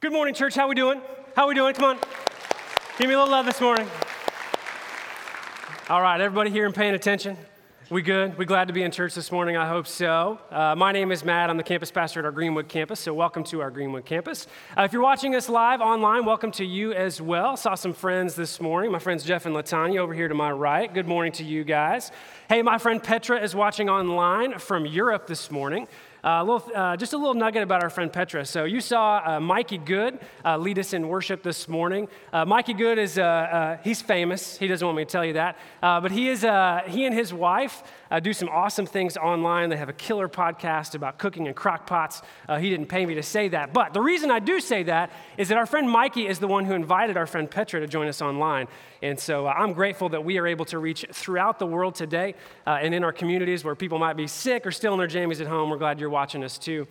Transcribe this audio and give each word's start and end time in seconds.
Good 0.00 0.14
morning, 0.14 0.32
church. 0.32 0.54
How 0.54 0.66
we 0.66 0.74
doing? 0.74 1.02
How 1.36 1.46
we 1.46 1.54
doing? 1.54 1.74
Come 1.74 1.84
on. 1.84 1.98
Give 2.96 3.06
me 3.06 3.12
a 3.12 3.18
little 3.18 3.30
love 3.30 3.44
this 3.44 3.60
morning. 3.60 3.86
All 5.90 6.00
right, 6.00 6.18
everybody 6.18 6.48
here 6.48 6.64
and 6.64 6.74
paying 6.74 6.94
attention? 6.94 7.36
We 7.90 8.00
good? 8.00 8.38
We 8.38 8.46
glad 8.46 8.68
to 8.68 8.72
be 8.72 8.82
in 8.82 8.92
church 8.92 9.14
this 9.14 9.30
morning? 9.30 9.58
I 9.58 9.68
hope 9.68 9.86
so. 9.86 10.38
Uh, 10.50 10.74
my 10.74 10.90
name 10.90 11.12
is 11.12 11.22
Matt. 11.22 11.50
I'm 11.50 11.58
the 11.58 11.62
campus 11.62 11.90
pastor 11.90 12.20
at 12.20 12.24
our 12.24 12.32
Greenwood 12.32 12.66
campus, 12.66 12.98
so 12.98 13.12
welcome 13.12 13.44
to 13.44 13.60
our 13.60 13.70
Greenwood 13.70 14.06
campus. 14.06 14.46
Uh, 14.74 14.84
if 14.84 14.94
you're 14.94 15.02
watching 15.02 15.34
us 15.34 15.50
live 15.50 15.82
online, 15.82 16.24
welcome 16.24 16.52
to 16.52 16.64
you 16.64 16.94
as 16.94 17.20
well. 17.20 17.58
Saw 17.58 17.74
some 17.74 17.92
friends 17.92 18.34
this 18.34 18.58
morning. 18.58 18.90
My 18.90 19.00
friends 19.00 19.22
Jeff 19.22 19.44
and 19.44 19.54
Latanya 19.54 19.98
over 19.98 20.14
here 20.14 20.28
to 20.28 20.34
my 20.34 20.50
right. 20.50 20.90
Good 20.94 21.08
morning 21.08 21.32
to 21.32 21.44
you 21.44 21.62
guys. 21.62 22.10
Hey, 22.48 22.62
my 22.62 22.78
friend 22.78 23.02
Petra 23.02 23.38
is 23.38 23.54
watching 23.54 23.90
online 23.90 24.58
from 24.60 24.86
Europe 24.86 25.26
this 25.26 25.50
morning. 25.50 25.86
Uh, 26.22 26.28
a 26.28 26.44
little, 26.44 26.70
uh, 26.74 26.96
just 26.96 27.14
a 27.14 27.16
little 27.16 27.34
nugget 27.34 27.62
about 27.62 27.82
our 27.82 27.88
friend 27.88 28.12
Petra. 28.12 28.44
So 28.44 28.64
you 28.64 28.80
saw 28.80 29.22
uh, 29.24 29.40
Mikey 29.40 29.78
Good 29.78 30.20
uh, 30.44 30.58
lead 30.58 30.78
us 30.78 30.92
in 30.92 31.08
worship 31.08 31.42
this 31.42 31.66
morning. 31.66 32.08
Mikey 32.32 32.74
Good 32.74 32.98
is 32.98 33.18
he's 33.82 34.02
famous. 34.02 34.58
He 34.58 34.68
doesn't 34.68 34.86
want 34.86 34.98
me 34.98 35.04
to 35.04 35.10
tell 35.10 35.24
you 35.24 35.32
that, 35.34 35.56
but 35.80 36.12
he 36.12 36.28
is 36.28 36.42
he 36.42 37.06
and 37.06 37.14
his 37.14 37.32
wife 37.32 37.82
do 38.18 38.32
some 38.32 38.48
awesome 38.48 38.86
things 38.86 39.16
online. 39.16 39.68
They 39.68 39.76
have 39.76 39.88
a 39.88 39.92
killer 39.92 40.28
podcast 40.28 40.96
about 40.96 41.18
cooking 41.18 41.46
and 41.46 41.54
crock 41.54 41.86
pots. 41.86 42.22
he 42.58 42.68
didn't 42.68 42.86
pay 42.86 43.06
me 43.06 43.14
to 43.14 43.22
say 43.22 43.46
that, 43.48 43.72
but 43.72 43.94
the 43.94 44.00
reason 44.00 44.30
I 44.30 44.40
do 44.40 44.58
say 44.58 44.82
that 44.84 45.12
is 45.36 45.48
that 45.48 45.58
our 45.58 45.66
friend 45.66 45.88
Mikey 45.88 46.26
is 46.26 46.38
the 46.38 46.48
one 46.48 46.64
who 46.64 46.72
invited 46.72 47.16
our 47.16 47.26
friend 47.26 47.48
Petra 47.48 47.80
to 47.80 47.86
join 47.86 48.08
us 48.08 48.22
online. 48.22 48.66
And 49.02 49.18
so 49.18 49.46
uh, 49.46 49.50
I'm 49.50 49.72
grateful 49.72 50.08
that 50.10 50.24
we 50.24 50.38
are 50.38 50.46
able 50.46 50.64
to 50.66 50.78
reach 50.78 51.04
throughout 51.12 51.58
the 51.58 51.66
world 51.66 51.94
today 51.94 52.34
uh, 52.66 52.78
and 52.80 52.94
in 52.94 53.04
our 53.04 53.12
communities 53.12 53.64
where 53.64 53.74
people 53.74 53.98
might 53.98 54.16
be 54.16 54.26
sick 54.26 54.66
or 54.66 54.70
still 54.70 54.92
in 54.94 54.98
their 54.98 55.08
jammies 55.08 55.40
at 55.40 55.46
home. 55.46 55.70
We're 55.70 55.78
glad 55.78 56.00
you're 56.00 56.10
watching 56.10 56.44
us 56.44 56.58
too. 56.58 56.86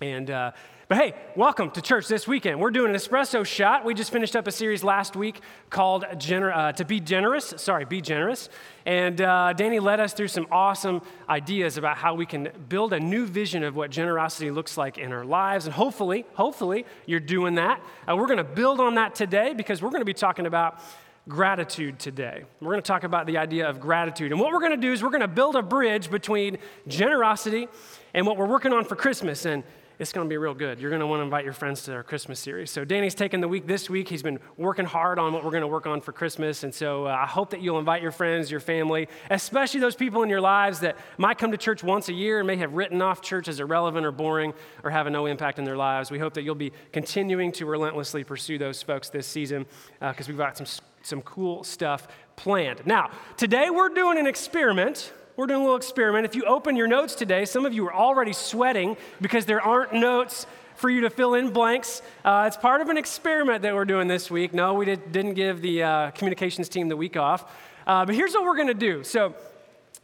And, 0.00 0.30
uh, 0.30 0.52
but 0.88 0.98
hey, 0.98 1.14
welcome 1.36 1.70
to 1.72 1.82
church 1.82 2.08
this 2.08 2.26
weekend. 2.26 2.58
We're 2.58 2.70
doing 2.70 2.90
an 2.90 2.96
espresso 2.96 3.46
shot. 3.46 3.84
We 3.84 3.94
just 3.94 4.10
finished 4.10 4.34
up 4.34 4.46
a 4.46 4.52
series 4.52 4.82
last 4.82 5.14
week 5.14 5.40
called 5.68 6.04
Gener- 6.14 6.56
uh, 6.56 6.72
To 6.72 6.84
Be 6.84 7.00
Generous. 7.00 7.54
Sorry, 7.58 7.84
Be 7.84 8.00
Generous. 8.00 8.48
And 8.86 9.20
uh, 9.20 9.52
Danny 9.52 9.78
led 9.78 10.00
us 10.00 10.12
through 10.12 10.28
some 10.28 10.46
awesome 10.50 11.02
ideas 11.28 11.76
about 11.76 11.96
how 11.96 12.14
we 12.14 12.26
can 12.26 12.48
build 12.68 12.92
a 12.92 13.00
new 13.00 13.26
vision 13.26 13.62
of 13.62 13.76
what 13.76 13.90
generosity 13.90 14.50
looks 14.50 14.76
like 14.76 14.98
in 14.98 15.12
our 15.12 15.24
lives. 15.24 15.66
And 15.66 15.74
hopefully, 15.74 16.24
hopefully, 16.34 16.86
you're 17.06 17.20
doing 17.20 17.56
that. 17.56 17.82
Uh, 18.08 18.16
we're 18.16 18.26
going 18.26 18.38
to 18.38 18.44
build 18.44 18.80
on 18.80 18.94
that 18.94 19.14
today 19.14 19.54
because 19.54 19.82
we're 19.82 19.90
going 19.90 20.00
to 20.00 20.06
be 20.06 20.14
talking 20.14 20.46
about 20.46 20.80
gratitude 21.28 21.98
today. 21.98 22.44
We're 22.60 22.72
going 22.72 22.82
to 22.82 22.86
talk 22.88 23.04
about 23.04 23.26
the 23.26 23.38
idea 23.38 23.68
of 23.68 23.80
gratitude. 23.80 24.32
And 24.32 24.40
what 24.40 24.52
we're 24.52 24.60
going 24.60 24.72
to 24.72 24.76
do 24.76 24.92
is 24.92 25.02
we're 25.02 25.10
going 25.10 25.20
to 25.20 25.28
build 25.28 25.54
a 25.56 25.62
bridge 25.62 26.10
between 26.10 26.58
generosity 26.88 27.68
and 28.14 28.26
what 28.26 28.36
we're 28.36 28.46
working 28.46 28.72
on 28.72 28.84
for 28.84 28.96
Christmas. 28.96 29.44
And 29.44 29.62
it's 30.00 30.14
going 30.14 30.26
to 30.26 30.28
be 30.28 30.38
real 30.38 30.54
good. 30.54 30.80
You're 30.80 30.88
going 30.88 31.00
to 31.00 31.06
want 31.06 31.20
to 31.20 31.24
invite 31.24 31.44
your 31.44 31.52
friends 31.52 31.82
to 31.82 31.92
our 31.92 32.02
Christmas 32.02 32.40
series. 32.40 32.70
So, 32.70 32.86
Danny's 32.86 33.14
taken 33.14 33.42
the 33.42 33.48
week 33.48 33.66
this 33.66 33.90
week. 33.90 34.08
He's 34.08 34.22
been 34.22 34.40
working 34.56 34.86
hard 34.86 35.18
on 35.18 35.34
what 35.34 35.44
we're 35.44 35.50
going 35.50 35.60
to 35.60 35.68
work 35.68 35.86
on 35.86 36.00
for 36.00 36.12
Christmas. 36.12 36.64
And 36.64 36.74
so, 36.74 37.04
uh, 37.06 37.10
I 37.10 37.26
hope 37.26 37.50
that 37.50 37.60
you'll 37.60 37.78
invite 37.78 38.00
your 38.00 38.10
friends, 38.10 38.50
your 38.50 38.60
family, 38.60 39.08
especially 39.28 39.78
those 39.78 39.94
people 39.94 40.22
in 40.22 40.30
your 40.30 40.40
lives 40.40 40.80
that 40.80 40.96
might 41.18 41.36
come 41.36 41.52
to 41.52 41.58
church 41.58 41.84
once 41.84 42.08
a 42.08 42.14
year 42.14 42.38
and 42.38 42.46
may 42.46 42.56
have 42.56 42.72
written 42.72 43.02
off 43.02 43.20
church 43.20 43.46
as 43.46 43.60
irrelevant 43.60 44.06
or 44.06 44.10
boring 44.10 44.54
or 44.82 44.90
having 44.90 45.12
no 45.12 45.26
impact 45.26 45.58
in 45.58 45.66
their 45.66 45.76
lives. 45.76 46.10
We 46.10 46.18
hope 46.18 46.32
that 46.32 46.44
you'll 46.44 46.54
be 46.54 46.72
continuing 46.92 47.52
to 47.52 47.66
relentlessly 47.66 48.24
pursue 48.24 48.56
those 48.56 48.82
folks 48.82 49.10
this 49.10 49.26
season 49.26 49.66
because 50.00 50.26
uh, 50.26 50.32
we've 50.32 50.38
got 50.38 50.56
some 50.56 50.66
some 51.02 51.20
cool 51.22 51.62
stuff 51.64 52.08
planned. 52.36 52.86
Now, 52.86 53.10
today 53.36 53.68
we're 53.68 53.90
doing 53.90 54.18
an 54.18 54.26
experiment. 54.26 55.12
We're 55.40 55.46
doing 55.46 55.62
a 55.62 55.64
little 55.64 55.78
experiment. 55.78 56.26
If 56.26 56.34
you 56.34 56.44
open 56.44 56.76
your 56.76 56.86
notes 56.86 57.14
today, 57.14 57.46
some 57.46 57.64
of 57.64 57.72
you 57.72 57.86
are 57.86 57.94
already 57.94 58.34
sweating 58.34 58.98
because 59.22 59.46
there 59.46 59.62
aren't 59.62 59.94
notes 59.94 60.46
for 60.74 60.90
you 60.90 61.00
to 61.00 61.08
fill 61.08 61.32
in 61.32 61.48
blanks. 61.48 62.02
Uh, 62.22 62.44
it's 62.46 62.58
part 62.58 62.82
of 62.82 62.90
an 62.90 62.98
experiment 62.98 63.62
that 63.62 63.74
we're 63.74 63.86
doing 63.86 64.06
this 64.06 64.30
week. 64.30 64.52
No, 64.52 64.74
we 64.74 64.84
did, 64.84 65.24
not 65.24 65.34
give 65.34 65.62
the 65.62 65.82
uh, 65.82 66.10
communications 66.10 66.68
team 66.68 66.90
the 66.90 66.96
week 66.96 67.16
off. 67.16 67.50
Uh, 67.86 68.04
but 68.04 68.14
here's 68.14 68.34
what 68.34 68.44
we're 68.44 68.54
going 68.54 68.68
to 68.68 68.74
do. 68.74 69.02
So, 69.02 69.34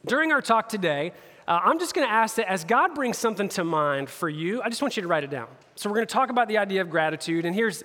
during 0.07 0.33
our 0.33 0.41
talk 0.41 0.71
today, 0.71 1.13
uh, 1.49 1.61
I'm 1.63 1.79
just 1.79 1.95
going 1.95 2.07
to 2.07 2.13
ask 2.13 2.37
that 2.37 2.51
as 2.51 2.65
God 2.65 2.95
brings 2.95 3.19
something 3.19 3.49
to 3.51 3.63
mind 3.63 4.11
for 4.11 4.29
you, 4.29 4.63
I 4.63 4.69
just 4.69 4.83
want 4.83 4.97
you 4.97 5.03
to 5.03 5.09
write 5.09 5.23
it 5.23 5.31
down. 5.31 5.47
So, 5.77 5.89
we're 5.89 5.97
going 5.97 6.07
to 6.07 6.13
talk 6.13 6.31
about 6.31 6.49
the 6.49 6.59
idea 6.59 6.81
of 6.81 6.91
gratitude. 6.91 7.45
And 7.45 7.55
here's, 7.55 7.85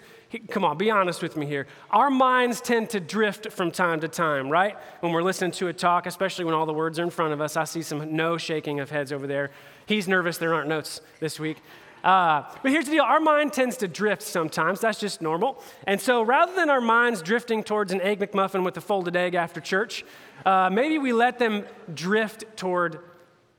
come 0.50 0.66
on, 0.66 0.78
be 0.78 0.90
honest 0.90 1.22
with 1.22 1.38
me 1.38 1.46
here. 1.46 1.68
Our 1.92 2.10
minds 2.10 2.60
tend 2.60 2.90
to 2.92 3.00
drift 3.00 3.52
from 3.52 3.70
time 3.70 4.00
to 4.00 4.08
time, 4.08 4.50
right? 4.50 4.76
When 5.02 5.12
we're 5.12 5.22
listening 5.22 5.52
to 5.52 5.68
a 5.68 5.74
talk, 5.74 6.08
especially 6.08 6.46
when 6.46 6.56
all 6.56 6.66
the 6.66 6.74
words 6.74 6.98
are 6.98 7.04
in 7.04 7.12
front 7.12 7.34
of 7.34 7.42
us. 7.42 7.56
I 7.56 7.66
see 7.66 7.82
some 7.84 8.16
no 8.16 8.38
shaking 8.38 8.80
of 8.80 8.90
heads 8.90 9.12
over 9.12 9.28
there. 9.28 9.52
He's 9.86 10.08
nervous, 10.08 10.38
there 10.38 10.54
aren't 10.54 10.70
notes 10.70 11.02
this 11.20 11.40
week. 11.40 11.58
Uh, 12.04 12.44
but 12.64 12.72
here's 12.72 12.86
the 12.86 12.92
deal 12.92 13.04
our 13.04 13.20
mind 13.20 13.54
tends 13.54 13.78
to 13.78 13.88
drift 13.88 14.24
sometimes. 14.24 14.80
That's 14.80 15.00
just 15.00 15.22
normal. 15.22 15.62
And 15.86 16.02
so 16.02 16.24
rather 16.24 16.56
than 16.56 16.70
our 16.70 16.82
minds 16.82 17.22
drifting 17.22 17.64
towards 17.64 17.92
an 17.92 18.02
Egg 18.02 18.20
McMuffin 18.20 18.64
with 18.64 18.76
a 18.78 18.82
folded 18.82 19.16
egg 19.16 19.36
after 19.36 19.62
church, 19.62 20.04
uh, 20.46 20.70
maybe 20.72 20.98
we 20.98 21.14
let 21.14 21.38
them 21.38 21.66
drift 21.94 22.46
toward 22.58 23.00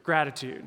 gratitude. 0.02 0.64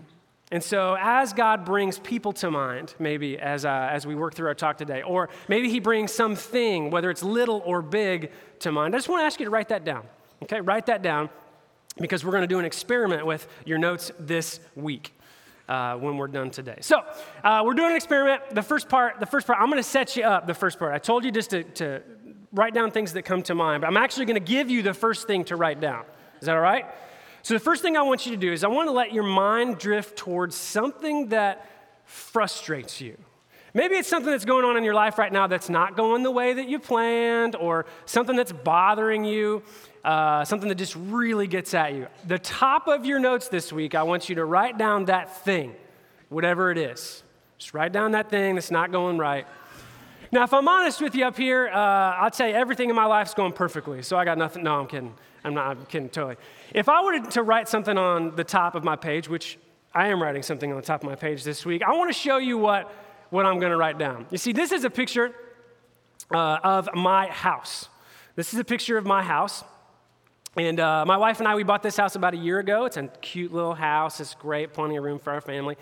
And 0.52 0.64
so, 0.64 0.96
as 1.00 1.34
God 1.34 1.66
brings 1.66 1.98
people 1.98 2.32
to 2.34 2.52
mind, 2.52 2.94
maybe 3.00 3.38
as, 3.40 3.66
uh, 3.66 3.90
as 3.92 4.06
we 4.06 4.14
work 4.14 4.36
through 4.36 4.48
our 4.48 4.56
talk 4.56 4.78
today, 4.78 5.02
or 5.02 5.30
maybe 5.48 5.70
He 5.70 5.80
brings 5.80 6.14
something, 6.14 6.92
whether 6.92 7.10
it's 7.10 7.24
little 7.24 7.64
or 7.66 7.82
big, 7.82 8.32
to 8.60 8.72
mind, 8.72 8.94
I 8.94 9.00
just 9.00 9.10
want 9.10 9.22
to 9.22 9.26
ask 9.26 9.40
you 9.40 9.46
to 9.46 9.50
write 9.50 9.70
that 9.70 9.84
down. 9.84 10.06
Okay, 10.44 10.62
write 10.62 10.86
that 10.86 11.02
down 11.02 11.30
because 11.98 12.24
we're 12.24 12.32
going 12.32 12.44
to 12.44 12.48
do 12.48 12.60
an 12.60 12.66
experiment 12.66 13.26
with 13.26 13.48
your 13.66 13.78
notes 13.78 14.12
this 14.20 14.60
week. 14.76 15.12
Uh, 15.68 15.96
when 15.96 16.16
we're 16.16 16.28
done 16.28 16.52
today. 16.52 16.78
So 16.82 17.02
uh, 17.44 17.64
we're 17.66 17.74
doing 17.74 17.90
an 17.90 17.96
experiment. 17.96 18.44
The 18.52 18.62
first 18.62 18.88
part, 18.88 19.20
the 19.20 19.26
first 19.26 19.48
part, 19.48 19.60
I'm 19.60 19.66
going 19.66 19.82
to 19.82 19.90
set 19.90 20.16
you 20.16 20.22
up. 20.22 20.46
The 20.46 20.54
first 20.54 20.78
part, 20.78 20.94
I 20.94 21.00
told 21.00 21.26
you 21.26 21.32
just 21.32 21.50
to, 21.50 21.64
to 21.64 22.04
write 22.54 22.76
down 22.76 22.92
things 22.92 23.14
that 23.14 23.24
come 23.24 23.42
to 23.42 23.56
mind, 23.56 23.82
but 23.82 23.88
I'm 23.88 23.98
actually 23.98 24.26
going 24.26 24.36
to 24.36 24.48
give 24.48 24.70
you 24.70 24.84
the 24.84 24.94
first 24.94 25.26
thing 25.26 25.44
to 25.46 25.56
write 25.56 25.82
down. 25.82 26.06
Is 26.40 26.46
that 26.46 26.56
all 26.56 26.62
right? 26.62 26.86
So, 27.46 27.54
the 27.54 27.60
first 27.60 27.84
thing 27.84 27.96
I 27.96 28.02
want 28.02 28.26
you 28.26 28.32
to 28.32 28.40
do 28.40 28.52
is 28.52 28.64
I 28.64 28.70
want 28.70 28.88
to 28.88 28.92
let 28.92 29.14
your 29.14 29.22
mind 29.22 29.78
drift 29.78 30.18
towards 30.18 30.56
something 30.56 31.28
that 31.28 31.70
frustrates 32.04 33.00
you. 33.00 33.16
Maybe 33.76 33.94
it's 33.98 34.10
something 34.10 34.32
that's 34.32 34.46
going 34.46 34.66
on 34.66 34.78
in 34.78 34.84
your 34.84 34.96
life 34.96 35.20
right 35.20 35.32
now 35.32 35.46
that's 35.46 35.70
not 35.70 35.96
going 35.96 36.24
the 36.24 36.32
way 36.32 36.54
that 36.54 36.68
you 36.68 36.80
planned, 36.80 37.56
or 37.56 37.86
something 38.08 38.36
that's 38.36 38.52
bothering 38.52 39.26
you, 39.26 39.62
uh, 40.04 40.44
something 40.44 40.70
that 40.70 40.80
just 40.80 40.96
really 40.96 41.46
gets 41.46 41.76
at 41.76 41.94
you. 41.94 42.08
The 42.26 42.40
top 42.40 42.88
of 42.88 43.06
your 43.06 43.20
notes 43.20 43.48
this 43.48 43.72
week, 43.72 43.94
I 43.94 44.02
want 44.02 44.28
you 44.28 44.34
to 44.38 44.46
write 44.46 44.80
down 44.80 45.06
that 45.06 45.44
thing, 45.44 45.76
whatever 46.30 46.72
it 46.72 46.80
is. 46.80 47.22
Just 47.60 47.76
write 47.76 47.92
down 47.92 48.14
that 48.14 48.32
thing 48.32 48.56
that's 48.56 48.72
not 48.72 48.92
going 48.92 49.20
right. 49.20 49.46
Now, 50.32 50.46
if 50.46 50.52
I'm 50.52 50.68
honest 50.68 51.00
with 51.00 51.14
you 51.14 51.26
up 51.26 51.38
here, 51.38 51.68
uh, 51.68 51.78
I'll 51.78 52.32
tell 52.32 52.48
you 52.48 52.56
everything 52.56 52.90
in 52.90 52.96
my 52.96 53.06
life 53.06 53.28
is 53.28 53.34
going 53.36 53.54
perfectly, 53.54 54.02
so 54.02 54.18
I 54.18 54.26
got 54.26 54.40
nothing. 54.40 54.64
No, 54.64 54.80
I'm 54.80 54.88
kidding. 54.88 55.14
I'm 55.46 55.54
not 55.54 55.68
I'm 55.68 55.86
kidding, 55.86 56.10
totally. 56.10 56.38
If 56.74 56.90
I 56.90 57.04
were 57.04 57.20
to 57.20 57.44
write 57.44 57.70
something 57.70 57.98
on 57.98 58.36
the 58.36 58.44
top 58.44 58.76
of 58.76 58.84
my 58.84 58.96
page, 58.96 59.30
which 59.30 59.58
I 59.94 60.08
am 60.08 60.22
writing 60.22 60.44
something 60.44 60.72
on 60.72 60.76
the 60.76 60.86
top 60.86 61.04
of 61.04 61.10
my 61.10 61.16
page 61.16 61.44
this 61.44 61.66
week, 61.66 61.84
I 61.84 61.94
want 61.96 62.10
to 62.12 62.20
show 62.20 62.38
you 62.38 62.58
what, 62.58 62.92
what 63.30 63.46
I'm 63.46 63.60
going 63.60 63.72
to 63.72 63.78
write 63.78 63.98
down. 63.98 64.26
You 64.32 64.38
see, 64.38 64.52
this 64.52 64.72
is 64.72 64.84
a 64.84 64.90
picture 64.90 65.34
uh, 66.34 66.58
of 66.64 66.90
my 66.96 67.28
house. 67.28 67.88
This 68.36 68.54
is 68.54 68.60
a 68.60 68.64
picture 68.64 68.98
of 68.98 69.06
my 69.06 69.24
house. 69.24 69.64
And 70.58 70.80
uh, 70.80 71.06
my 71.06 71.18
wife 71.18 71.40
and 71.40 71.48
I, 71.48 71.56
we 71.56 71.64
bought 71.64 71.84
this 71.84 71.98
house 71.98 72.16
about 72.16 72.34
a 72.34 72.38
year 72.38 72.60
ago. 72.60 72.86
It's 72.86 72.98
a 72.98 73.08
cute 73.22 73.54
little 73.54 73.76
house. 73.76 74.20
It's 74.20 74.34
great, 74.36 74.74
plenty 74.74 74.96
of 74.96 75.04
room 75.04 75.20
for 75.20 75.32
our 75.32 75.42
family. 75.42 75.78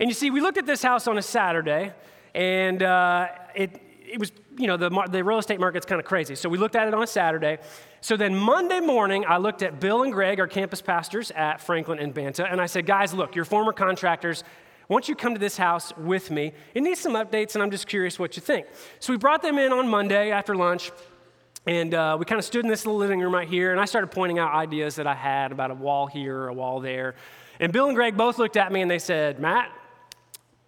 And 0.00 0.10
you 0.10 0.14
see, 0.14 0.30
we 0.30 0.40
looked 0.40 0.58
at 0.58 0.66
this 0.66 0.82
house 0.82 1.06
on 1.06 1.18
a 1.18 1.22
Saturday, 1.22 1.92
and 2.34 2.82
uh, 2.82 3.28
it, 3.54 3.80
it 4.10 4.18
was, 4.18 4.32
you 4.58 4.66
know, 4.66 4.76
the, 4.76 4.90
the 5.10 5.22
real 5.22 5.38
estate 5.38 5.60
market's 5.60 5.86
kind 5.86 6.00
of 6.00 6.06
crazy. 6.06 6.34
So 6.34 6.48
we 6.48 6.58
looked 6.58 6.74
at 6.74 6.88
it 6.88 6.94
on 6.94 7.02
a 7.02 7.06
Saturday. 7.06 7.58
So 8.04 8.18
then 8.18 8.36
Monday 8.36 8.80
morning, 8.80 9.24
I 9.26 9.38
looked 9.38 9.62
at 9.62 9.80
Bill 9.80 10.02
and 10.02 10.12
Greg, 10.12 10.38
our 10.38 10.46
campus 10.46 10.82
pastors 10.82 11.30
at 11.30 11.58
Franklin 11.58 11.98
and 11.98 12.12
Banta, 12.12 12.44
and 12.44 12.60
I 12.60 12.66
said, 12.66 12.84
guys, 12.84 13.14
look, 13.14 13.34
you're 13.34 13.46
former 13.46 13.72
contractors. 13.72 14.44
Why 14.88 14.96
don't 14.96 15.08
you 15.08 15.14
come 15.14 15.32
to 15.32 15.40
this 15.40 15.56
house 15.56 15.90
with 15.96 16.30
me? 16.30 16.52
It 16.74 16.82
needs 16.82 17.00
some 17.00 17.14
updates, 17.14 17.54
and 17.54 17.62
I'm 17.62 17.70
just 17.70 17.86
curious 17.86 18.18
what 18.18 18.36
you 18.36 18.42
think. 18.42 18.66
So 19.00 19.14
we 19.14 19.16
brought 19.16 19.40
them 19.40 19.56
in 19.56 19.72
on 19.72 19.88
Monday 19.88 20.32
after 20.32 20.54
lunch, 20.54 20.92
and 21.64 21.94
uh, 21.94 22.18
we 22.18 22.26
kind 22.26 22.38
of 22.38 22.44
stood 22.44 22.62
in 22.62 22.70
this 22.70 22.84
little 22.84 22.98
living 22.98 23.20
room 23.20 23.32
right 23.32 23.48
here, 23.48 23.72
and 23.72 23.80
I 23.80 23.86
started 23.86 24.08
pointing 24.08 24.38
out 24.38 24.52
ideas 24.52 24.96
that 24.96 25.06
I 25.06 25.14
had 25.14 25.50
about 25.50 25.70
a 25.70 25.74
wall 25.74 26.06
here, 26.06 26.48
a 26.48 26.52
wall 26.52 26.80
there. 26.80 27.14
And 27.58 27.72
Bill 27.72 27.86
and 27.86 27.96
Greg 27.96 28.18
both 28.18 28.36
looked 28.36 28.58
at 28.58 28.70
me 28.70 28.82
and 28.82 28.90
they 28.90 28.98
said, 28.98 29.40
Matt, 29.40 29.72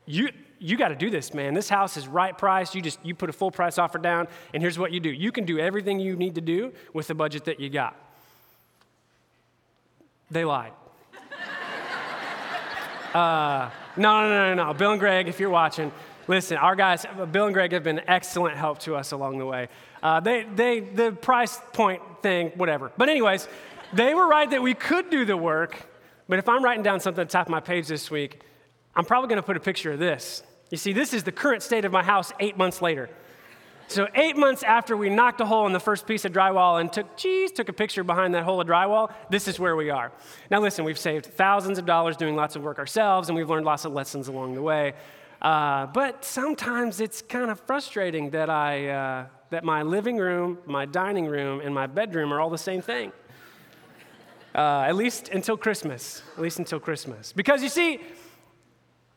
you, 0.06 0.30
you 0.58 0.76
got 0.76 0.88
to 0.88 0.94
do 0.94 1.10
this, 1.10 1.34
man. 1.34 1.54
This 1.54 1.68
house 1.68 1.96
is 1.96 2.08
right 2.08 2.36
price. 2.36 2.74
You 2.74 2.82
just 2.82 2.98
you 3.04 3.14
put 3.14 3.30
a 3.30 3.32
full 3.32 3.50
price 3.50 3.78
offer 3.78 3.98
down, 3.98 4.28
and 4.54 4.62
here's 4.62 4.78
what 4.78 4.92
you 4.92 5.00
do. 5.00 5.10
You 5.10 5.32
can 5.32 5.44
do 5.44 5.58
everything 5.58 6.00
you 6.00 6.16
need 6.16 6.34
to 6.36 6.40
do 6.40 6.72
with 6.92 7.06
the 7.06 7.14
budget 7.14 7.44
that 7.44 7.60
you 7.60 7.68
got. 7.68 7.96
They 10.30 10.44
lied. 10.44 10.72
uh, 13.14 13.70
no, 13.96 14.28
no, 14.28 14.54
no, 14.54 14.66
no. 14.66 14.74
Bill 14.74 14.92
and 14.92 15.00
Greg, 15.00 15.28
if 15.28 15.38
you're 15.38 15.50
watching, 15.50 15.92
listen. 16.26 16.56
Our 16.56 16.74
guys, 16.74 17.06
Bill 17.30 17.46
and 17.46 17.54
Greg, 17.54 17.72
have 17.72 17.84
been 17.84 18.00
excellent 18.08 18.56
help 18.56 18.80
to 18.80 18.96
us 18.96 19.12
along 19.12 19.38
the 19.38 19.46
way. 19.46 19.68
Uh, 20.02 20.20
they, 20.20 20.46
they, 20.54 20.80
the 20.80 21.12
price 21.12 21.60
point 21.72 22.02
thing, 22.22 22.48
whatever. 22.56 22.90
But 22.96 23.08
anyways, 23.08 23.48
they 23.92 24.14
were 24.14 24.26
right 24.26 24.50
that 24.50 24.62
we 24.62 24.74
could 24.74 25.10
do 25.10 25.24
the 25.24 25.36
work. 25.36 25.76
But 26.28 26.38
if 26.38 26.48
I'm 26.48 26.64
writing 26.64 26.82
down 26.82 27.00
something 27.00 27.22
at 27.22 27.28
the 27.28 27.32
top 27.32 27.46
of 27.46 27.50
my 27.50 27.60
page 27.60 27.86
this 27.86 28.10
week, 28.10 28.42
I'm 28.96 29.04
probably 29.04 29.28
going 29.28 29.36
to 29.36 29.46
put 29.46 29.58
a 29.58 29.60
picture 29.60 29.92
of 29.92 29.98
this 29.98 30.42
You 30.70 30.78
see, 30.78 30.92
this 30.92 31.12
is 31.12 31.22
the 31.22 31.32
current 31.32 31.62
state 31.62 31.84
of 31.84 31.92
my 31.92 32.02
house 32.02 32.32
eight 32.40 32.56
months 32.56 32.82
later. 32.82 33.08
So, 33.88 34.08
eight 34.16 34.36
months 34.36 34.64
after 34.64 34.96
we 34.96 35.10
knocked 35.10 35.40
a 35.40 35.46
hole 35.46 35.64
in 35.68 35.72
the 35.72 35.78
first 35.78 36.08
piece 36.08 36.24
of 36.24 36.32
drywall 36.32 36.80
and 36.80 36.92
took, 36.92 37.16
geez, 37.16 37.52
took 37.52 37.68
a 37.68 37.72
picture 37.72 38.02
behind 38.02 38.34
that 38.34 38.42
hole 38.42 38.60
of 38.60 38.66
drywall, 38.66 39.12
this 39.30 39.46
is 39.46 39.60
where 39.60 39.76
we 39.76 39.90
are. 39.90 40.10
Now, 40.50 40.60
listen, 40.60 40.84
we've 40.84 40.98
saved 40.98 41.26
thousands 41.26 41.78
of 41.78 41.86
dollars 41.86 42.16
doing 42.16 42.34
lots 42.34 42.56
of 42.56 42.64
work 42.64 42.80
ourselves, 42.80 43.28
and 43.28 43.36
we've 43.36 43.48
learned 43.48 43.64
lots 43.64 43.84
of 43.84 43.92
lessons 43.92 44.26
along 44.26 44.56
the 44.56 44.62
way. 44.62 44.94
Uh, 45.40 45.86
but 45.86 46.24
sometimes 46.24 47.00
it's 47.00 47.22
kind 47.22 47.48
of 47.48 47.60
frustrating 47.60 48.30
that, 48.30 48.50
I, 48.50 48.88
uh, 48.88 49.26
that 49.50 49.62
my 49.62 49.82
living 49.82 50.16
room, 50.16 50.58
my 50.66 50.84
dining 50.84 51.26
room, 51.26 51.60
and 51.60 51.72
my 51.72 51.86
bedroom 51.86 52.32
are 52.32 52.40
all 52.40 52.50
the 52.50 52.58
same 52.58 52.82
thing. 52.82 53.12
Uh, 54.52 54.84
at 54.88 54.96
least 54.96 55.28
until 55.28 55.56
Christmas. 55.56 56.22
At 56.36 56.42
least 56.42 56.58
until 56.58 56.80
Christmas. 56.80 57.32
Because 57.32 57.62
you 57.62 57.68
see, 57.68 58.00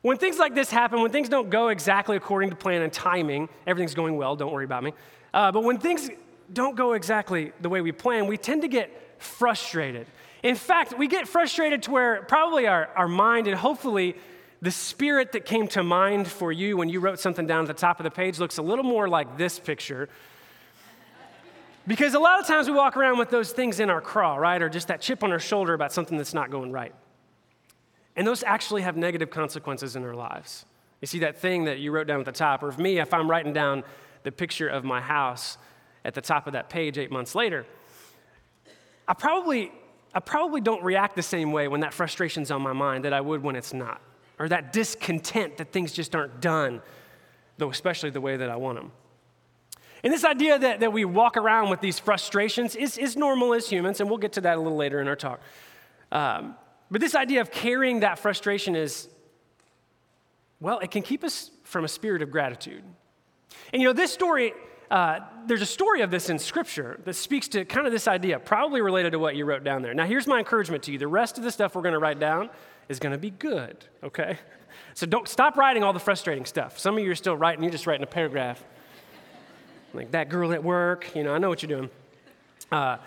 when 0.01 0.17
things 0.17 0.37
like 0.37 0.55
this 0.55 0.69
happen, 0.69 1.01
when 1.01 1.11
things 1.11 1.29
don't 1.29 1.49
go 1.49 1.67
exactly 1.67 2.15
according 2.15 2.49
to 2.51 2.55
plan 2.55 2.81
and 2.81 2.91
timing, 2.91 3.49
everything's 3.67 3.95
going 3.95 4.15
well, 4.15 4.35
don't 4.35 4.53
worry 4.53 4.65
about 4.65 4.83
me. 4.83 4.93
Uh, 5.33 5.51
but 5.51 5.63
when 5.63 5.77
things 5.77 6.09
don't 6.51 6.75
go 6.75 6.93
exactly 6.93 7.51
the 7.61 7.69
way 7.69 7.81
we 7.81 7.91
plan, 7.91 8.25
we 8.27 8.37
tend 8.37 8.61
to 8.61 8.67
get 8.67 9.21
frustrated. 9.21 10.07
In 10.41 10.55
fact, 10.55 10.97
we 10.97 11.07
get 11.07 11.27
frustrated 11.27 11.83
to 11.83 11.91
where 11.91 12.23
probably 12.23 12.65
our, 12.65 12.87
our 12.95 13.07
mind 13.09 13.47
and 13.47 13.57
hopefully 13.57 14.15
the 14.61 14.71
spirit 14.71 15.33
that 15.33 15.45
came 15.45 15.67
to 15.69 15.83
mind 15.83 16.27
for 16.27 16.51
you 16.51 16.77
when 16.77 16.89
you 16.89 16.99
wrote 16.99 17.19
something 17.19 17.45
down 17.45 17.61
at 17.61 17.67
the 17.67 17.73
top 17.73 17.99
of 17.99 18.05
the 18.05 18.11
page 18.11 18.39
looks 18.39 18.57
a 18.57 18.61
little 18.61 18.85
more 18.85 19.07
like 19.07 19.37
this 19.37 19.59
picture. 19.59 20.09
Because 21.87 22.13
a 22.13 22.19
lot 22.19 22.39
of 22.39 22.47
times 22.47 22.67
we 22.67 22.73
walk 22.73 22.95
around 22.97 23.17
with 23.17 23.29
those 23.29 23.51
things 23.51 23.79
in 23.79 23.89
our 23.89 24.01
craw, 24.01 24.35
right? 24.35 24.61
Or 24.61 24.69
just 24.69 24.87
that 24.87 25.01
chip 25.01 25.23
on 25.23 25.31
our 25.31 25.39
shoulder 25.39 25.73
about 25.73 25.91
something 25.91 26.17
that's 26.17 26.33
not 26.33 26.51
going 26.51 26.71
right. 26.71 26.93
And 28.19 28.27
those 28.27 28.43
actually 28.43 28.81
have 28.81 28.97
negative 28.97 29.29
consequences 29.29 29.95
in 29.95 30.03
our 30.03 30.13
lives. 30.13 30.65
You 30.99 31.07
see 31.07 31.19
that 31.19 31.37
thing 31.37 31.63
that 31.63 31.79
you 31.79 31.93
wrote 31.93 32.05
down 32.05 32.19
at 32.19 32.25
the 32.25 32.33
top, 32.33 32.61
or 32.61 32.67
of 32.67 32.77
me, 32.77 32.99
if 32.99 33.13
I'm 33.13 33.29
writing 33.29 33.53
down 33.53 33.85
the 34.23 34.31
picture 34.33 34.67
of 34.67 34.83
my 34.83 34.99
house 34.99 35.57
at 36.03 36.15
the 36.15 36.19
top 36.19 36.45
of 36.45 36.51
that 36.51 36.69
page 36.69 36.97
eight 36.97 37.13
months 37.13 37.33
later, 37.33 37.65
I 39.07 39.13
probably, 39.13 39.71
I 40.13 40.19
probably 40.19 40.59
don't 40.59 40.83
react 40.83 41.15
the 41.15 41.23
same 41.23 41.53
way 41.53 41.69
when 41.69 41.79
that 41.79 41.93
frustration's 41.93 42.51
on 42.51 42.61
my 42.61 42.73
mind 42.73 43.05
that 43.05 43.13
I 43.13 43.21
would 43.21 43.41
when 43.41 43.55
it's 43.55 43.73
not, 43.73 44.01
or 44.37 44.49
that 44.49 44.73
discontent 44.73 45.55
that 45.55 45.71
things 45.71 45.93
just 45.93 46.13
aren't 46.13 46.41
done, 46.41 46.81
though 47.57 47.69
especially 47.69 48.09
the 48.09 48.19
way 48.19 48.35
that 48.35 48.49
I 48.49 48.57
want 48.57 48.79
them. 48.79 48.91
And 50.03 50.11
this 50.11 50.25
idea 50.25 50.59
that, 50.59 50.81
that 50.81 50.91
we 50.91 51.05
walk 51.05 51.37
around 51.37 51.69
with 51.69 51.79
these 51.79 51.99
frustrations 51.99 52.75
is, 52.75 52.97
is 52.97 53.15
normal 53.15 53.53
as 53.53 53.69
humans, 53.69 54.01
and 54.01 54.09
we'll 54.09 54.19
get 54.19 54.33
to 54.33 54.41
that 54.41 54.57
a 54.57 54.59
little 54.59 54.77
later 54.77 54.99
in 54.99 55.07
our 55.07 55.15
talk. 55.15 55.39
Um, 56.11 56.57
but 56.91 57.01
this 57.01 57.15
idea 57.15 57.41
of 57.41 57.51
carrying 57.51 58.01
that 58.01 58.19
frustration 58.19 58.75
is, 58.75 59.07
well, 60.59 60.79
it 60.79 60.91
can 60.91 61.01
keep 61.01 61.23
us 61.23 61.51
from 61.63 61.85
a 61.85 61.87
spirit 61.87 62.21
of 62.21 62.31
gratitude. 62.31 62.83
And 63.71 63.81
you 63.81 63.87
know, 63.87 63.93
this 63.93 64.11
story, 64.11 64.53
uh, 64.89 65.19
there's 65.45 65.61
a 65.61 65.67
story 65.67 66.01
of 66.01 66.11
this 66.11 66.29
in 66.29 66.39
Scripture 66.39 66.99
that 67.05 67.15
speaks 67.15 67.47
to 67.49 67.65
kind 67.65 67.85
of 67.85 67.93
this 67.93 68.07
idea, 68.07 68.39
probably 68.39 68.81
related 68.81 69.11
to 69.11 69.19
what 69.19 69.35
you 69.35 69.45
wrote 69.45 69.63
down 69.63 69.81
there. 69.81 69.93
Now, 69.93 70.05
here's 70.05 70.27
my 70.27 70.39
encouragement 70.39 70.83
to 70.83 70.91
you 70.91 70.97
the 70.97 71.07
rest 71.07 71.37
of 71.37 71.43
the 71.43 71.51
stuff 71.51 71.75
we're 71.75 71.83
going 71.83 71.93
to 71.93 71.99
write 71.99 72.19
down 72.19 72.49
is 72.89 72.99
going 72.99 73.11
to 73.11 73.19
be 73.19 73.29
good, 73.29 73.85
okay? 74.03 74.39
So 74.95 75.05
don't 75.05 75.27
stop 75.27 75.57
writing 75.57 75.83
all 75.83 75.93
the 75.93 75.99
frustrating 75.99 76.45
stuff. 76.45 76.79
Some 76.79 76.97
of 76.97 77.03
you 77.03 77.11
are 77.11 77.15
still 77.15 77.37
writing, 77.37 77.63
you're 77.63 77.71
just 77.71 77.87
writing 77.87 78.03
a 78.03 78.07
paragraph. 78.07 78.63
Like 79.93 80.11
that 80.11 80.29
girl 80.29 80.51
at 80.53 80.63
work, 80.63 81.15
you 81.15 81.23
know, 81.23 81.33
I 81.33 81.37
know 81.37 81.49
what 81.49 81.63
you're 81.63 81.77
doing. 81.77 81.89
Uh, 82.71 82.97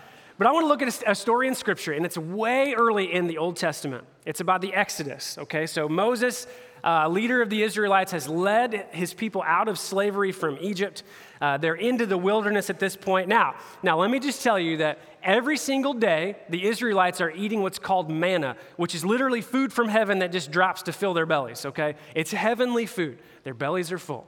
but 0.43 0.49
I 0.49 0.51
want 0.51 0.65
to 0.65 0.67
look 0.67 0.81
at 0.81 1.03
a 1.07 1.15
story 1.15 1.47
in 1.47 1.55
Scripture, 1.55 1.93
and 1.93 2.05
it's 2.05 2.17
way 2.17 2.73
early 2.73 3.13
in 3.13 3.27
the 3.27 3.37
Old 3.37 3.55
Testament. 3.55 4.03
It's 4.25 4.41
about 4.41 4.59
the 4.59 4.73
Exodus, 4.73 5.37
okay? 5.37 5.65
So 5.65 5.87
Moses, 5.87 6.47
uh, 6.83 7.07
leader 7.07 7.41
of 7.41 7.49
the 7.49 7.63
Israelites, 7.63 8.11
has 8.11 8.27
led 8.27 8.87
his 8.91 9.13
people 9.13 9.41
out 9.43 9.69
of 9.69 9.79
slavery 9.79 10.33
from 10.33 10.57
Egypt. 10.59 11.03
Uh, 11.39 11.55
they're 11.55 11.75
into 11.75 12.05
the 12.05 12.17
wilderness 12.17 12.69
at 12.69 12.77
this 12.77 12.97
point. 12.97 13.29
Now, 13.29 13.55
now, 13.83 13.97
let 13.97 14.11
me 14.11 14.19
just 14.19 14.43
tell 14.43 14.59
you 14.59 14.75
that 14.79 14.99
every 15.23 15.55
single 15.55 15.93
day, 15.93 16.35
the 16.49 16.65
Israelites 16.65 17.21
are 17.21 17.31
eating 17.31 17.61
what's 17.61 17.79
called 17.79 18.11
manna, 18.11 18.57
which 18.75 18.93
is 18.93 19.05
literally 19.05 19.39
food 19.39 19.71
from 19.71 19.87
heaven 19.87 20.19
that 20.19 20.33
just 20.33 20.51
drops 20.51 20.81
to 20.81 20.91
fill 20.91 21.13
their 21.13 21.25
bellies, 21.25 21.65
okay? 21.67 21.95
It's 22.15 22.31
heavenly 22.31 22.85
food. 22.85 23.17
Their 23.45 23.53
bellies 23.53 23.93
are 23.93 23.97
full. 23.97 24.27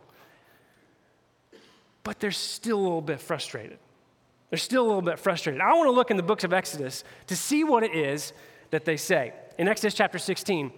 But 2.03 2.21
they're 2.21 2.31
still 2.31 2.77
a 2.77 2.83
little 2.83 3.01
bit 3.01 3.19
frustrated. 3.19 3.79
They're 4.49 4.57
still 4.59 4.83
a 4.83 4.87
little 4.87 5.01
bit 5.01 5.19
frustrated. 5.19 5.61
I 5.61 5.73
want 5.73 5.87
to 5.87 5.91
look 5.91 6.11
in 6.11 6.17
the 6.17 6.23
books 6.23 6.43
of 6.43 6.53
Exodus 6.53 7.03
to 7.27 7.35
see 7.35 7.63
what 7.63 7.83
it 7.83 7.95
is 7.95 8.33
that 8.71 8.85
they 8.85 8.97
say. 8.97 9.33
In 9.57 9.67
Exodus 9.67 9.93
chapter 9.93 10.17
16, 10.17 10.71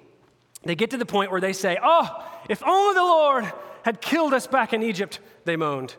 they 0.63 0.75
get 0.75 0.91
to 0.91 0.97
the 0.97 1.05
point 1.05 1.31
where 1.31 1.41
they 1.41 1.53
say, 1.53 1.77
Oh, 1.81 2.25
if 2.49 2.63
only 2.63 2.93
the 2.93 3.01
Lord 3.01 3.51
had 3.83 4.01
killed 4.01 4.33
us 4.33 4.47
back 4.47 4.73
in 4.73 4.83
Egypt, 4.83 5.19
they 5.45 5.55
moaned. 5.55 5.95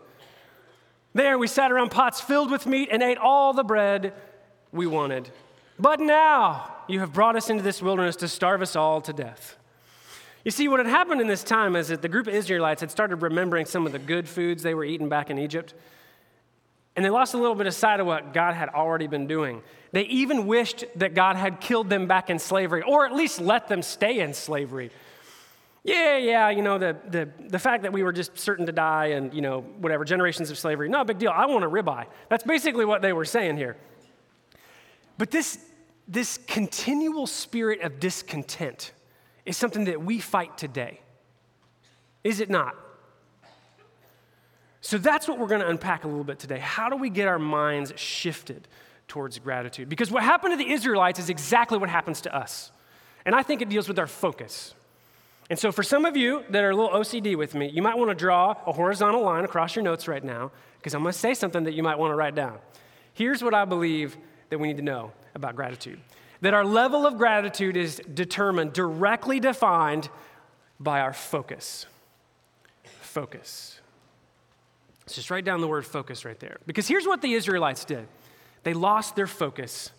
There 1.15 1.39
we 1.39 1.47
sat 1.47 1.73
around 1.73 1.91
pots 1.91 2.21
filled 2.21 2.51
with 2.51 2.67
meat 2.67 2.89
and 2.93 3.03
ate 3.03 3.19
all 3.19 3.53
the 3.53 3.65
bread 3.65 4.13
we 4.73 4.87
wanted. 4.87 5.31
But 5.79 6.01
now 6.01 6.75
you 6.89 7.01
have 7.01 7.13
brought 7.13 7.37
us 7.37 7.51
into 7.51 7.63
this 7.63 7.81
wilderness 7.81 8.17
to 8.17 8.29
starve 8.29 8.63
us 8.63 8.77
all 8.77 9.01
to 9.03 9.13
death. 9.13 9.57
You 10.45 10.51
see, 10.51 10.69
what 10.69 10.81
had 10.81 10.87
happened 10.87 11.21
in 11.21 11.27
this 11.27 11.43
time 11.43 11.77
is 11.77 11.89
that 11.89 12.03
the 12.03 12.09
group 12.09 12.27
of 12.27 12.35
Israelites 12.35 12.81
had 12.81 12.91
started 12.91 13.17
remembering 13.17 13.67
some 13.67 13.87
of 13.87 13.93
the 13.93 13.99
good 13.99 14.29
foods 14.29 14.63
they 14.63 14.75
were 14.75 14.85
eating 14.85 15.09
back 15.09 15.31
in 15.31 15.39
Egypt. 15.39 15.75
And 16.99 17.05
they 17.05 17.11
lost 17.11 17.33
a 17.33 17.37
little 17.37 17.55
bit 17.55 17.69
of 17.69 17.75
sight 17.75 18.01
of 18.01 18.09
what 18.09 18.35
God 18.35 18.55
had 18.55 18.71
already 18.71 19.07
been 19.07 19.29
doing. 19.29 19.63
They 19.93 20.03
even 20.07 20.49
wished 20.49 20.85
that 20.97 21.15
God 21.15 21.37
had 21.37 21.61
killed 21.61 21.89
them 21.89 22.09
back 22.09 22.29
in 22.29 22.41
slavery, 22.41 22.83
or 22.83 23.07
at 23.07 23.15
least 23.15 23.41
let 23.41 23.69
them 23.69 23.83
stay 23.83 24.19
in 24.19 24.35
slavery. 24.35 24.91
Yeah, 25.85 26.17
yeah, 26.17 26.51
you 26.51 26.61
know, 26.61 26.77
the, 26.77 26.97
the, 27.09 27.29
the 27.39 27.59
fact 27.61 27.85
that 27.85 27.93
we 27.93 28.03
were 28.03 28.13
just 28.13 28.37
certain 28.37 28.67
to 28.67 28.73
die 28.73 29.11
and, 29.11 29.33
you 29.33 29.43
know, 29.43 29.61
whatever, 29.61 30.05
generations 30.05 30.51
of 30.51 30.59
slavery, 30.59 30.89
no 30.89 31.05
big 31.05 31.19
deal. 31.19 31.31
I 31.33 31.47
want 31.47 31.65
a 31.65 31.71
ribeye. 31.71 32.07
That's 32.31 32.43
basically 32.43 32.85
what 32.85 33.01
they 33.01 33.13
were 33.13 33.25
saying 33.25 33.59
here. 33.59 33.77
But 35.19 35.31
this, 35.31 35.57
this 36.09 36.41
continual 36.49 37.29
spirit 37.29 37.83
of 37.83 38.01
discontent 38.01 38.91
is 39.47 39.57
something 39.57 39.85
that 39.85 40.03
we 40.03 40.19
fight 40.19 40.59
today. 40.59 40.99
Is 42.25 42.41
it 42.41 42.51
not? 42.51 42.75
So 44.81 44.99
that's 44.99 45.27
what 45.27 45.39
we're 45.39 45.49
going 45.49 45.61
to 45.61 45.69
unpack 45.69 46.05
a 46.05 46.09
little 46.09 46.25
bit 46.25 46.39
today. 46.39 46.59
How 46.59 46.89
do 46.89 46.97
we 46.97 47.11
get 47.11 47.27
our 47.29 47.39
minds 47.39 47.93
shifted 47.97 48.69
towards 49.09 49.39
gratitude? 49.39 49.89
Because 49.89 50.11
what 50.11 50.23
happened 50.23 50.53
to 50.53 50.57
the 50.57 50.71
Israelites 50.71 51.19
is 51.19 51.31
exactly 51.31 51.79
what 51.79 51.89
happens 51.89 52.21
to 52.23 52.35
us. 52.35 52.71
And 53.25 53.35
I 53.35 53.43
think 53.43 53.61
it 53.61 53.69
deals 53.69 53.89
with 53.89 53.99
our 53.99 54.07
focus. 54.07 54.75
And 55.51 55.59
so, 55.59 55.73
for 55.73 55.83
some 55.83 56.05
of 56.05 56.17
you 56.17 56.45
that 56.51 56.63
are 56.63 56.71
a 56.71 56.77
little 56.77 56.91
OCD 56.91 57.37
with 57.37 57.55
me, 57.55 57.69
you 57.69 57.81
might 57.81 57.97
want 57.97 58.11
to 58.11 58.15
draw 58.15 58.55
a 58.67 58.73
horizontal 58.73 59.23
line 59.23 59.45
across 59.45 59.75
your 59.75 59.83
notes 59.83 60.07
right 60.07 60.23
now, 60.23 60.51
because 60.79 60.95
I'm 60.95 61.03
going 61.03 61.13
to 61.13 61.19
say 61.19 61.33
something 61.33 61.65
that 61.65 61.73
you 61.73 61.83
might 61.83 61.99
want 61.99 62.13
to 62.13 62.17
write 62.17 62.35
down. 62.35 62.59
Here's 63.15 63.43
what 63.43 63.55
I 63.55 63.65
believe 63.65 64.17
that 64.51 64.59
we 64.59 64.69
need 64.69 64.77
to 64.77 64.83
know 64.83 65.13
about 65.35 65.57
gratitude 65.57 66.01
that 66.41 66.55
our 66.55 66.65
level 66.65 67.05
of 67.05 67.19
gratitude 67.19 67.77
is 67.77 68.01
determined, 68.15 68.73
directly 68.73 69.41
defined 69.41 70.09
by 70.79 71.01
our 71.01 71.13
focus. 71.13 71.87
Focus. 73.01 73.81
Just 75.15 75.31
write 75.31 75.45
down 75.45 75.61
the 75.61 75.69
word 75.69 75.87
focus 75.87 76.25
right 76.25 76.39
there. 76.39 76.59
Because 76.67 76.89
here's 76.89 77.07
what 77.07 77.23
the 77.23 77.35
Israelites 77.35 77.85
did 77.85 78.07
they 78.65 78.75
lost 78.75 79.17
their 79.17 79.27
focus 79.27 79.93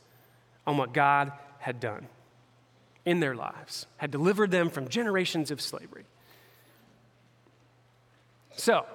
on 0.68 0.78
what 0.78 0.94
God 0.94 1.32
had 1.60 1.80
done 1.80 2.08
in 3.06 3.20
their 3.20 3.36
lives, 3.36 3.88
had 3.98 4.12
delivered 4.12 4.52
them 4.52 4.70
from 4.70 4.88
generations 4.88 5.52
of 5.52 5.62
slavery. 5.62 6.06
So, 8.56 8.86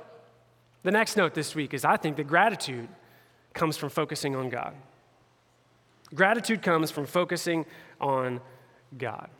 the 0.82 0.90
next 0.90 1.16
note 1.16 1.34
this 1.34 1.54
week 1.54 1.72
is 1.74 1.84
I 1.84 1.96
think 1.96 2.16
that 2.18 2.26
gratitude 2.26 2.88
comes 3.54 3.76
from 3.76 3.88
focusing 3.88 4.36
on 4.36 4.50
God. 4.50 4.74
Gratitude 6.14 6.62
comes 6.62 6.90
from 6.90 7.06
focusing 7.06 7.64
on 8.00 8.40
God. 8.96 9.30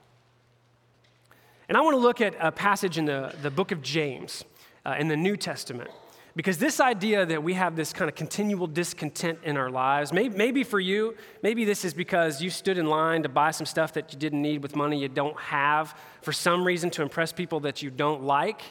And 1.68 1.76
I 1.78 1.80
want 1.80 1.94
to 1.94 2.00
look 2.00 2.20
at 2.20 2.34
a 2.40 2.50
passage 2.50 2.98
in 2.98 3.04
the, 3.04 3.34
the 3.42 3.50
book 3.50 3.70
of 3.70 3.82
James 3.82 4.44
uh, 4.84 4.96
in 4.98 5.08
the 5.08 5.16
New 5.16 5.36
Testament. 5.36 5.90
Because 6.36 6.58
this 6.58 6.80
idea 6.80 7.24
that 7.24 7.44
we 7.44 7.54
have 7.54 7.76
this 7.76 7.92
kind 7.92 8.08
of 8.08 8.16
continual 8.16 8.66
discontent 8.66 9.38
in 9.44 9.56
our 9.56 9.70
lives, 9.70 10.12
maybe, 10.12 10.36
maybe, 10.36 10.64
for 10.64 10.80
you, 10.80 11.16
maybe 11.42 11.64
this 11.64 11.84
is 11.84 11.94
because 11.94 12.42
you 12.42 12.50
stood 12.50 12.76
in 12.76 12.86
line 12.86 13.22
to 13.22 13.28
buy 13.28 13.52
some 13.52 13.66
stuff 13.66 13.92
that 13.92 14.12
you 14.12 14.18
didn't 14.18 14.42
need 14.42 14.60
with 14.60 14.74
money 14.74 14.98
you 14.98 15.08
don't 15.08 15.38
have 15.38 15.96
for 16.22 16.32
some 16.32 16.64
reason 16.64 16.90
to 16.90 17.02
impress 17.02 17.32
people 17.32 17.60
that 17.60 17.82
you 17.82 17.90
don't 17.90 18.24
like 18.24 18.62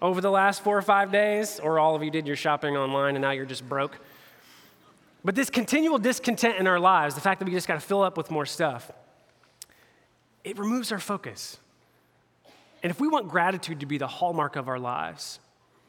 over 0.00 0.20
the 0.20 0.30
last 0.30 0.62
four 0.62 0.78
or 0.78 0.82
five 0.82 1.10
days, 1.10 1.58
or 1.58 1.78
all 1.78 1.96
of 1.96 2.02
you 2.04 2.10
did 2.10 2.26
your 2.26 2.36
shopping 2.36 2.76
online 2.76 3.16
and 3.16 3.22
now 3.22 3.30
you're 3.30 3.46
just 3.46 3.68
broke. 3.68 3.98
But 5.24 5.34
this 5.34 5.50
continual 5.50 5.98
discontent 5.98 6.56
in 6.58 6.68
our 6.68 6.78
lives, 6.78 7.16
the 7.16 7.20
fact 7.20 7.40
that 7.40 7.46
we 7.46 7.50
just 7.50 7.66
got 7.66 7.74
to 7.74 7.80
fill 7.80 8.02
up 8.02 8.16
with 8.16 8.30
more 8.30 8.46
stuff, 8.46 8.92
it 10.44 10.56
removes 10.56 10.92
our 10.92 11.00
focus. 11.00 11.58
And 12.84 12.92
if 12.92 13.00
we 13.00 13.08
want 13.08 13.28
gratitude 13.28 13.80
to 13.80 13.86
be 13.86 13.98
the 13.98 14.06
hallmark 14.06 14.54
of 14.54 14.68
our 14.68 14.78
lives, 14.78 15.40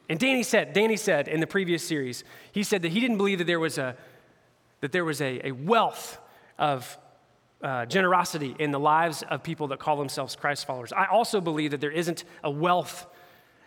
and 0.09 0.19
Danny 0.19 0.43
said, 0.43 0.73
Danny 0.73 0.97
said 0.97 1.27
in 1.27 1.39
the 1.39 1.47
previous 1.47 1.85
series, 1.85 2.23
he 2.51 2.63
said 2.63 2.81
that 2.83 2.91
he 2.91 2.99
didn't 2.99 3.17
believe 3.17 3.39
that 3.39 3.47
there 3.47 3.59
was 3.59 3.77
a, 3.77 3.95
that 4.81 4.91
there 4.91 5.05
was 5.05 5.21
a, 5.21 5.47
a 5.47 5.51
wealth 5.51 6.19
of 6.57 6.97
uh, 7.61 7.85
generosity 7.85 8.55
in 8.59 8.71
the 8.71 8.79
lives 8.79 9.23
of 9.29 9.43
people 9.43 9.67
that 9.67 9.79
call 9.79 9.97
themselves 9.97 10.35
Christ 10.35 10.65
followers. 10.65 10.93
I 10.93 11.05
also 11.05 11.41
believe 11.41 11.71
that 11.71 11.81
there 11.81 11.91
isn't 11.91 12.23
a 12.43 12.51
wealth 12.51 13.05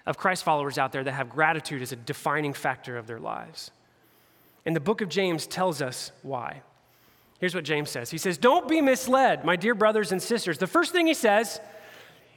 of 0.06 0.16
Christ 0.16 0.44
followers 0.44 0.78
out 0.78 0.92
there 0.92 1.04
that 1.04 1.12
have 1.12 1.28
gratitude 1.28 1.82
as 1.82 1.92
a 1.92 1.96
defining 1.96 2.54
factor 2.54 2.96
of 2.96 3.06
their 3.06 3.18
lives. 3.18 3.70
And 4.64 4.74
the 4.74 4.80
book 4.80 5.00
of 5.00 5.08
James 5.08 5.46
tells 5.46 5.82
us 5.82 6.12
why. 6.22 6.62
Here's 7.38 7.54
what 7.54 7.64
James 7.64 7.90
says 7.90 8.10
He 8.10 8.18
says, 8.18 8.38
Don't 8.38 8.68
be 8.68 8.80
misled, 8.80 9.44
my 9.44 9.56
dear 9.56 9.74
brothers 9.74 10.12
and 10.12 10.22
sisters. 10.22 10.58
The 10.58 10.66
first 10.66 10.92
thing 10.92 11.06
he 11.06 11.14
says 11.14 11.60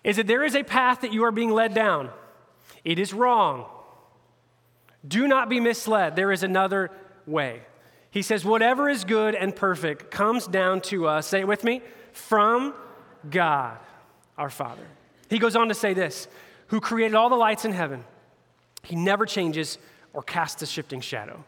is 0.04 0.18
that 0.18 0.28
there 0.28 0.44
is 0.44 0.56
a 0.56 0.64
path 0.64 1.02
that 1.02 1.14
you 1.14 1.24
are 1.24 1.32
being 1.32 1.52
led 1.52 1.74
down, 1.74 2.10
it 2.84 3.00
is 3.00 3.14
wrong. 3.14 3.66
Do 5.08 5.28
not 5.28 5.50
be 5.50 5.60
misled. 5.60 6.16
There 6.16 6.32
is 6.32 6.44
another 6.44 6.92
way. 7.26 7.62
He 8.10 8.22
says, 8.22 8.46
Whatever 8.46 8.90
is 8.90 9.04
good 9.04 9.36
and 9.36 9.56
perfect 9.56 10.12
comes 10.12 10.48
down 10.48 10.82
to 10.82 11.08
us, 11.08 11.28
say 11.28 11.42
it 11.42 11.48
with 11.48 11.64
me, 11.64 11.82
from 12.12 12.74
God, 13.30 13.78
our 14.38 14.50
Father. 14.50 14.86
He 15.30 15.40
goes 15.40 15.56
on 15.56 15.68
to 15.70 15.74
say 15.74 15.94
this 15.94 16.28
who 16.68 16.80
created 16.80 17.16
all 17.16 17.30
the 17.30 17.36
lights 17.36 17.66
in 17.66 17.72
heaven. 17.72 18.04
He 18.84 18.96
never 18.96 19.26
changes 19.26 19.78
or 20.14 20.22
casts 20.22 20.62
a 20.62 20.66
shifting 20.66 21.02
shadow. 21.02 21.44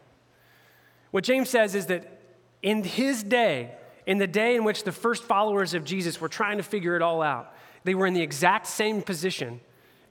What 1.10 1.24
James 1.24 1.48
says 1.48 1.74
is 1.74 1.86
that 1.86 2.20
in 2.62 2.82
his 2.82 3.22
day, 3.22 3.72
in 4.06 4.18
the 4.18 4.26
day 4.26 4.56
in 4.56 4.64
which 4.64 4.84
the 4.84 4.92
first 4.92 5.24
followers 5.24 5.74
of 5.74 5.84
Jesus 5.84 6.20
were 6.20 6.28
trying 6.28 6.56
to 6.58 6.62
figure 6.62 6.96
it 6.96 7.02
all 7.02 7.22
out, 7.22 7.54
they 7.84 7.94
were 7.94 8.06
in 8.06 8.14
the 8.14 8.22
exact 8.22 8.66
same 8.66 9.02
position 9.02 9.60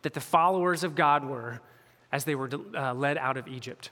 that 0.02 0.14
the 0.14 0.22
followers 0.22 0.84
of 0.84 0.96
God 0.96 1.25
were 1.25 1.62
as 2.15 2.24
they 2.24 2.34
were 2.34 2.50
uh, 2.74 2.93
led 2.93 3.17
out 3.17 3.36
of 3.36 3.45
Egypt. 3.50 3.89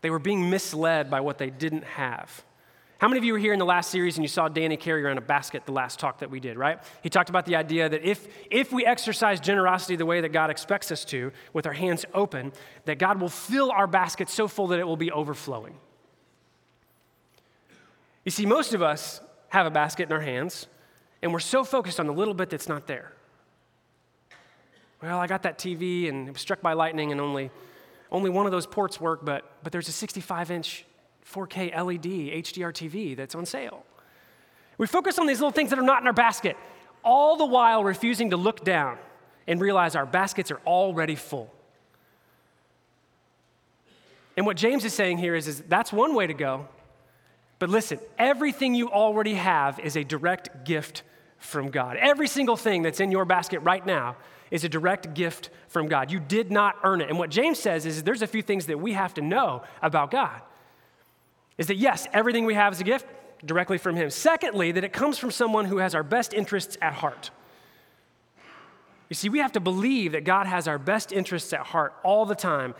They 0.00 0.10
were 0.10 0.20
being 0.20 0.48
misled 0.48 1.10
by 1.10 1.20
what 1.20 1.38
they 1.38 1.50
didn't 1.50 1.82
have. 1.82 2.44
How 2.98 3.08
many 3.08 3.18
of 3.18 3.24
you 3.24 3.32
were 3.32 3.38
here 3.40 3.52
in 3.52 3.58
the 3.58 3.64
last 3.64 3.90
series 3.90 4.16
and 4.16 4.22
you 4.22 4.28
saw 4.28 4.46
Danny 4.46 4.76
carry 4.76 5.04
around 5.04 5.18
a 5.18 5.22
basket 5.22 5.66
the 5.66 5.72
last 5.72 5.98
talk 5.98 6.20
that 6.20 6.30
we 6.30 6.38
did, 6.38 6.56
right? 6.56 6.78
He 7.02 7.10
talked 7.10 7.28
about 7.28 7.44
the 7.44 7.56
idea 7.56 7.88
that 7.88 8.04
if, 8.04 8.28
if 8.48 8.72
we 8.72 8.86
exercise 8.86 9.40
generosity 9.40 9.96
the 9.96 10.06
way 10.06 10.20
that 10.20 10.28
God 10.28 10.50
expects 10.50 10.92
us 10.92 11.04
to, 11.06 11.32
with 11.52 11.66
our 11.66 11.72
hands 11.72 12.04
open, 12.14 12.52
that 12.84 13.00
God 13.00 13.20
will 13.20 13.28
fill 13.28 13.72
our 13.72 13.88
basket 13.88 14.30
so 14.30 14.46
full 14.46 14.68
that 14.68 14.78
it 14.78 14.86
will 14.86 14.96
be 14.96 15.10
overflowing. 15.10 15.74
You 18.24 18.30
see, 18.30 18.46
most 18.46 18.72
of 18.72 18.82
us 18.82 19.20
have 19.48 19.66
a 19.66 19.70
basket 19.70 20.04
in 20.04 20.12
our 20.12 20.20
hands, 20.20 20.68
and 21.22 21.32
we're 21.32 21.40
so 21.40 21.64
focused 21.64 21.98
on 21.98 22.06
the 22.06 22.12
little 22.12 22.34
bit 22.34 22.50
that's 22.50 22.68
not 22.68 22.86
there. 22.86 23.15
Well, 25.02 25.18
I 25.18 25.26
got 25.26 25.42
that 25.42 25.58
TV 25.58 26.08
and 26.08 26.28
it 26.28 26.32
was 26.32 26.40
struck 26.40 26.62
by 26.62 26.72
lightning, 26.72 27.12
and 27.12 27.20
only, 27.20 27.50
only 28.10 28.30
one 28.30 28.46
of 28.46 28.52
those 28.52 28.66
ports 28.66 29.00
work, 29.00 29.24
but, 29.24 29.44
but 29.62 29.72
there's 29.72 29.88
a 29.88 29.92
65 29.92 30.50
inch 30.50 30.84
4K 31.30 31.76
LED 31.76 32.04
HDR 32.44 32.72
TV 32.72 33.16
that's 33.16 33.34
on 33.34 33.44
sale. 33.44 33.84
We 34.78 34.86
focus 34.86 35.18
on 35.18 35.26
these 35.26 35.38
little 35.38 35.52
things 35.52 35.70
that 35.70 35.78
are 35.78 35.82
not 35.82 36.00
in 36.00 36.06
our 36.06 36.12
basket, 36.12 36.56
all 37.02 37.36
the 37.36 37.46
while 37.46 37.84
refusing 37.84 38.30
to 38.30 38.36
look 38.36 38.64
down 38.64 38.98
and 39.46 39.60
realize 39.60 39.94
our 39.96 40.06
baskets 40.06 40.50
are 40.50 40.60
already 40.66 41.14
full. 41.14 41.52
And 44.36 44.44
what 44.44 44.56
James 44.56 44.84
is 44.84 44.92
saying 44.92 45.18
here 45.18 45.34
is, 45.34 45.48
is 45.48 45.62
that's 45.62 45.92
one 45.92 46.14
way 46.14 46.26
to 46.26 46.34
go. 46.34 46.68
But 47.58 47.70
listen, 47.70 47.98
everything 48.18 48.74
you 48.74 48.90
already 48.90 49.34
have 49.34 49.78
is 49.80 49.96
a 49.96 50.04
direct 50.04 50.64
gift 50.64 51.02
from 51.38 51.70
God. 51.70 51.96
Every 51.96 52.28
single 52.28 52.56
thing 52.56 52.82
that's 52.82 53.00
in 53.00 53.10
your 53.10 53.24
basket 53.24 53.60
right 53.60 53.84
now 53.84 54.16
is 54.50 54.64
a 54.64 54.68
direct 54.68 55.14
gift 55.14 55.50
from 55.68 55.88
God. 55.88 56.10
You 56.10 56.20
did 56.20 56.50
not 56.50 56.76
earn 56.84 57.00
it. 57.00 57.08
And 57.08 57.18
what 57.18 57.30
James 57.30 57.58
says 57.58 57.86
is 57.86 58.02
there's 58.02 58.22
a 58.22 58.26
few 58.26 58.42
things 58.42 58.66
that 58.66 58.78
we 58.78 58.92
have 58.92 59.14
to 59.14 59.20
know 59.20 59.62
about 59.82 60.10
God. 60.10 60.40
Is 61.58 61.66
that 61.68 61.76
yes, 61.76 62.06
everything 62.12 62.44
we 62.44 62.54
have 62.54 62.72
is 62.72 62.80
a 62.80 62.84
gift 62.84 63.06
directly 63.44 63.78
from 63.78 63.96
Him. 63.96 64.10
Secondly, 64.10 64.72
that 64.72 64.84
it 64.84 64.92
comes 64.92 65.18
from 65.18 65.30
someone 65.30 65.64
who 65.64 65.78
has 65.78 65.94
our 65.94 66.02
best 66.02 66.34
interests 66.34 66.76
at 66.80 66.94
heart. 66.94 67.30
You 69.08 69.14
see, 69.14 69.28
we 69.28 69.38
have 69.38 69.52
to 69.52 69.60
believe 69.60 70.12
that 70.12 70.24
God 70.24 70.46
has 70.46 70.66
our 70.66 70.78
best 70.78 71.12
interests 71.12 71.52
at 71.52 71.60
heart 71.60 71.94
all 72.02 72.26
the 72.26 72.34
time. 72.34 72.74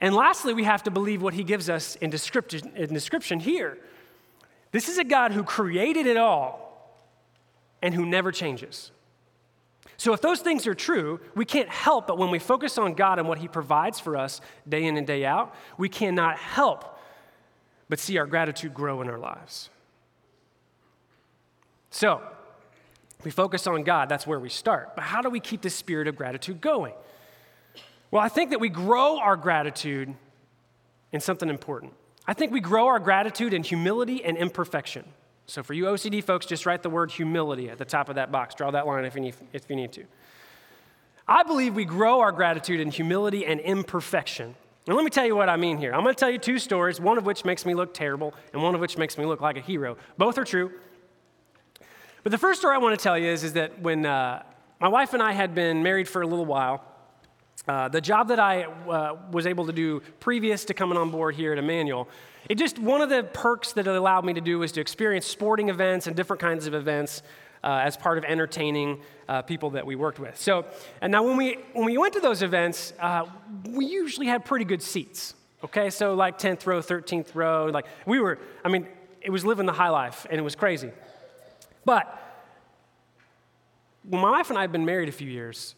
And 0.00 0.14
lastly, 0.14 0.54
we 0.54 0.64
have 0.64 0.82
to 0.84 0.90
believe 0.90 1.22
what 1.22 1.34
He 1.34 1.44
gives 1.44 1.68
us 1.68 1.96
in 1.96 2.10
description, 2.10 2.72
in 2.76 2.92
description 2.92 3.40
here 3.40 3.78
this 4.72 4.88
is 4.88 4.98
a 4.98 5.04
God 5.04 5.32
who 5.32 5.44
created 5.44 6.06
it 6.06 6.16
all 6.16 6.98
and 7.82 7.94
who 7.94 8.04
never 8.06 8.32
changes. 8.32 8.90
So, 9.96 10.12
if 10.12 10.20
those 10.20 10.40
things 10.40 10.66
are 10.66 10.74
true, 10.74 11.20
we 11.34 11.44
can't 11.44 11.68
help 11.68 12.06
but 12.06 12.18
when 12.18 12.30
we 12.30 12.38
focus 12.38 12.78
on 12.78 12.94
God 12.94 13.18
and 13.18 13.28
what 13.28 13.38
He 13.38 13.48
provides 13.48 14.00
for 14.00 14.16
us 14.16 14.40
day 14.68 14.84
in 14.84 14.96
and 14.96 15.06
day 15.06 15.24
out, 15.24 15.54
we 15.78 15.88
cannot 15.88 16.38
help 16.38 16.98
but 17.88 17.98
see 17.98 18.18
our 18.18 18.26
gratitude 18.26 18.74
grow 18.74 19.02
in 19.02 19.08
our 19.08 19.18
lives. 19.18 19.70
So, 21.90 22.22
we 23.24 23.30
focus 23.30 23.66
on 23.66 23.84
God, 23.84 24.08
that's 24.08 24.26
where 24.26 24.40
we 24.40 24.48
start. 24.48 24.94
But 24.94 25.04
how 25.04 25.22
do 25.22 25.30
we 25.30 25.40
keep 25.40 25.62
this 25.62 25.74
spirit 25.74 26.08
of 26.08 26.16
gratitude 26.16 26.60
going? 26.60 26.94
Well, 28.10 28.22
I 28.22 28.28
think 28.28 28.50
that 28.50 28.60
we 28.60 28.68
grow 28.68 29.18
our 29.18 29.36
gratitude 29.36 30.14
in 31.12 31.20
something 31.20 31.48
important. 31.48 31.92
I 32.26 32.34
think 32.34 32.52
we 32.52 32.60
grow 32.60 32.88
our 32.88 32.98
gratitude 32.98 33.54
in 33.54 33.62
humility 33.62 34.24
and 34.24 34.36
imperfection. 34.36 35.04
So 35.52 35.62
for 35.62 35.74
you 35.74 35.84
OCD 35.84 36.24
folks, 36.24 36.46
just 36.46 36.64
write 36.64 36.82
the 36.82 36.88
word 36.88 37.10
humility 37.10 37.68
at 37.68 37.76
the 37.76 37.84
top 37.84 38.08
of 38.08 38.14
that 38.14 38.32
box. 38.32 38.54
Draw 38.54 38.70
that 38.70 38.86
line 38.86 39.04
if 39.04 39.14
you 39.14 39.20
need, 39.20 39.34
if 39.52 39.68
you 39.68 39.76
need 39.76 39.92
to. 39.92 40.04
I 41.28 41.42
believe 41.42 41.74
we 41.74 41.84
grow 41.84 42.20
our 42.20 42.32
gratitude 42.32 42.80
in 42.80 42.90
humility 42.90 43.44
and 43.44 43.60
imperfection. 43.60 44.54
And 44.86 44.96
let 44.96 45.04
me 45.04 45.10
tell 45.10 45.26
you 45.26 45.36
what 45.36 45.50
I 45.50 45.56
mean 45.56 45.76
here. 45.76 45.92
I'm 45.92 46.04
going 46.04 46.14
to 46.14 46.18
tell 46.18 46.30
you 46.30 46.38
two 46.38 46.58
stories, 46.58 47.02
one 47.02 47.18
of 47.18 47.26
which 47.26 47.44
makes 47.44 47.66
me 47.66 47.74
look 47.74 47.92
terrible 47.92 48.32
and 48.54 48.62
one 48.62 48.74
of 48.74 48.80
which 48.80 48.96
makes 48.96 49.18
me 49.18 49.26
look 49.26 49.42
like 49.42 49.58
a 49.58 49.60
hero. 49.60 49.98
Both 50.16 50.38
are 50.38 50.44
true. 50.44 50.72
But 52.22 52.32
the 52.32 52.38
first 52.38 52.60
story 52.60 52.74
I 52.74 52.78
want 52.78 52.98
to 52.98 53.02
tell 53.02 53.18
you 53.18 53.28
is, 53.28 53.44
is 53.44 53.52
that 53.52 53.78
when 53.78 54.06
uh, 54.06 54.42
my 54.80 54.88
wife 54.88 55.12
and 55.12 55.22
I 55.22 55.32
had 55.32 55.54
been 55.54 55.82
married 55.82 56.08
for 56.08 56.22
a 56.22 56.26
little 56.26 56.46
while, 56.46 56.82
uh, 57.68 57.88
the 57.88 58.00
job 58.00 58.28
that 58.28 58.40
I 58.40 58.64
uh, 58.64 59.16
was 59.30 59.46
able 59.46 59.66
to 59.66 59.72
do 59.72 60.00
previous 60.18 60.64
to 60.66 60.74
coming 60.74 60.98
on 60.98 61.10
board 61.10 61.34
here 61.34 61.52
at 61.52 61.58
Emmanuel, 61.58 62.08
it 62.48 62.56
just 62.56 62.78
one 62.78 63.00
of 63.00 63.08
the 63.08 63.22
perks 63.22 63.72
that 63.74 63.86
it 63.86 63.94
allowed 63.94 64.24
me 64.24 64.34
to 64.34 64.40
do 64.40 64.58
was 64.58 64.72
to 64.72 64.80
experience 64.80 65.26
sporting 65.26 65.68
events 65.68 66.06
and 66.06 66.16
different 66.16 66.40
kinds 66.40 66.66
of 66.66 66.74
events 66.74 67.22
uh, 67.62 67.80
as 67.84 67.96
part 67.96 68.18
of 68.18 68.24
entertaining 68.24 69.00
uh, 69.28 69.42
people 69.42 69.70
that 69.70 69.86
we 69.86 69.94
worked 69.94 70.18
with. 70.18 70.36
So, 70.36 70.66
and 71.00 71.12
now 71.12 71.22
when 71.22 71.36
we 71.36 71.58
when 71.72 71.86
we 71.86 71.96
went 71.96 72.14
to 72.14 72.20
those 72.20 72.42
events, 72.42 72.92
uh, 72.98 73.26
we 73.68 73.86
usually 73.86 74.26
had 74.26 74.44
pretty 74.44 74.64
good 74.64 74.82
seats. 74.82 75.34
Okay, 75.64 75.90
so 75.90 76.14
like 76.14 76.38
10th 76.38 76.66
row, 76.66 76.80
13th 76.80 77.34
row, 77.34 77.66
like 77.66 77.86
we 78.04 78.18
were. 78.18 78.38
I 78.64 78.68
mean, 78.68 78.88
it 79.20 79.30
was 79.30 79.44
living 79.44 79.66
the 79.66 79.72
high 79.72 79.90
life, 79.90 80.26
and 80.28 80.38
it 80.40 80.42
was 80.42 80.56
crazy. 80.56 80.90
But 81.84 82.18
when 84.02 84.20
my 84.20 84.30
wife 84.30 84.50
and 84.50 84.58
I 84.58 84.62
had 84.62 84.72
been 84.72 84.84
married 84.84 85.08
a 85.08 85.12
few 85.12 85.30
years, 85.30 85.76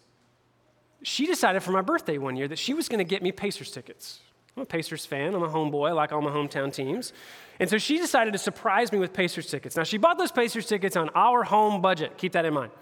she 1.04 1.26
decided 1.26 1.62
for 1.62 1.70
my 1.70 1.82
birthday 1.82 2.18
one 2.18 2.34
year 2.34 2.48
that 2.48 2.58
she 2.58 2.74
was 2.74 2.88
going 2.88 2.98
to 2.98 3.04
get 3.04 3.22
me 3.22 3.30
Pacers 3.30 3.70
tickets. 3.70 4.20
I'm 4.56 4.62
a 4.62 4.66
Pacers 4.66 5.04
fan. 5.04 5.34
I'm 5.34 5.42
a 5.42 5.48
homeboy. 5.48 5.94
Like 5.94 6.12
all 6.12 6.22
my 6.22 6.30
hometown 6.30 6.72
teams. 6.72 7.12
And 7.60 7.68
so 7.68 7.78
she 7.78 7.98
decided 7.98 8.32
to 8.32 8.38
surprise 8.38 8.90
me 8.90 8.98
with 8.98 9.12
Pacers 9.12 9.48
tickets. 9.50 9.76
Now, 9.76 9.82
she 9.84 9.98
bought 9.98 10.18
those 10.18 10.32
Pacers 10.32 10.66
tickets 10.66 10.96
on 10.96 11.10
our 11.14 11.44
home 11.44 11.80
budget. 11.82 12.16
Keep 12.16 12.32
that 12.32 12.44
in 12.44 12.54
mind. 12.54 12.72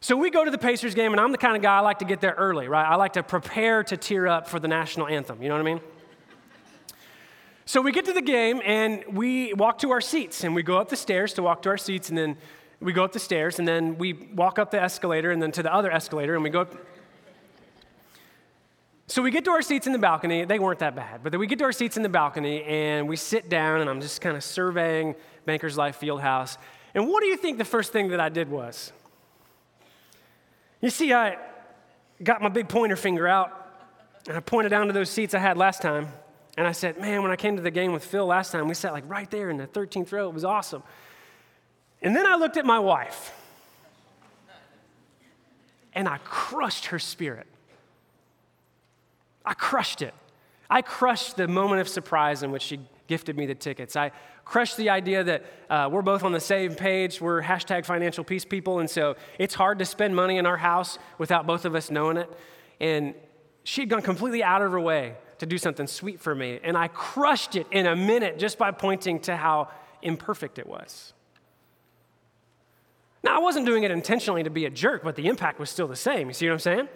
So 0.00 0.16
we 0.16 0.30
go 0.30 0.44
to 0.44 0.50
the 0.50 0.58
Pacers 0.58 0.94
game, 0.94 1.12
and 1.12 1.20
I'm 1.20 1.32
the 1.32 1.38
kind 1.38 1.56
of 1.56 1.62
guy 1.62 1.78
I 1.78 1.80
like 1.80 2.00
to 2.00 2.04
get 2.04 2.20
there 2.20 2.34
early, 2.34 2.68
right? 2.68 2.86
I 2.86 2.96
like 2.96 3.14
to 3.14 3.22
prepare 3.22 3.82
to 3.84 3.96
tear 3.96 4.28
up 4.28 4.46
for 4.46 4.60
the 4.60 4.68
national 4.68 5.06
anthem. 5.06 5.42
You 5.42 5.48
know 5.48 5.54
what 5.54 5.62
I 5.62 5.64
mean? 5.64 5.80
So 7.64 7.80
we 7.80 7.90
get 7.90 8.04
to 8.04 8.12
the 8.12 8.20
game, 8.20 8.60
and 8.66 9.02
we 9.10 9.54
walk 9.54 9.78
to 9.78 9.90
our 9.92 10.02
seats, 10.02 10.44
and 10.44 10.54
we 10.54 10.62
go 10.62 10.76
up 10.76 10.90
the 10.90 10.96
stairs 10.96 11.32
to 11.34 11.42
walk 11.42 11.62
to 11.62 11.70
our 11.70 11.78
seats, 11.78 12.10
and 12.10 12.18
then 12.18 12.36
we 12.80 12.92
go 12.92 13.02
up 13.02 13.12
the 13.12 13.18
stairs, 13.18 13.58
and 13.58 13.66
then 13.66 13.96
we 13.96 14.12
walk 14.12 14.58
up 14.58 14.70
the 14.70 14.82
escalator, 14.82 15.30
and 15.30 15.40
then 15.42 15.50
to 15.52 15.62
the 15.62 15.72
other 15.72 15.90
escalator, 15.90 16.34
and 16.34 16.44
we 16.44 16.50
go 16.50 16.60
up 16.60 16.74
so 19.06 19.20
we 19.20 19.30
get 19.30 19.44
to 19.44 19.50
our 19.50 19.62
seats 19.62 19.86
in 19.86 19.92
the 19.92 19.98
balcony. 19.98 20.44
They 20.44 20.58
weren't 20.58 20.78
that 20.78 20.96
bad, 20.96 21.22
but 21.22 21.30
then 21.30 21.38
we 21.38 21.46
get 21.46 21.58
to 21.58 21.64
our 21.64 21.72
seats 21.72 21.96
in 21.96 22.02
the 22.02 22.08
balcony 22.08 22.64
and 22.64 23.06
we 23.06 23.16
sit 23.16 23.50
down 23.50 23.80
and 23.82 23.90
I'm 23.90 24.00
just 24.00 24.20
kind 24.20 24.36
of 24.36 24.42
surveying 24.42 25.14
Bankers 25.44 25.76
Life 25.76 26.00
Fieldhouse. 26.00 26.56
And 26.94 27.08
what 27.08 27.20
do 27.20 27.26
you 27.26 27.36
think 27.36 27.58
the 27.58 27.64
first 27.64 27.92
thing 27.92 28.08
that 28.08 28.20
I 28.20 28.30
did 28.30 28.48
was? 28.48 28.92
You 30.80 30.90
see, 30.90 31.12
I 31.12 31.36
got 32.22 32.40
my 32.40 32.48
big 32.48 32.68
pointer 32.68 32.96
finger 32.96 33.28
out 33.28 33.52
and 34.26 34.36
I 34.36 34.40
pointed 34.40 34.70
down 34.70 34.86
to 34.86 34.92
those 34.94 35.10
seats 35.10 35.34
I 35.34 35.38
had 35.38 35.58
last 35.58 35.82
time. 35.82 36.08
And 36.56 36.66
I 36.66 36.72
said, 36.72 36.98
Man, 36.98 37.22
when 37.22 37.30
I 37.30 37.36
came 37.36 37.56
to 37.56 37.62
the 37.62 37.70
game 37.70 37.92
with 37.92 38.04
Phil 38.04 38.24
last 38.24 38.52
time, 38.52 38.68
we 38.68 38.74
sat 38.74 38.92
like 38.92 39.04
right 39.08 39.30
there 39.30 39.50
in 39.50 39.58
the 39.58 39.66
13th 39.66 40.12
row. 40.12 40.28
It 40.28 40.34
was 40.34 40.44
awesome. 40.44 40.82
And 42.00 42.14
then 42.14 42.26
I 42.26 42.36
looked 42.36 42.56
at 42.56 42.64
my 42.64 42.78
wife 42.78 43.32
and 45.94 46.08
I 46.08 46.18
crushed 46.18 46.86
her 46.86 46.98
spirit. 46.98 47.46
I 49.44 49.54
crushed 49.54 50.02
it. 50.02 50.14
I 50.70 50.82
crushed 50.82 51.36
the 51.36 51.46
moment 51.46 51.80
of 51.80 51.88
surprise 51.88 52.42
in 52.42 52.50
which 52.50 52.62
she 52.62 52.80
gifted 53.06 53.36
me 53.36 53.46
the 53.46 53.54
tickets. 53.54 53.96
I 53.96 54.12
crushed 54.44 54.76
the 54.76 54.90
idea 54.90 55.24
that 55.24 55.44
uh, 55.68 55.88
we're 55.92 56.02
both 56.02 56.24
on 56.24 56.32
the 56.32 56.40
same 56.40 56.74
page. 56.74 57.20
We're 57.20 57.42
hashtag 57.42 57.84
financial 57.84 58.24
peace 58.24 58.44
people. 58.44 58.78
And 58.80 58.88
so 58.88 59.16
it's 59.38 59.54
hard 59.54 59.78
to 59.80 59.84
spend 59.84 60.16
money 60.16 60.38
in 60.38 60.46
our 60.46 60.56
house 60.56 60.98
without 61.18 61.46
both 61.46 61.64
of 61.64 61.74
us 61.74 61.90
knowing 61.90 62.16
it. 62.16 62.30
And 62.80 63.14
she'd 63.62 63.90
gone 63.90 64.02
completely 64.02 64.42
out 64.42 64.62
of 64.62 64.72
her 64.72 64.80
way 64.80 65.16
to 65.38 65.46
do 65.46 65.58
something 65.58 65.86
sweet 65.86 66.20
for 66.20 66.34
me. 66.34 66.60
And 66.62 66.76
I 66.76 66.88
crushed 66.88 67.56
it 67.56 67.66
in 67.70 67.86
a 67.86 67.96
minute 67.96 68.38
just 68.38 68.56
by 68.56 68.70
pointing 68.70 69.20
to 69.20 69.36
how 69.36 69.68
imperfect 70.02 70.58
it 70.58 70.66
was. 70.66 71.12
Now, 73.22 73.36
I 73.36 73.38
wasn't 73.38 73.64
doing 73.64 73.84
it 73.84 73.90
intentionally 73.90 74.42
to 74.42 74.50
be 74.50 74.66
a 74.66 74.70
jerk, 74.70 75.02
but 75.02 75.16
the 75.16 75.28
impact 75.28 75.58
was 75.58 75.70
still 75.70 75.88
the 75.88 75.96
same. 75.96 76.28
You 76.28 76.34
see 76.34 76.46
what 76.46 76.52
I'm 76.52 76.58
saying? 76.58 76.88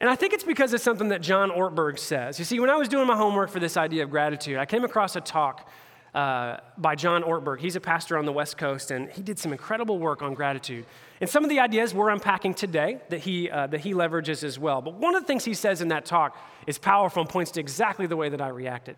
And 0.00 0.08
I 0.08 0.16
think 0.16 0.32
it's 0.32 0.44
because 0.44 0.72
of 0.72 0.80
something 0.80 1.08
that 1.08 1.20
John 1.20 1.50
Ortberg 1.50 1.98
says. 1.98 2.38
You 2.38 2.46
see, 2.46 2.58
when 2.58 2.70
I 2.70 2.76
was 2.76 2.88
doing 2.88 3.06
my 3.06 3.16
homework 3.16 3.50
for 3.50 3.60
this 3.60 3.76
idea 3.76 4.02
of 4.02 4.10
gratitude, 4.10 4.56
I 4.56 4.64
came 4.64 4.82
across 4.82 5.14
a 5.14 5.20
talk 5.20 5.68
uh, 6.14 6.56
by 6.78 6.94
John 6.94 7.22
Ortberg. 7.22 7.60
He's 7.60 7.76
a 7.76 7.80
pastor 7.80 8.16
on 8.16 8.24
the 8.24 8.32
West 8.32 8.56
Coast, 8.56 8.90
and 8.90 9.10
he 9.10 9.20
did 9.20 9.38
some 9.38 9.52
incredible 9.52 9.98
work 9.98 10.22
on 10.22 10.32
gratitude. 10.32 10.86
And 11.20 11.28
some 11.28 11.44
of 11.44 11.50
the 11.50 11.60
ideas 11.60 11.92
we're 11.92 12.08
unpacking 12.08 12.54
today 12.54 12.98
that 13.10 13.20
he, 13.20 13.50
uh, 13.50 13.66
that 13.66 13.80
he 13.80 13.92
leverages 13.92 14.42
as 14.42 14.58
well. 14.58 14.80
But 14.80 14.94
one 14.94 15.14
of 15.14 15.22
the 15.22 15.26
things 15.26 15.44
he 15.44 15.52
says 15.52 15.82
in 15.82 15.88
that 15.88 16.06
talk 16.06 16.36
is 16.66 16.78
powerful 16.78 17.20
and 17.20 17.28
points 17.28 17.50
to 17.52 17.60
exactly 17.60 18.06
the 18.06 18.16
way 18.16 18.30
that 18.30 18.40
I 18.40 18.48
reacted. 18.48 18.96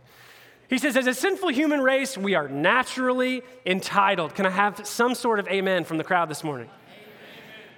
He 0.70 0.78
says, 0.78 0.96
as 0.96 1.08
a 1.08 1.14
sinful 1.14 1.50
human 1.50 1.80
race, 1.80 2.16
we 2.16 2.34
are 2.34 2.48
naturally 2.48 3.42
entitled. 3.66 4.34
Can 4.34 4.46
I 4.46 4.50
have 4.50 4.86
some 4.86 5.14
sort 5.14 5.38
of 5.38 5.48
amen 5.48 5.84
from 5.84 5.98
the 5.98 6.04
crowd 6.04 6.30
this 6.30 6.44
morning? 6.44 6.70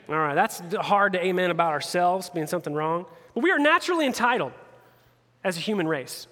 All 0.09 0.17
right, 0.17 0.35
that's 0.35 0.61
hard 0.77 1.15
to 1.15 1.25
amen 1.25 1.51
about 1.51 1.73
ourselves 1.73 2.29
being 2.31 2.47
something 2.47 2.75
wrong. 2.75 3.07
But 3.35 3.43
we 3.43 3.51
are 3.51 3.59
naturally 3.59 4.07
entitled 4.07 4.53
as 5.43 5.57
a 5.57 5.61
human 5.61 5.89
race. 5.89 6.27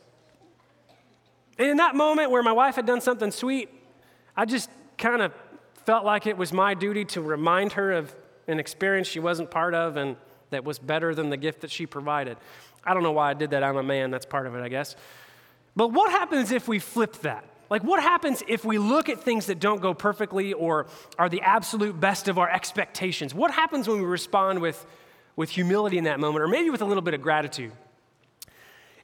And 1.58 1.68
in 1.68 1.76
that 1.78 1.94
moment 1.94 2.30
where 2.30 2.42
my 2.42 2.52
wife 2.52 2.76
had 2.76 2.86
done 2.86 3.00
something 3.00 3.30
sweet, 3.30 3.70
I 4.36 4.44
just 4.44 4.70
kind 4.98 5.22
of 5.22 5.32
felt 5.84 6.04
like 6.04 6.26
it 6.26 6.36
was 6.36 6.52
my 6.52 6.74
duty 6.74 7.04
to 7.06 7.20
remind 7.20 7.72
her 7.72 7.92
of 7.92 8.14
an 8.46 8.58
experience 8.58 9.06
she 9.08 9.20
wasn't 9.20 9.50
part 9.50 9.74
of 9.74 9.96
and 9.96 10.16
that 10.50 10.64
was 10.64 10.78
better 10.78 11.14
than 11.14 11.30
the 11.30 11.36
gift 11.36 11.62
that 11.62 11.70
she 11.70 11.86
provided. 11.86 12.36
I 12.84 12.94
don't 12.94 13.02
know 13.02 13.12
why 13.12 13.30
I 13.30 13.34
did 13.34 13.50
that. 13.50 13.62
I'm 13.62 13.76
a 13.76 13.82
man, 13.82 14.10
that's 14.10 14.26
part 14.26 14.46
of 14.46 14.54
it, 14.54 14.60
I 14.60 14.68
guess. 14.68 14.96
But 15.74 15.88
what 15.88 16.10
happens 16.10 16.52
if 16.52 16.68
we 16.68 16.78
flip 16.78 17.14
that? 17.22 17.44
Like, 17.72 17.84
what 17.84 18.02
happens 18.02 18.42
if 18.48 18.66
we 18.66 18.76
look 18.76 19.08
at 19.08 19.22
things 19.22 19.46
that 19.46 19.58
don't 19.58 19.80
go 19.80 19.94
perfectly 19.94 20.52
or 20.52 20.88
are 21.18 21.30
the 21.30 21.40
absolute 21.40 21.98
best 21.98 22.28
of 22.28 22.36
our 22.36 22.50
expectations? 22.50 23.34
What 23.34 23.50
happens 23.50 23.88
when 23.88 23.96
we 23.96 24.04
respond 24.04 24.60
with, 24.60 24.84
with 25.36 25.48
humility 25.48 25.96
in 25.96 26.04
that 26.04 26.20
moment, 26.20 26.44
or 26.44 26.48
maybe 26.48 26.68
with 26.68 26.82
a 26.82 26.84
little 26.84 27.00
bit 27.02 27.14
of 27.14 27.22
gratitude? 27.22 27.72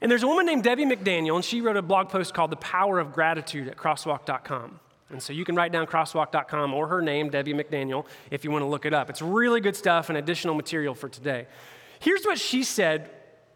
And 0.02 0.10
there's 0.10 0.22
a 0.22 0.26
woman 0.26 0.44
named 0.44 0.64
Debbie 0.64 0.84
McDaniel, 0.84 1.36
and 1.36 1.42
she 1.42 1.62
wrote 1.62 1.78
a 1.78 1.82
blog 1.82 2.10
post 2.10 2.34
called 2.34 2.50
The 2.50 2.56
Power 2.56 2.98
of 2.98 3.14
Gratitude 3.14 3.68
at 3.68 3.78
crosswalk.com. 3.78 4.80
And 5.08 5.22
so 5.22 5.32
you 5.32 5.46
can 5.46 5.56
write 5.56 5.72
down 5.72 5.86
crosswalk.com 5.86 6.74
or 6.74 6.88
her 6.88 7.00
name, 7.00 7.30
Debbie 7.30 7.54
McDaniel, 7.54 8.04
if 8.30 8.44
you 8.44 8.50
want 8.50 8.64
to 8.64 8.66
look 8.66 8.84
it 8.84 8.92
up. 8.92 9.08
It's 9.08 9.22
really 9.22 9.62
good 9.62 9.76
stuff 9.76 10.10
and 10.10 10.18
additional 10.18 10.54
material 10.54 10.94
for 10.94 11.08
today. 11.08 11.46
Here's 12.00 12.26
what 12.26 12.38
she 12.38 12.64
said 12.64 13.08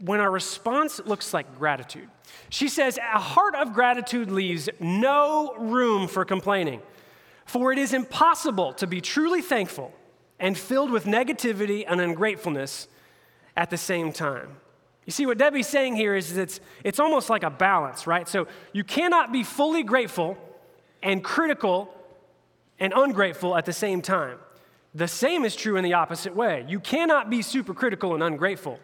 when 0.03 0.21
our 0.21 0.31
response 0.31 1.01
looks 1.07 1.33
like 1.33 1.59
gratitude. 1.59 2.09
She 2.51 2.69
says, 2.69 2.99
A 2.99 3.21
heart 3.21 3.55
of 3.55 3.73
gratitude 3.73 4.31
leaves 4.31 4.69
no 4.81 5.55
room 5.57 6.09
for 6.09 6.25
complaining, 6.25 6.83
for 7.47 7.73
it 7.73 7.79
is 7.79 7.93
impossible 7.93 8.73
to 8.75 8.87
be 8.89 9.01
truly 9.01 9.41
thankful 9.41 9.95
and 10.41 10.59
filled 10.59 10.91
with 10.91 11.05
negativity 11.05 11.85
and 11.87 12.01
ungratefulness 12.01 12.89
at 13.57 13.71
the 13.71 13.77
same 13.77 14.13
time. 14.13 14.57
You 15.07 15.13
see, 15.13 15.25
what 15.25 15.39
Debbie's 15.39 15.69
saying 15.69 15.95
here 15.95 16.17
is 16.17 16.37
it's, 16.37 16.59
it's 16.83 16.99
almost 16.99 17.31
like 17.31 17.45
a 17.45 17.51
balance, 17.51 18.07
right? 18.07 18.27
So 18.29 18.49
you 18.73 18.83
cannot 18.83 19.33
be 19.33 19.45
fully 19.45 19.85
grateful 19.85 20.37
and 21.01 21.23
critical 21.23 21.95
and 22.81 22.93
ungrateful 22.95 23.57
at 23.57 23.67
the 23.67 23.73
same 23.73 24.03
time. 24.03 24.39
The 24.95 25.09
same 25.09 25.45
is 25.45 25.55
true 25.55 25.77
in 25.77 25.85
the 25.85 25.95
opposite 25.95 26.35
way. 26.35 26.65
You 26.69 26.81
cannot 26.81 27.31
be 27.31 27.41
super 27.41 27.73
critical 27.73 28.15
and 28.15 28.23
ungrateful 28.23 28.81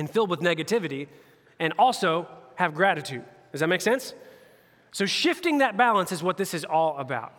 and 0.00 0.10
filled 0.10 0.30
with 0.30 0.40
negativity 0.40 1.06
and 1.58 1.74
also 1.78 2.26
have 2.54 2.74
gratitude. 2.74 3.22
Does 3.52 3.60
that 3.60 3.68
make 3.68 3.82
sense? 3.82 4.14
So, 4.92 5.06
shifting 5.06 5.58
that 5.58 5.76
balance 5.76 6.10
is 6.10 6.22
what 6.22 6.36
this 6.36 6.54
is 6.54 6.64
all 6.64 6.96
about. 6.96 7.34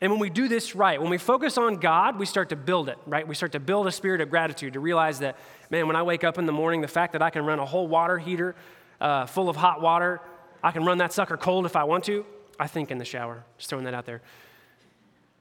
And 0.00 0.10
when 0.12 0.20
we 0.20 0.28
do 0.28 0.46
this 0.46 0.74
right, 0.74 1.00
when 1.00 1.08
we 1.08 1.16
focus 1.16 1.56
on 1.56 1.76
God, 1.76 2.18
we 2.18 2.26
start 2.26 2.50
to 2.50 2.56
build 2.56 2.90
it, 2.90 2.98
right? 3.06 3.26
We 3.26 3.34
start 3.34 3.52
to 3.52 3.60
build 3.60 3.86
a 3.86 3.92
spirit 3.92 4.20
of 4.20 4.28
gratitude 4.28 4.74
to 4.74 4.80
realize 4.80 5.20
that, 5.20 5.36
man, 5.70 5.86
when 5.86 5.96
I 5.96 6.02
wake 6.02 6.22
up 6.22 6.36
in 6.36 6.44
the 6.44 6.52
morning, 6.52 6.82
the 6.82 6.88
fact 6.88 7.12
that 7.14 7.22
I 7.22 7.30
can 7.30 7.46
run 7.46 7.60
a 7.60 7.64
whole 7.64 7.88
water 7.88 8.18
heater 8.18 8.56
uh, 9.00 9.24
full 9.24 9.48
of 9.48 9.56
hot 9.56 9.80
water, 9.80 10.20
I 10.62 10.72
can 10.72 10.84
run 10.84 10.98
that 10.98 11.14
sucker 11.14 11.36
cold 11.36 11.64
if 11.64 11.76
I 11.76 11.84
want 11.84 12.04
to. 12.04 12.26
I 12.58 12.66
think 12.66 12.90
in 12.90 12.98
the 12.98 13.04
shower, 13.04 13.44
just 13.56 13.70
throwing 13.70 13.84
that 13.84 13.94
out 13.94 14.06
there. 14.06 14.22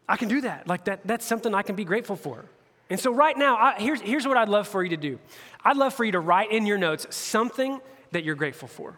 I 0.07 0.15
can 0.15 0.29
do 0.29 0.41
that. 0.41 0.67
Like 0.67 0.85
that, 0.85 1.01
that's 1.05 1.25
something 1.25 1.53
I 1.53 1.63
can 1.63 1.75
be 1.75 1.85
grateful 1.85 2.15
for. 2.15 2.45
And 2.89 2.99
so, 2.99 3.11
right 3.11 3.37
now, 3.37 3.55
I, 3.55 3.75
here's, 3.79 4.01
here's 4.01 4.27
what 4.27 4.37
I'd 4.37 4.49
love 4.49 4.67
for 4.67 4.83
you 4.83 4.89
to 4.89 4.97
do 4.97 5.19
I'd 5.63 5.77
love 5.77 5.93
for 5.93 6.05
you 6.05 6.11
to 6.11 6.19
write 6.19 6.51
in 6.51 6.65
your 6.65 6.77
notes 6.77 7.07
something 7.15 7.79
that 8.11 8.23
you're 8.23 8.35
grateful 8.35 8.67
for. 8.67 8.97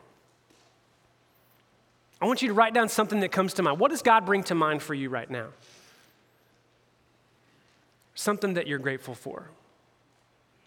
I 2.20 2.26
want 2.26 2.42
you 2.42 2.48
to 2.48 2.54
write 2.54 2.74
down 2.74 2.90
something 2.90 3.20
that 3.20 3.32
comes 3.32 3.54
to 3.56 3.64
mind. 3.64 3.80
What 3.80 3.92
does 3.92 4.02
God 4.02 4.26
bring 4.26 4.44
to 4.44 4.56
mind 4.56 4.82
for 4.82 4.94
you 4.94 5.10
right 5.10 5.30
now? 5.30 5.48
Something 8.16 8.56
that 8.56 8.68
you're 8.68 8.80
grateful 8.80 9.14
for. 9.14 9.50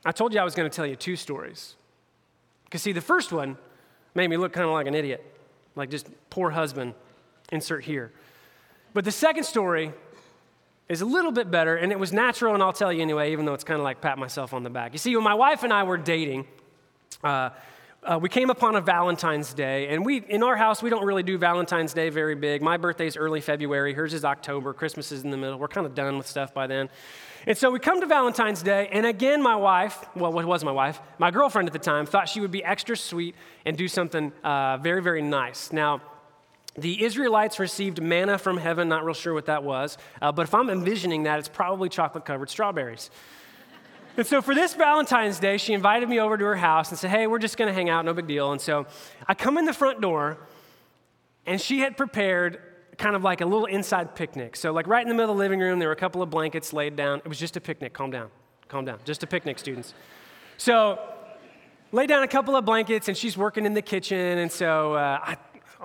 I 0.04 0.12
told 0.12 0.32
you 0.32 0.40
I 0.40 0.44
was 0.44 0.54
going 0.54 0.70
to 0.70 0.74
tell 0.74 0.86
you 0.86 0.96
two 0.96 1.16
stories. 1.16 1.74
Because, 2.64 2.82
see, 2.82 2.92
the 2.92 3.00
first 3.00 3.32
one 3.32 3.58
made 4.14 4.30
me 4.30 4.36
look 4.36 4.52
kind 4.52 4.66
of 4.66 4.72
like 4.72 4.86
an 4.86 4.94
idiot, 4.94 5.24
like 5.74 5.90
just 5.90 6.06
poor 6.30 6.50
husband, 6.50 6.94
insert 7.50 7.84
here. 7.84 8.12
But 8.94 9.04
the 9.04 9.12
second 9.12 9.44
story 9.44 9.92
is 10.90 11.02
a 11.02 11.06
little 11.06 11.30
bit 11.30 11.52
better, 11.52 11.76
and 11.76 11.92
it 11.92 11.98
was 11.98 12.12
natural, 12.12 12.52
and 12.52 12.62
I'll 12.62 12.72
tell 12.72 12.92
you 12.92 13.00
anyway, 13.00 13.30
even 13.30 13.44
though 13.44 13.54
it's 13.54 13.62
kind 13.62 13.78
of 13.78 13.84
like 13.84 14.00
pat 14.00 14.18
myself 14.18 14.52
on 14.52 14.64
the 14.64 14.70
back. 14.70 14.92
You 14.92 14.98
see, 14.98 15.14
when 15.14 15.22
my 15.22 15.34
wife 15.34 15.62
and 15.62 15.72
I 15.72 15.84
were 15.84 15.96
dating, 15.96 16.48
uh, 17.22 17.50
uh, 18.02 18.18
we 18.20 18.28
came 18.28 18.50
upon 18.50 18.74
a 18.74 18.80
Valentine's 18.80 19.54
Day, 19.54 19.86
and 19.88 20.04
we 20.04 20.18
in 20.18 20.42
our 20.42 20.56
house 20.56 20.82
we 20.82 20.90
don't 20.90 21.04
really 21.04 21.22
do 21.22 21.38
Valentine's 21.38 21.94
Day 21.94 22.08
very 22.08 22.34
big. 22.34 22.60
My 22.60 22.76
birthday's 22.76 23.16
early 23.16 23.40
February, 23.40 23.94
hers 23.94 24.14
is 24.14 24.24
October, 24.24 24.72
Christmas 24.72 25.12
is 25.12 25.22
in 25.22 25.30
the 25.30 25.36
middle. 25.36 25.60
We're 25.60 25.68
kind 25.68 25.86
of 25.86 25.94
done 25.94 26.18
with 26.18 26.26
stuff 26.26 26.52
by 26.52 26.66
then. 26.66 26.90
And 27.46 27.56
so 27.56 27.70
we 27.70 27.78
come 27.78 28.00
to 28.00 28.06
Valentine's 28.06 28.62
Day, 28.62 28.88
and 28.90 29.06
again, 29.06 29.40
my 29.42 29.54
wife, 29.54 30.04
well, 30.16 30.32
what 30.32 30.44
was 30.44 30.64
my 30.64 30.72
wife? 30.72 31.00
My 31.18 31.30
girlfriend 31.30 31.68
at 31.68 31.72
the 31.72 31.78
time 31.78 32.04
thought 32.04 32.28
she 32.28 32.40
would 32.40 32.50
be 32.50 32.64
extra 32.64 32.96
sweet 32.96 33.36
and 33.64 33.76
do 33.76 33.86
something 33.86 34.32
uh, 34.42 34.78
very, 34.78 35.02
very 35.02 35.22
nice. 35.22 35.72
Now, 35.72 36.02
the 36.76 37.02
Israelites 37.04 37.58
received 37.58 38.00
manna 38.00 38.38
from 38.38 38.56
heaven, 38.56 38.88
not 38.88 39.04
real 39.04 39.14
sure 39.14 39.34
what 39.34 39.46
that 39.46 39.64
was, 39.64 39.98
uh, 40.22 40.30
but 40.30 40.42
if 40.42 40.54
I'm 40.54 40.70
envisioning 40.70 41.24
that, 41.24 41.38
it's 41.38 41.48
probably 41.48 41.88
chocolate 41.88 42.24
covered 42.24 42.48
strawberries. 42.48 43.10
and 44.16 44.26
so 44.26 44.40
for 44.40 44.54
this 44.54 44.74
Valentine's 44.74 45.38
Day, 45.38 45.58
she 45.58 45.72
invited 45.72 46.08
me 46.08 46.20
over 46.20 46.38
to 46.38 46.44
her 46.44 46.56
house 46.56 46.90
and 46.90 46.98
said, 46.98 47.10
Hey, 47.10 47.26
we're 47.26 47.38
just 47.38 47.56
gonna 47.56 47.72
hang 47.72 47.90
out, 47.90 48.04
no 48.04 48.14
big 48.14 48.26
deal. 48.26 48.52
And 48.52 48.60
so 48.60 48.86
I 49.26 49.34
come 49.34 49.58
in 49.58 49.64
the 49.64 49.72
front 49.72 50.00
door, 50.00 50.38
and 51.46 51.60
she 51.60 51.80
had 51.80 51.96
prepared 51.96 52.60
kind 52.98 53.16
of 53.16 53.24
like 53.24 53.40
a 53.40 53.46
little 53.46 53.66
inside 53.66 54.14
picnic. 54.14 54.54
So, 54.54 54.72
like 54.72 54.86
right 54.86 55.02
in 55.02 55.08
the 55.08 55.14
middle 55.14 55.32
of 55.32 55.36
the 55.36 55.42
living 55.42 55.58
room, 55.58 55.78
there 55.78 55.88
were 55.88 55.94
a 55.94 55.96
couple 55.96 56.22
of 56.22 56.30
blankets 56.30 56.72
laid 56.72 56.96
down. 56.96 57.18
It 57.20 57.28
was 57.28 57.38
just 57.38 57.56
a 57.56 57.60
picnic. 57.60 57.94
Calm 57.94 58.10
down. 58.10 58.28
Calm 58.68 58.84
down. 58.84 58.98
Just 59.04 59.22
a 59.22 59.26
picnic, 59.26 59.58
students. 59.58 59.94
So, 60.58 60.98
lay 61.92 62.06
down 62.06 62.22
a 62.22 62.28
couple 62.28 62.54
of 62.56 62.64
blankets, 62.64 63.08
and 63.08 63.16
she's 63.16 63.36
working 63.36 63.66
in 63.66 63.74
the 63.74 63.82
kitchen. 63.82 64.38
And 64.38 64.52
so 64.52 64.94
uh, 64.94 65.18
I 65.22 65.36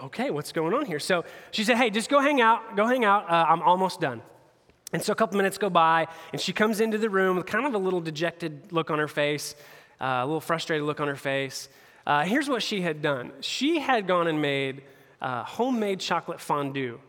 okay, 0.03 0.29
what's 0.29 0.51
going 0.51 0.73
on 0.73 0.85
here? 0.85 0.99
So 0.99 1.25
she 1.51 1.63
said, 1.63 1.77
hey, 1.77 1.89
just 1.89 2.09
go 2.09 2.19
hang 2.19 2.41
out, 2.41 2.75
go 2.75 2.85
hang 2.85 3.05
out. 3.05 3.29
Uh, 3.29 3.45
I'm 3.47 3.61
almost 3.61 3.99
done. 3.99 4.21
And 4.93 5.01
so 5.01 5.11
a 5.11 5.15
couple 5.15 5.37
minutes 5.37 5.57
go 5.57 5.69
by, 5.69 6.07
and 6.31 6.39
she 6.39 6.53
comes 6.53 6.79
into 6.79 6.97
the 6.97 7.09
room 7.09 7.37
with 7.37 7.45
kind 7.45 7.65
of 7.65 7.73
a 7.73 7.77
little 7.77 8.01
dejected 8.01 8.71
look 8.71 8.89
on 8.89 8.99
her 8.99 9.07
face, 9.07 9.55
uh, 9.99 10.21
a 10.21 10.25
little 10.25 10.41
frustrated 10.41 10.85
look 10.85 10.99
on 10.99 11.07
her 11.07 11.15
face. 11.15 11.69
Uh, 12.05 12.23
here's 12.23 12.47
what 12.47 12.61
she 12.61 12.81
had 12.81 13.01
done 13.01 13.31
she 13.41 13.79
had 13.79 14.07
gone 14.07 14.27
and 14.27 14.41
made 14.41 14.83
uh, 15.21 15.43
homemade 15.43 15.99
chocolate 15.99 16.39
fondue 16.39 16.99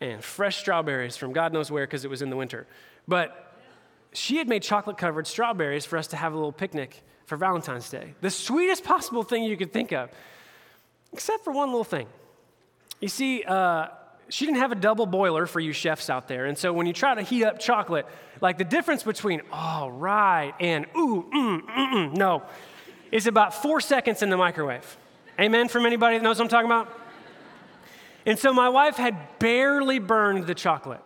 and 0.00 0.22
fresh 0.22 0.56
strawberries 0.56 1.16
from 1.16 1.32
God 1.32 1.52
knows 1.52 1.70
where 1.70 1.86
because 1.86 2.04
it 2.04 2.10
was 2.10 2.22
in 2.22 2.30
the 2.30 2.36
winter. 2.36 2.66
But 3.08 3.56
she 4.12 4.36
had 4.36 4.48
made 4.48 4.62
chocolate 4.62 4.98
covered 4.98 5.26
strawberries 5.26 5.86
for 5.86 5.96
us 5.96 6.08
to 6.08 6.16
have 6.16 6.32
a 6.32 6.36
little 6.36 6.52
picnic 6.52 7.02
for 7.24 7.36
Valentine's 7.36 7.88
Day. 7.88 8.14
The 8.20 8.30
sweetest 8.30 8.84
possible 8.84 9.22
thing 9.22 9.44
you 9.44 9.56
could 9.56 9.72
think 9.72 9.92
of 9.92 10.10
except 11.12 11.44
for 11.44 11.52
one 11.52 11.68
little 11.68 11.84
thing. 11.84 12.06
You 13.00 13.08
see, 13.08 13.42
uh, 13.44 13.88
she 14.28 14.46
didn't 14.46 14.58
have 14.58 14.72
a 14.72 14.76
double 14.76 15.06
boiler 15.06 15.46
for 15.46 15.60
you 15.60 15.72
chefs 15.72 16.08
out 16.08 16.28
there. 16.28 16.46
And 16.46 16.56
so 16.56 16.72
when 16.72 16.86
you 16.86 16.92
try 16.92 17.14
to 17.14 17.22
heat 17.22 17.44
up 17.44 17.58
chocolate, 17.58 18.06
like 18.40 18.58
the 18.58 18.64
difference 18.64 19.02
between, 19.02 19.42
all 19.52 19.90
right, 19.90 20.54
and 20.58 20.86
ooh, 20.96 21.26
mm, 21.32 21.60
mm, 21.60 21.92
mm, 21.92 22.16
no, 22.16 22.42
is 23.10 23.26
about 23.26 23.54
four 23.54 23.80
seconds 23.80 24.22
in 24.22 24.30
the 24.30 24.36
microwave. 24.36 24.96
Amen 25.38 25.68
from 25.68 25.84
anybody 25.84 26.16
that 26.16 26.22
knows 26.22 26.38
what 26.38 26.44
I'm 26.44 26.48
talking 26.48 26.66
about? 26.66 26.98
And 28.24 28.38
so 28.38 28.52
my 28.52 28.68
wife 28.68 28.96
had 28.96 29.38
barely 29.38 29.98
burned 29.98 30.46
the 30.46 30.54
chocolate. 30.54 31.02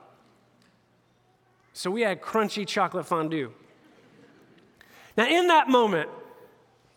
So 1.73 1.91
we 1.91 2.03
had 2.03 2.21
crunchy 2.21 2.67
chocolate 2.67 3.07
fondue. 3.07 3.53
Now, 5.17 5.27
in 5.27 5.49
that 5.49 5.69
moment, 5.69 6.11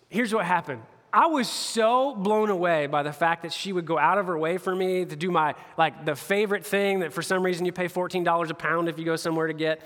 here's 0.10 0.34
what 0.34 0.46
happened 0.46 0.84
I 1.12 1.26
was 1.28 1.50
so 1.50 2.14
blown 2.14 2.50
away 2.50 2.86
by 2.88 3.02
the 3.02 3.12
fact 3.12 3.42
that 3.42 3.52
she 3.52 3.74
would 3.74 3.86
go 3.86 3.98
out 3.98 4.18
of 4.18 4.28
her 4.28 4.38
way 4.38 4.58
for 4.58 4.76
me 4.76 5.06
to 5.06 5.16
do 5.16 5.32
my, 5.32 5.56
like, 5.78 6.06
the 6.06 6.16
favorite 6.16 6.66
thing 6.66 7.00
that 7.00 7.14
for 7.14 7.22
some 7.22 7.44
reason 7.44 7.66
you 7.66 7.72
pay 7.72 7.88
$14 7.88 8.50
a 8.50 8.54
pound 8.54 8.90
if 8.90 9.00
you 9.00 9.06
go 9.06 9.16
somewhere 9.16 9.48
to 9.48 9.54
get. 9.54 9.82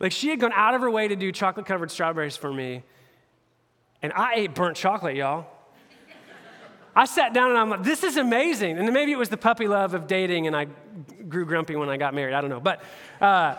Like, 0.00 0.12
she 0.12 0.28
had 0.28 0.40
gone 0.40 0.52
out 0.52 0.74
of 0.74 0.80
her 0.80 0.90
way 0.90 1.08
to 1.08 1.14
do 1.16 1.30
chocolate 1.30 1.66
covered 1.66 1.90
strawberries 1.90 2.36
for 2.36 2.52
me. 2.52 2.82
And 4.02 4.12
I 4.12 4.34
ate 4.34 4.54
burnt 4.54 4.76
chocolate, 4.76 5.14
y'all. 5.14 5.46
I 6.96 7.04
sat 7.04 7.34
down 7.34 7.50
and 7.50 7.58
I'm 7.58 7.70
like, 7.70 7.82
this 7.82 8.02
is 8.02 8.16
amazing. 8.16 8.78
And 8.78 8.92
maybe 8.92 9.12
it 9.12 9.18
was 9.18 9.28
the 9.28 9.36
puppy 9.36 9.68
love 9.68 9.94
of 9.94 10.06
dating 10.06 10.46
and 10.46 10.56
I 10.56 10.66
grew 11.28 11.44
grumpy 11.44 11.76
when 11.76 11.90
I 11.90 11.98
got 11.98 12.14
married. 12.14 12.34
I 12.34 12.40
don't 12.40 12.50
know. 12.50 12.60
But, 12.60 12.82
uh, 13.20 13.56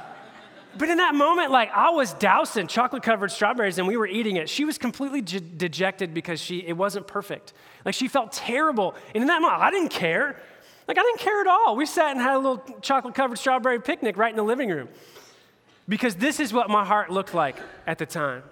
but 0.77 0.89
in 0.89 0.97
that 0.97 1.15
moment, 1.15 1.51
like 1.51 1.71
I 1.71 1.89
was 1.89 2.13
dousing 2.13 2.67
chocolate 2.67 3.03
covered 3.03 3.31
strawberries 3.31 3.77
and 3.77 3.87
we 3.87 3.97
were 3.97 4.07
eating 4.07 4.35
it. 4.35 4.49
She 4.49 4.65
was 4.65 4.77
completely 4.77 5.21
dejected 5.21 6.13
because 6.13 6.39
she, 6.39 6.59
it 6.59 6.73
wasn't 6.73 7.07
perfect. 7.07 7.53
Like 7.85 7.95
she 7.95 8.07
felt 8.07 8.31
terrible. 8.31 8.95
And 9.13 9.21
in 9.21 9.27
that 9.27 9.41
moment, 9.41 9.61
I 9.61 9.71
didn't 9.71 9.89
care. 9.89 10.41
Like 10.87 10.97
I 10.97 11.01
didn't 11.01 11.19
care 11.19 11.41
at 11.41 11.47
all. 11.47 11.75
We 11.75 11.85
sat 11.85 12.11
and 12.11 12.19
had 12.19 12.35
a 12.35 12.39
little 12.39 12.79
chocolate 12.81 13.15
covered 13.15 13.37
strawberry 13.37 13.81
picnic 13.81 14.17
right 14.17 14.29
in 14.29 14.37
the 14.37 14.43
living 14.43 14.69
room 14.69 14.89
because 15.87 16.15
this 16.15 16.39
is 16.39 16.53
what 16.53 16.69
my 16.69 16.85
heart 16.85 17.09
looked 17.09 17.33
like 17.33 17.57
at 17.85 17.97
the 17.97 18.05
time. 18.05 18.43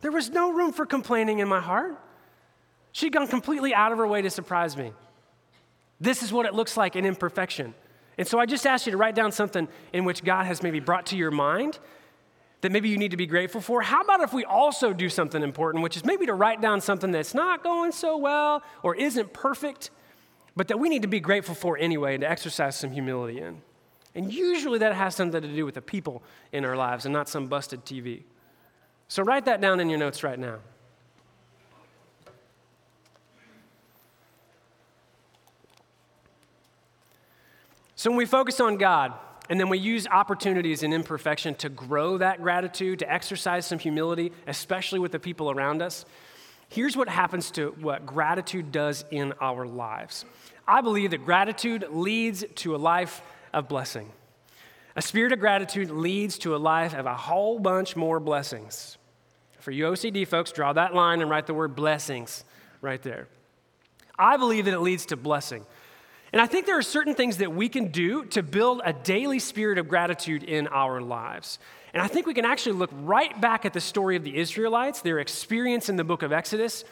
There 0.00 0.12
was 0.12 0.30
no 0.30 0.52
room 0.52 0.72
for 0.72 0.84
complaining 0.84 1.38
in 1.38 1.48
my 1.48 1.60
heart. 1.60 1.96
She'd 2.92 3.12
gone 3.12 3.28
completely 3.28 3.74
out 3.74 3.92
of 3.92 3.98
her 3.98 4.06
way 4.06 4.22
to 4.22 4.30
surprise 4.30 4.76
me. 4.76 4.92
This 6.00 6.22
is 6.22 6.32
what 6.32 6.46
it 6.46 6.54
looks 6.54 6.76
like 6.76 6.96
in 6.96 7.06
imperfection. 7.06 7.74
And 8.18 8.26
so 8.26 8.38
I 8.38 8.46
just 8.46 8.66
asked 8.66 8.86
you 8.86 8.92
to 8.92 8.98
write 8.98 9.14
down 9.14 9.32
something 9.32 9.68
in 9.92 10.04
which 10.04 10.22
God 10.22 10.44
has 10.46 10.62
maybe 10.62 10.80
brought 10.80 11.06
to 11.06 11.16
your 11.16 11.30
mind 11.30 11.78
that 12.60 12.70
maybe 12.70 12.88
you 12.88 12.96
need 12.96 13.10
to 13.10 13.16
be 13.16 13.26
grateful 13.26 13.60
for. 13.60 13.82
How 13.82 14.00
about 14.00 14.20
if 14.20 14.32
we 14.32 14.44
also 14.44 14.92
do 14.92 15.08
something 15.08 15.42
important, 15.42 15.82
which 15.82 15.96
is 15.96 16.04
maybe 16.04 16.26
to 16.26 16.34
write 16.34 16.60
down 16.60 16.80
something 16.80 17.10
that's 17.10 17.34
not 17.34 17.62
going 17.62 17.90
so 17.92 18.16
well 18.16 18.62
or 18.82 18.94
isn't 18.94 19.32
perfect, 19.32 19.90
but 20.54 20.68
that 20.68 20.78
we 20.78 20.88
need 20.88 21.02
to 21.02 21.08
be 21.08 21.20
grateful 21.20 21.54
for 21.54 21.76
anyway 21.76 22.14
and 22.14 22.20
to 22.20 22.30
exercise 22.30 22.76
some 22.76 22.92
humility 22.92 23.40
in? 23.40 23.60
And 24.14 24.32
usually 24.32 24.78
that 24.78 24.94
has 24.94 25.14
something 25.16 25.42
to 25.42 25.48
do 25.48 25.64
with 25.64 25.74
the 25.74 25.82
people 25.82 26.22
in 26.52 26.64
our 26.64 26.76
lives 26.76 27.04
and 27.04 27.12
not 27.12 27.28
some 27.28 27.46
busted 27.48 27.84
TV. 27.84 28.22
So 29.08 29.22
write 29.22 29.46
that 29.46 29.60
down 29.60 29.80
in 29.80 29.88
your 29.88 29.98
notes 29.98 30.22
right 30.22 30.38
now. 30.38 30.58
So 38.02 38.10
when 38.10 38.16
we 38.16 38.26
focus 38.26 38.58
on 38.58 38.78
God, 38.78 39.12
and 39.48 39.60
then 39.60 39.68
we 39.68 39.78
use 39.78 40.08
opportunities 40.08 40.82
and 40.82 40.92
imperfection 40.92 41.54
to 41.54 41.68
grow 41.68 42.18
that 42.18 42.42
gratitude, 42.42 42.98
to 42.98 43.08
exercise 43.08 43.64
some 43.64 43.78
humility, 43.78 44.32
especially 44.48 44.98
with 44.98 45.12
the 45.12 45.20
people 45.20 45.52
around 45.52 45.82
us. 45.82 46.04
Here's 46.68 46.96
what 46.96 47.08
happens 47.08 47.52
to 47.52 47.76
what 47.80 48.04
gratitude 48.04 48.72
does 48.72 49.04
in 49.12 49.34
our 49.40 49.66
lives. 49.66 50.24
I 50.66 50.80
believe 50.80 51.12
that 51.12 51.24
gratitude 51.24 51.86
leads 51.92 52.44
to 52.56 52.74
a 52.74 52.76
life 52.76 53.22
of 53.52 53.68
blessing. 53.68 54.10
A 54.96 55.02
spirit 55.02 55.32
of 55.32 55.38
gratitude 55.38 55.88
leads 55.88 56.38
to 56.38 56.56
a 56.56 56.58
life 56.58 56.94
of 56.94 57.06
a 57.06 57.14
whole 57.14 57.60
bunch 57.60 57.94
more 57.94 58.18
blessings. 58.18 58.98
For 59.60 59.70
you 59.70 59.84
OCD 59.84 60.26
folks, 60.26 60.50
draw 60.50 60.72
that 60.72 60.92
line 60.92 61.20
and 61.20 61.30
write 61.30 61.46
the 61.46 61.54
word 61.54 61.76
blessings 61.76 62.42
right 62.80 63.00
there. 63.00 63.28
I 64.18 64.38
believe 64.38 64.64
that 64.64 64.74
it 64.74 64.80
leads 64.80 65.06
to 65.06 65.16
blessing. 65.16 65.64
And 66.32 66.40
I 66.40 66.46
think 66.46 66.64
there 66.64 66.78
are 66.78 66.82
certain 66.82 67.14
things 67.14 67.38
that 67.38 67.52
we 67.52 67.68
can 67.68 67.88
do 67.88 68.24
to 68.26 68.42
build 68.42 68.80
a 68.84 68.92
daily 68.92 69.38
spirit 69.38 69.76
of 69.76 69.88
gratitude 69.88 70.42
in 70.42 70.66
our 70.68 71.00
lives. 71.00 71.58
And 71.92 72.02
I 72.02 72.08
think 72.08 72.26
we 72.26 72.32
can 72.32 72.46
actually 72.46 72.72
look 72.72 72.90
right 72.92 73.38
back 73.38 73.66
at 73.66 73.74
the 73.74 73.80
story 73.80 74.16
of 74.16 74.24
the 74.24 74.38
Israelites, 74.38 75.02
their 75.02 75.18
experience 75.18 75.90
in 75.90 75.96
the 75.96 76.04
book 76.04 76.22
of 76.22 76.32
Exodus, 76.32 76.84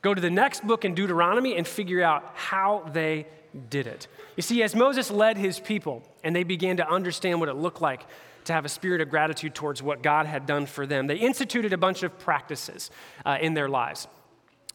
go 0.00 0.14
to 0.14 0.20
the 0.20 0.30
next 0.30 0.64
book 0.64 0.84
in 0.84 0.94
Deuteronomy, 0.94 1.56
and 1.56 1.66
figure 1.66 2.02
out 2.02 2.30
how 2.34 2.88
they 2.92 3.26
did 3.68 3.88
it. 3.88 4.06
You 4.36 4.42
see, 4.42 4.62
as 4.62 4.76
Moses 4.76 5.10
led 5.10 5.38
his 5.38 5.58
people 5.58 6.02
and 6.22 6.34
they 6.34 6.44
began 6.44 6.76
to 6.76 6.88
understand 6.88 7.40
what 7.40 7.48
it 7.48 7.54
looked 7.54 7.80
like 7.80 8.06
to 8.44 8.52
have 8.52 8.64
a 8.64 8.68
spirit 8.68 9.00
of 9.00 9.10
gratitude 9.10 9.54
towards 9.54 9.82
what 9.82 10.02
God 10.02 10.26
had 10.26 10.46
done 10.46 10.66
for 10.66 10.86
them, 10.86 11.06
they 11.06 11.16
instituted 11.16 11.72
a 11.72 11.78
bunch 11.78 12.02
of 12.02 12.16
practices 12.18 12.90
uh, 13.24 13.38
in 13.40 13.54
their 13.54 13.68
lives. 13.68 14.06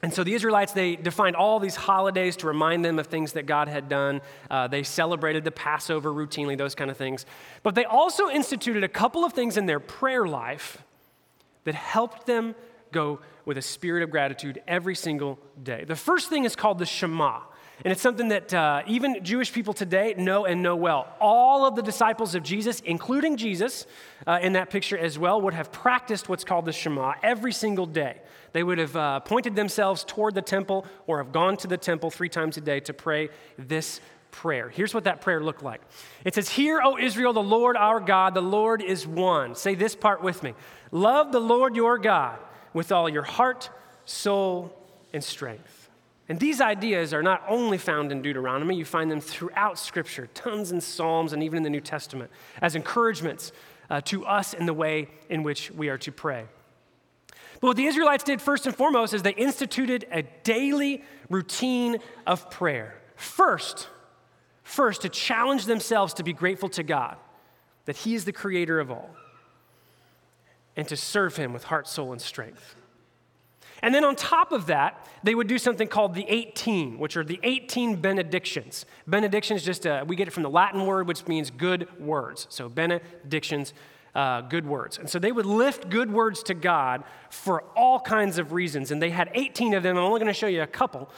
And 0.01 0.13
so 0.13 0.23
the 0.23 0.33
Israelites, 0.33 0.71
they 0.71 0.95
defined 0.95 1.35
all 1.35 1.59
these 1.59 1.75
holidays 1.75 2.38
to 2.38 2.47
remind 2.47 2.85
them 2.85 2.99
of 2.99 3.07
things 3.07 3.33
that 3.33 3.45
God 3.45 3.67
had 3.67 3.89
done. 3.89 4.21
Uh, 4.49 4.67
they 4.67 4.83
celebrated 4.83 5.43
the 5.43 5.51
Passover 5.51 6.13
routinely, 6.13 6.57
those 6.57 6.73
kind 6.73 6.89
of 6.89 6.95
things. 6.95 7.25
But 7.63 7.75
they 7.75 7.83
also 7.83 8.29
instituted 8.29 8.83
a 8.83 8.88
couple 8.88 9.25
of 9.25 9.33
things 9.33 9.57
in 9.57 9.65
their 9.65 9.79
prayer 9.79 10.25
life 10.25 10.81
that 11.65 11.75
helped 11.75 12.25
them 12.25 12.55
go 12.91 13.19
with 13.43 13.57
a 13.57 13.62
spirit 13.62 14.03
of 14.03 14.09
gratitude 14.09 14.62
every 14.67 14.95
single 14.95 15.38
day. 15.62 15.83
The 15.85 15.95
first 15.95 16.29
thing 16.29 16.45
is 16.45 16.55
called 16.55 16.79
the 16.79 16.85
Shema. 16.85 17.41
And 17.83 17.91
it's 17.93 18.01
something 18.01 18.27
that 18.29 18.53
uh, 18.53 18.83
even 18.88 19.23
Jewish 19.23 19.53
people 19.53 19.73
today 19.73 20.13
know 20.17 20.45
and 20.45 20.62
know 20.62 20.75
well. 20.75 21.07
All 21.21 21.65
of 21.65 21.75
the 21.75 21.81
disciples 21.81 22.35
of 22.35 22.43
Jesus, 22.43 22.81
including 22.81 23.38
Jesus 23.38 23.85
uh, 24.27 24.39
in 24.41 24.53
that 24.53 24.69
picture 24.69 24.97
as 24.97 25.17
well, 25.17 25.41
would 25.41 25.53
have 25.53 25.71
practiced 25.71 26.27
what's 26.27 26.43
called 26.43 26.65
the 26.65 26.73
Shema 26.73 27.13
every 27.23 27.53
single 27.53 27.85
day. 27.85 28.19
They 28.51 28.63
would 28.63 28.77
have 28.77 28.95
uh, 28.95 29.19
pointed 29.21 29.55
themselves 29.55 30.03
toward 30.03 30.35
the 30.35 30.41
temple 30.41 30.85
or 31.07 31.17
have 31.17 31.31
gone 31.31 31.57
to 31.57 31.67
the 31.67 31.77
temple 31.77 32.09
three 32.09 32.29
times 32.29 32.57
a 32.57 32.62
day 32.62 32.79
to 32.81 32.93
pray 32.93 33.29
this 33.57 34.01
prayer. 34.31 34.69
Here's 34.69 34.93
what 34.93 35.05
that 35.05 35.21
prayer 35.21 35.41
looked 35.41 35.63
like 35.63 35.81
it 36.25 36.35
says, 36.35 36.49
Hear, 36.49 36.81
O 36.83 36.97
Israel, 36.97 37.33
the 37.33 37.43
Lord 37.43 37.77
our 37.77 37.99
God, 37.99 38.33
the 38.33 38.41
Lord 38.41 38.81
is 38.81 39.07
one. 39.07 39.55
Say 39.55 39.75
this 39.75 39.95
part 39.95 40.23
with 40.23 40.43
me 40.43 40.53
Love 40.91 41.31
the 41.31 41.41
Lord 41.41 41.75
your 41.75 41.97
God 41.97 42.39
with 42.73 42.91
all 42.91 43.09
your 43.09 43.23
heart, 43.23 43.69
soul, 44.05 44.75
and 45.13 45.23
strength. 45.23 45.89
And 46.27 46.39
these 46.39 46.62
ideas 46.62 47.12
are 47.12 47.23
not 47.23 47.43
only 47.47 47.79
found 47.79 48.12
in 48.12 48.21
Deuteronomy, 48.21 48.75
you 48.75 48.85
find 48.85 49.09
them 49.09 49.19
throughout 49.19 49.79
Scripture, 49.79 50.27
tons 50.35 50.71
in 50.71 50.79
Psalms 50.79 51.33
and 51.33 51.41
even 51.41 51.57
in 51.57 51.63
the 51.63 51.71
New 51.71 51.81
Testament, 51.81 52.29
as 52.62 52.75
encouragements 52.75 53.51
uh, 53.89 54.01
to 54.01 54.25
us 54.27 54.53
in 54.53 54.67
the 54.67 54.73
way 54.73 55.09
in 55.29 55.41
which 55.41 55.71
we 55.71 55.89
are 55.89 55.97
to 55.97 56.12
pray. 56.12 56.45
But 57.59 57.67
what 57.67 57.77
the 57.77 57.85
Israelites 57.85 58.23
did 58.23 58.41
first 58.41 58.65
and 58.65 58.75
foremost 58.75 59.13
is 59.13 59.21
they 59.21 59.31
instituted 59.31 60.07
a 60.11 60.23
daily 60.43 61.03
routine 61.29 61.97
of 62.25 62.49
prayer. 62.49 62.95
First, 63.15 63.89
first 64.63 65.01
to 65.01 65.09
challenge 65.09 65.65
themselves 65.65 66.13
to 66.15 66.23
be 66.23 66.31
grateful 66.31 66.69
to 66.69 66.83
God 66.83 67.17
that 67.85 67.97
He 67.97 68.15
is 68.15 68.23
the 68.23 68.31
creator 68.31 68.79
of 68.79 68.91
all 68.91 69.09
and 70.77 70.87
to 70.87 70.95
serve 70.95 71.35
Him 71.35 71.51
with 71.51 71.65
heart, 71.65 71.87
soul, 71.87 72.11
and 72.11 72.21
strength. 72.21 72.75
And 73.81 73.95
then 73.95 74.03
on 74.03 74.15
top 74.15 74.51
of 74.51 74.67
that, 74.67 75.07
they 75.23 75.35
would 75.35 75.47
do 75.47 75.57
something 75.57 75.87
called 75.87 76.13
the 76.13 76.25
18, 76.27 76.99
which 76.99 77.15
are 77.17 77.23
the 77.23 77.39
18 77.43 77.95
benedictions. 77.97 78.85
Benedictions, 79.07 79.63
just 79.63 79.85
a, 79.85 80.03
we 80.05 80.15
get 80.15 80.27
it 80.27 80.31
from 80.31 80.43
the 80.43 80.49
Latin 80.49 80.85
word, 80.85 81.07
which 81.07 81.27
means 81.27 81.49
good 81.49 81.87
words. 81.99 82.47
So 82.49 82.69
benedictions, 82.69 83.73
uh, 84.15 84.41
good 84.41 84.65
words. 84.65 84.97
And 84.97 85.09
so 85.09 85.19
they 85.19 85.31
would 85.31 85.45
lift 85.45 85.89
good 85.89 86.11
words 86.11 86.43
to 86.43 86.53
God 86.53 87.03
for 87.29 87.63
all 87.75 87.99
kinds 87.99 88.37
of 88.37 88.53
reasons. 88.53 88.91
And 88.91 89.01
they 89.01 89.09
had 89.09 89.29
18 89.33 89.73
of 89.73 89.83
them. 89.83 89.97
I'm 89.97 90.03
only 90.03 90.19
going 90.19 90.27
to 90.27 90.33
show 90.33 90.47
you 90.47 90.61
a 90.61 90.67
couple 90.67 91.09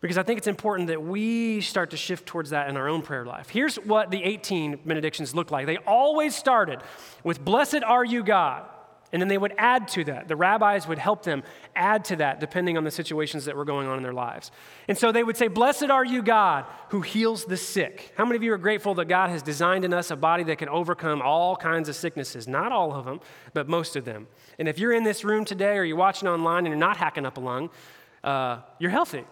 because 0.00 0.18
I 0.18 0.24
think 0.24 0.38
it's 0.38 0.48
important 0.48 0.88
that 0.88 1.02
we 1.02 1.60
start 1.60 1.90
to 1.90 1.96
shift 1.96 2.26
towards 2.26 2.50
that 2.50 2.68
in 2.68 2.76
our 2.76 2.88
own 2.88 3.02
prayer 3.02 3.24
life. 3.24 3.48
Here's 3.48 3.76
what 3.76 4.10
the 4.10 4.22
18 4.22 4.80
benedictions 4.84 5.34
look 5.34 5.50
like. 5.50 5.66
They 5.66 5.78
always 5.78 6.34
started 6.34 6.80
with, 7.22 7.42
Blessed 7.44 7.84
are 7.84 8.04
you, 8.04 8.22
God. 8.24 8.64
And 9.12 9.20
then 9.20 9.28
they 9.28 9.36
would 9.36 9.52
add 9.58 9.88
to 9.88 10.04
that. 10.04 10.26
The 10.26 10.36
rabbis 10.36 10.88
would 10.88 10.98
help 10.98 11.22
them 11.22 11.42
add 11.76 12.04
to 12.06 12.16
that 12.16 12.40
depending 12.40 12.78
on 12.78 12.84
the 12.84 12.90
situations 12.90 13.44
that 13.44 13.56
were 13.56 13.66
going 13.66 13.86
on 13.86 13.98
in 13.98 14.02
their 14.02 14.14
lives. 14.14 14.50
And 14.88 14.96
so 14.96 15.12
they 15.12 15.22
would 15.22 15.36
say, 15.36 15.48
Blessed 15.48 15.90
are 15.90 16.04
you, 16.04 16.22
God, 16.22 16.64
who 16.88 17.02
heals 17.02 17.44
the 17.44 17.58
sick. 17.58 18.14
How 18.16 18.24
many 18.24 18.36
of 18.36 18.42
you 18.42 18.54
are 18.54 18.58
grateful 18.58 18.94
that 18.94 19.06
God 19.06 19.28
has 19.28 19.42
designed 19.42 19.84
in 19.84 19.92
us 19.92 20.10
a 20.10 20.16
body 20.16 20.44
that 20.44 20.56
can 20.56 20.70
overcome 20.70 21.20
all 21.20 21.56
kinds 21.56 21.90
of 21.90 21.96
sicknesses? 21.96 22.48
Not 22.48 22.72
all 22.72 22.94
of 22.94 23.04
them, 23.04 23.20
but 23.52 23.68
most 23.68 23.96
of 23.96 24.06
them. 24.06 24.28
And 24.58 24.66
if 24.66 24.78
you're 24.78 24.92
in 24.92 25.04
this 25.04 25.24
room 25.24 25.44
today 25.44 25.76
or 25.76 25.84
you're 25.84 25.96
watching 25.96 26.26
online 26.26 26.64
and 26.64 26.68
you're 26.68 26.76
not 26.76 26.96
hacking 26.96 27.26
up 27.26 27.36
a 27.36 27.40
lung, 27.40 27.68
uh, 28.24 28.60
you're 28.78 28.90
healthy. 28.90 29.24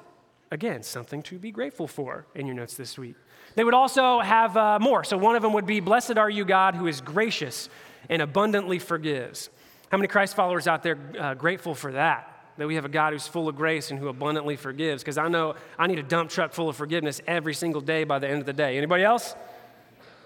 Again, 0.51 0.83
something 0.83 1.23
to 1.23 1.39
be 1.39 1.53
grateful 1.53 1.87
for 1.87 2.27
in 2.35 2.45
your 2.45 2.57
notes 2.57 2.75
this 2.75 2.99
week. 2.99 3.15
They 3.55 3.65
would 3.65 3.75
also 3.75 4.21
have 4.21 4.57
uh, 4.57 4.79
more. 4.81 5.05
So 5.05 5.17
one 5.17 5.37
of 5.37 5.43
them 5.43 5.53
would 5.55 5.67
be, 5.67 5.81
Blessed 5.81 6.19
are 6.19 6.29
you, 6.29 6.45
God, 6.45 6.75
who 6.75 6.87
is 6.87 7.01
gracious 7.01 7.69
and 8.09 8.21
abundantly 8.21 8.79
forgives. 8.79 9.49
How 9.91 9.99
many 9.99 10.09
Christ 10.09 10.37
followers 10.37 10.67
out 10.67 10.83
there 10.83 10.99
uh, 11.19 11.35
grateful 11.35 11.75
for 11.75 11.93
that? 11.93 12.27
That 12.59 12.67
we 12.67 12.77
have 12.77 12.85
a 12.85 12.89
God 12.89 13.13
who's 13.13 13.27
full 13.27 13.49
of 13.49 13.57
grace 13.57 13.91
and 13.91 13.99
who 13.99 14.09
abundantly 14.09 14.57
forgives? 14.57 15.03
Because 15.03 15.19
I 15.19 15.29
know 15.29 15.57
I 15.79 15.87
need 15.89 15.99
a 15.99 16.03
dump 16.03 16.31
truck 16.31 16.53
full 16.53 16.69
of 16.69 16.77
forgiveness 16.77 17.21
every 17.27 17.55
single 17.55 17.81
day 17.81 18.05
by 18.05 18.19
the 18.19 18.29
end 18.29 18.41
of 18.41 18.47
the 18.47 18.53
day. 18.53 18.77
Anybody 18.77 19.03
else? 19.03 19.35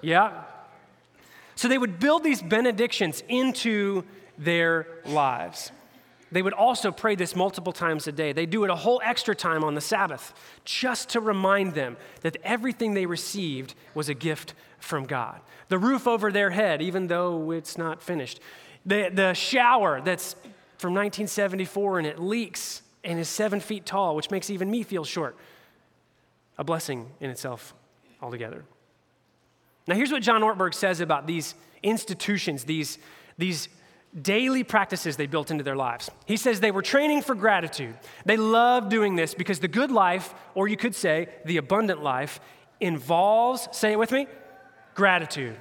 Yeah? 0.03 0.43
So 1.57 1.69
they 1.69 1.79
would 1.79 1.99
build 1.99 2.25
these 2.25 2.43
benedictions 2.43 3.23
into 3.29 4.05
their 4.37 4.87
lives. 5.07 5.73
They 6.31 6.43
would 6.43 6.53
also 6.53 6.91
pray 6.91 7.15
this 7.15 7.37
multiple 7.37 7.73
times 7.73 8.07
a 8.09 8.13
day. 8.13 8.33
They 8.33 8.47
do 8.47 8.65
it 8.65 8.71
a 8.71 8.75
whole 8.75 9.01
extra 9.05 9.37
time 9.37 9.63
on 9.63 9.75
the 9.75 9.81
Sabbath 9.81 10.35
just 10.65 11.11
to 11.11 11.21
remind 11.21 11.75
them 11.75 11.97
that 12.23 12.37
everything 12.43 12.95
they 12.95 13.07
received 13.07 13.75
was 13.95 14.09
a 14.09 14.15
gift 14.15 14.55
from 14.79 15.05
God. 15.05 15.41
The 15.69 15.79
roof 15.79 16.09
over 16.09 16.33
their 16.33 16.51
head, 16.51 16.83
even 16.83 17.07
though 17.07 17.53
it's 17.53 17.79
not 17.79 18.03
finished, 18.03 18.41
the, 18.87 19.11
the 19.13 19.35
shower 19.35 20.01
that's 20.01 20.35
from 20.79 20.93
1974 20.93 21.99
and 21.99 22.07
it 22.07 22.19
leaks 22.19 22.83
and 23.03 23.19
is 23.19 23.29
seven 23.29 23.61
feet 23.61 23.87
tall, 23.87 24.17
which 24.17 24.31
makes 24.31 24.51
even 24.51 24.71
me 24.71 24.83
feel 24.83 25.05
short. 25.05 25.37
A 26.59 26.65
blessing 26.65 27.11
in 27.21 27.31
itself 27.31 27.75
altogether. 28.23 28.65
Now, 29.87 29.95
here's 29.95 30.13
what 30.13 30.23
John 30.23 30.43
Ortberg 30.43 30.75
says 30.75 31.01
about 31.01 31.27
these 31.27 31.55
institutions, 31.83 32.65
these, 32.65 32.99
these 33.37 33.69
daily 34.21 34.65
practices 34.65 35.17
they 35.17 35.27
built 35.27 35.51
into 35.51 35.65
their 35.65 35.77
lives. 35.77 36.11
He 36.27 36.37
says 36.37 36.61
they 36.61 36.71
were 36.71 36.83
training 36.83 37.23
for 37.23 37.35
gratitude. 37.35 37.95
They 38.25 38.37
loved 38.37 38.89
doing 38.89 39.17
this 39.17 39.35
because 39.35 39.59
the 39.59 39.69
good 39.69 39.91
life, 39.91 40.35
or 40.55 40.69
you 40.69 40.77
could 40.77 40.95
say 40.95 41.29
the 41.45 41.59
abundant 41.59 42.03
life, 42.03 42.41
involves, 42.81 43.69
say 43.73 43.93
it 43.93 43.99
with 43.99 44.13
me, 44.13 44.27
gratitude. 44.95 45.57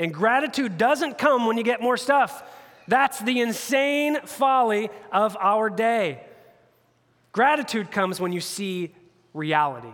And 0.00 0.14
gratitude 0.14 0.78
doesn't 0.78 1.18
come 1.18 1.46
when 1.46 1.58
you 1.58 1.62
get 1.62 1.82
more 1.82 1.98
stuff. 1.98 2.42
That's 2.88 3.20
the 3.20 3.42
insane 3.42 4.18
folly 4.22 4.88
of 5.12 5.36
our 5.38 5.68
day. 5.68 6.22
Gratitude 7.32 7.90
comes 7.90 8.18
when 8.18 8.32
you 8.32 8.40
see 8.40 8.94
reality 9.34 9.92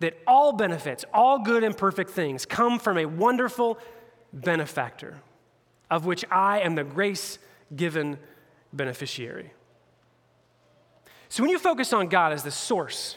that 0.00 0.18
all 0.26 0.52
benefits, 0.52 1.04
all 1.14 1.38
good 1.38 1.62
and 1.62 1.76
perfect 1.76 2.10
things 2.10 2.44
come 2.44 2.80
from 2.80 2.98
a 2.98 3.06
wonderful 3.06 3.78
benefactor, 4.32 5.20
of 5.88 6.04
which 6.04 6.24
I 6.32 6.60
am 6.60 6.74
the 6.74 6.82
grace 6.82 7.38
given 7.74 8.18
beneficiary. 8.72 9.52
So 11.28 11.44
when 11.44 11.50
you 11.50 11.60
focus 11.60 11.92
on 11.92 12.08
God 12.08 12.32
as 12.32 12.42
the 12.42 12.50
source 12.50 13.16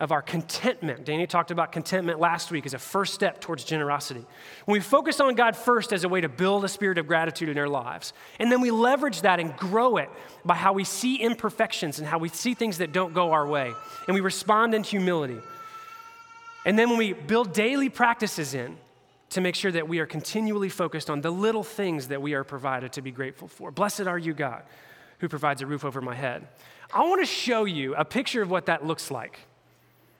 of 0.00 0.12
our 0.12 0.22
contentment, 0.22 1.04
Danny 1.04 1.26
talked 1.26 1.50
about 1.50 1.72
contentment 1.72 2.20
last 2.20 2.52
week 2.52 2.66
as 2.66 2.74
a 2.74 2.78
first 2.78 3.14
step 3.14 3.40
towards 3.40 3.64
generosity. 3.64 4.24
When 4.64 4.74
we 4.74 4.80
focus 4.80 5.18
on 5.18 5.34
God 5.34 5.56
first 5.56 5.92
as 5.92 6.04
a 6.04 6.08
way 6.08 6.20
to 6.20 6.28
build 6.28 6.64
a 6.64 6.68
spirit 6.68 6.98
of 6.98 7.08
gratitude 7.08 7.48
in 7.48 7.58
our 7.58 7.68
lives, 7.68 8.12
and 8.38 8.50
then 8.52 8.60
we 8.60 8.70
leverage 8.70 9.22
that 9.22 9.40
and 9.40 9.56
grow 9.56 9.96
it 9.96 10.08
by 10.44 10.54
how 10.54 10.72
we 10.72 10.84
see 10.84 11.16
imperfections 11.16 11.98
and 11.98 12.06
how 12.06 12.18
we 12.18 12.28
see 12.28 12.54
things 12.54 12.78
that 12.78 12.92
don't 12.92 13.12
go 13.12 13.32
our 13.32 13.46
way, 13.46 13.72
and 14.06 14.14
we 14.14 14.20
respond 14.20 14.72
in 14.72 14.84
humility. 14.84 15.38
And 16.64 16.78
then 16.78 16.90
when 16.90 16.98
we 16.98 17.12
build 17.12 17.52
daily 17.52 17.88
practices 17.88 18.54
in 18.54 18.76
to 19.30 19.40
make 19.40 19.56
sure 19.56 19.72
that 19.72 19.88
we 19.88 19.98
are 19.98 20.06
continually 20.06 20.68
focused 20.68 21.10
on 21.10 21.20
the 21.22 21.30
little 21.30 21.64
things 21.64 22.08
that 22.08 22.22
we 22.22 22.34
are 22.34 22.44
provided 22.44 22.92
to 22.92 23.02
be 23.02 23.10
grateful 23.10 23.48
for. 23.48 23.70
Blessed 23.70 24.02
are 24.02 24.18
you, 24.18 24.32
God, 24.32 24.62
who 25.18 25.28
provides 25.28 25.60
a 25.60 25.66
roof 25.66 25.84
over 25.84 26.00
my 26.00 26.14
head. 26.14 26.46
I 26.94 27.00
want 27.00 27.20
to 27.20 27.26
show 27.26 27.64
you 27.64 27.94
a 27.94 28.04
picture 28.04 28.42
of 28.42 28.50
what 28.50 28.66
that 28.66 28.86
looks 28.86 29.10
like. 29.10 29.40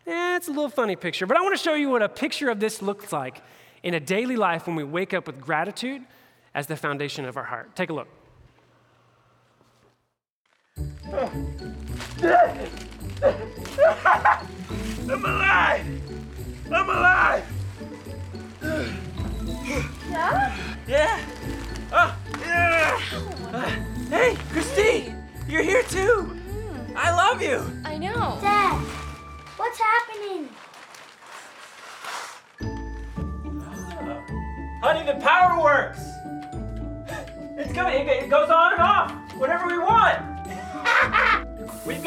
Eh, 0.08 0.36
it's 0.36 0.48
a 0.48 0.50
little 0.50 0.70
funny 0.70 0.96
picture, 0.96 1.26
but 1.26 1.36
I 1.36 1.42
want 1.42 1.54
to 1.54 1.62
show 1.62 1.74
you 1.74 1.90
what 1.90 2.02
a 2.02 2.08
picture 2.08 2.48
of 2.48 2.60
this 2.60 2.80
looks 2.80 3.12
like 3.12 3.42
in 3.82 3.92
a 3.92 4.00
daily 4.00 4.36
life 4.36 4.66
when 4.66 4.74
we 4.74 4.82
wake 4.82 5.12
up 5.12 5.26
with 5.26 5.38
gratitude 5.38 6.02
as 6.54 6.66
the 6.66 6.76
foundation 6.76 7.26
of 7.26 7.36
our 7.36 7.44
heart. 7.44 7.76
Take 7.76 7.90
a 7.90 7.92
look. 7.92 8.08
I'm 15.10 15.24
alive! 15.24 15.86
I'm 16.72 16.88
alive! 16.88 17.44
Yeah? 20.08 20.56
Yeah! 20.88 21.20
Oh, 21.92 22.16
yeah! 22.40 23.00
Uh, 23.52 23.70
hey, 24.08 24.36
Christine! 24.52 25.22
You're 25.46 25.62
here 25.62 25.82
too! 25.82 26.34
I 26.96 27.10
love 27.10 27.42
you! 27.42 27.62
I 27.84 27.98
know. 27.98 28.38
Dad, 28.40 28.57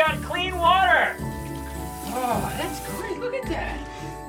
got 0.02 0.22
clean 0.24 0.58
water! 0.58 1.16
Oh, 2.14 2.52
that's 2.58 2.80
great, 2.90 3.20
look 3.20 3.36
at 3.36 3.44
that! 3.50 3.78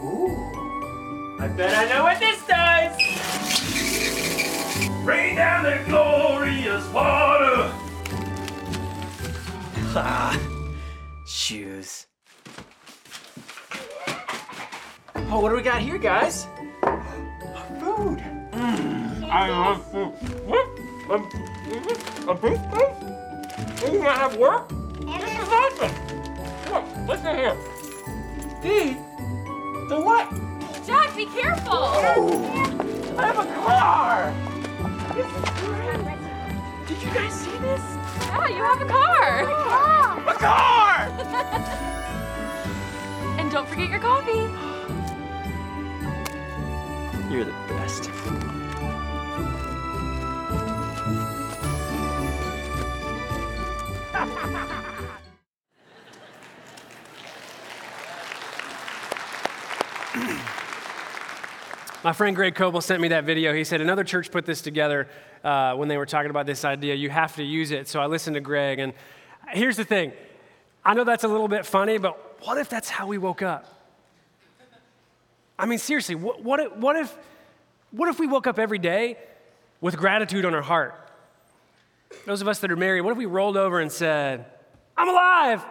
Ooh. 0.05 1.41
I 1.41 1.49
bet 1.49 1.75
I 1.75 1.89
know 1.89 2.03
what 2.03 2.21
this 2.21 2.47
does! 2.47 2.93
Rain 5.03 5.37
down 5.37 5.65
the 5.65 5.83
glorious 5.89 6.87
water! 6.89 7.73
Ah, 9.95 10.39
shoes. 11.27 12.07
Oh, 15.17 15.41
what 15.41 15.49
do 15.49 15.57
we 15.57 15.63
got 15.63 15.81
here, 15.81 15.97
guys? 15.97 16.47
Food. 17.81 18.23
I 18.53 19.49
love 19.49 19.91
food. 19.91 20.13
What? 20.47 20.67
A, 21.09 21.15
a 22.31 22.35
beef 22.35 22.61
steak? 22.69 23.91
You 23.91 23.99
gonna 24.01 24.13
have 24.13 24.37
work? 24.37 24.71
Awesome. 25.53 25.95
Look, 26.73 26.85
listen 27.07 27.37
here. 27.37 27.57
Dee, 28.63 28.97
the 29.89 30.01
what? 30.01 30.29
Jack, 30.87 31.15
be 31.15 31.27
careful. 31.27 31.73
Oh, 31.75 33.15
I 33.19 33.27
have 33.27 33.39
a 33.39 33.47
car. 33.55 34.35
This 35.15 35.27
is 35.27 35.51
great. 35.61 36.19
Did 36.89 37.03
you 37.03 37.11
guys 37.13 37.33
see 37.35 37.57
this? 37.59 37.83
Yeah, 38.27 38.49
you 38.49 38.63
have 38.65 38.81
a 38.81 38.87
car. 38.87 39.45
Mom, 39.45 40.29
A 40.29 40.35
car! 40.35 41.79
And 43.39 43.51
don't 43.51 43.69
forget 43.69 43.89
your 43.91 43.99
coffee. 43.99 44.49
You're 47.31 47.45
the 47.45 47.53
best. 47.69 48.11
My 62.05 62.13
friend 62.13 62.35
Greg 62.35 62.57
Coble 62.57 62.81
sent 62.81 63.01
me 63.01 63.09
that 63.09 63.23
video. 63.23 63.55
He 63.55 63.63
said 63.63 63.81
another 63.81 64.03
church 64.03 64.33
put 64.33 64.45
this 64.45 64.61
together 64.61 65.07
uh, 65.45 65.75
when 65.75 65.87
they 65.87 65.97
were 65.97 66.07
talking 66.07 66.31
about 66.31 66.47
this 66.47 66.65
idea. 66.65 66.97
You 66.97 67.11
have 67.11 67.37
to 67.37 67.45
use 67.45 67.71
it. 67.71 67.87
So 67.87 68.01
I 68.01 68.07
listened 68.07 68.35
to 68.35 68.41
Greg. 68.41 68.81
And 68.81 68.93
here's 69.51 69.77
the 69.77 69.85
thing 69.85 70.13
I 70.85 70.95
know 70.95 71.05
that's 71.05 71.23
a 71.23 71.29
little 71.29 71.47
bit 71.47 71.65
funny, 71.65 71.99
but 71.99 72.45
what 72.45 72.59
if 72.59 72.69
that's 72.69 72.89
how 72.89 73.07
we 73.07 73.19
woke 73.19 73.41
up? 73.41 73.67
I 75.57 75.67
mean, 75.67 75.79
seriously, 75.79 76.17
what, 76.17 76.43
what, 76.43 76.59
if, 76.59 76.77
what, 76.77 76.97
if, 76.97 77.17
what 77.93 78.09
if 78.09 78.19
we 78.19 78.27
woke 78.27 78.49
up 78.49 78.59
every 78.59 78.79
day 78.79 79.17
with 79.81 79.97
gratitude 79.97 80.45
on 80.45 80.55
our 80.55 80.63
heart? 80.63 81.09
Those 82.27 82.43
of 82.43 82.49
us 82.49 82.59
that 82.61 82.73
are 82.73 82.77
married, 82.77 83.03
what 83.03 83.13
if 83.13 83.19
we 83.19 83.27
rolled 83.27 83.57
over 83.57 83.79
and 83.79 83.93
said, 83.93 84.47
I'm 84.97 85.09
alive? 85.09 85.65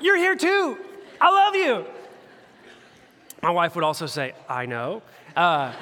You're 0.00 0.16
here 0.16 0.34
too. 0.34 0.76
I 1.20 1.30
love 1.30 1.54
you. 1.54 1.86
My 3.44 3.50
wife 3.50 3.74
would 3.74 3.84
also 3.84 4.06
say, 4.06 4.32
I 4.48 4.64
know. 4.64 5.02
Uh, 5.36 5.74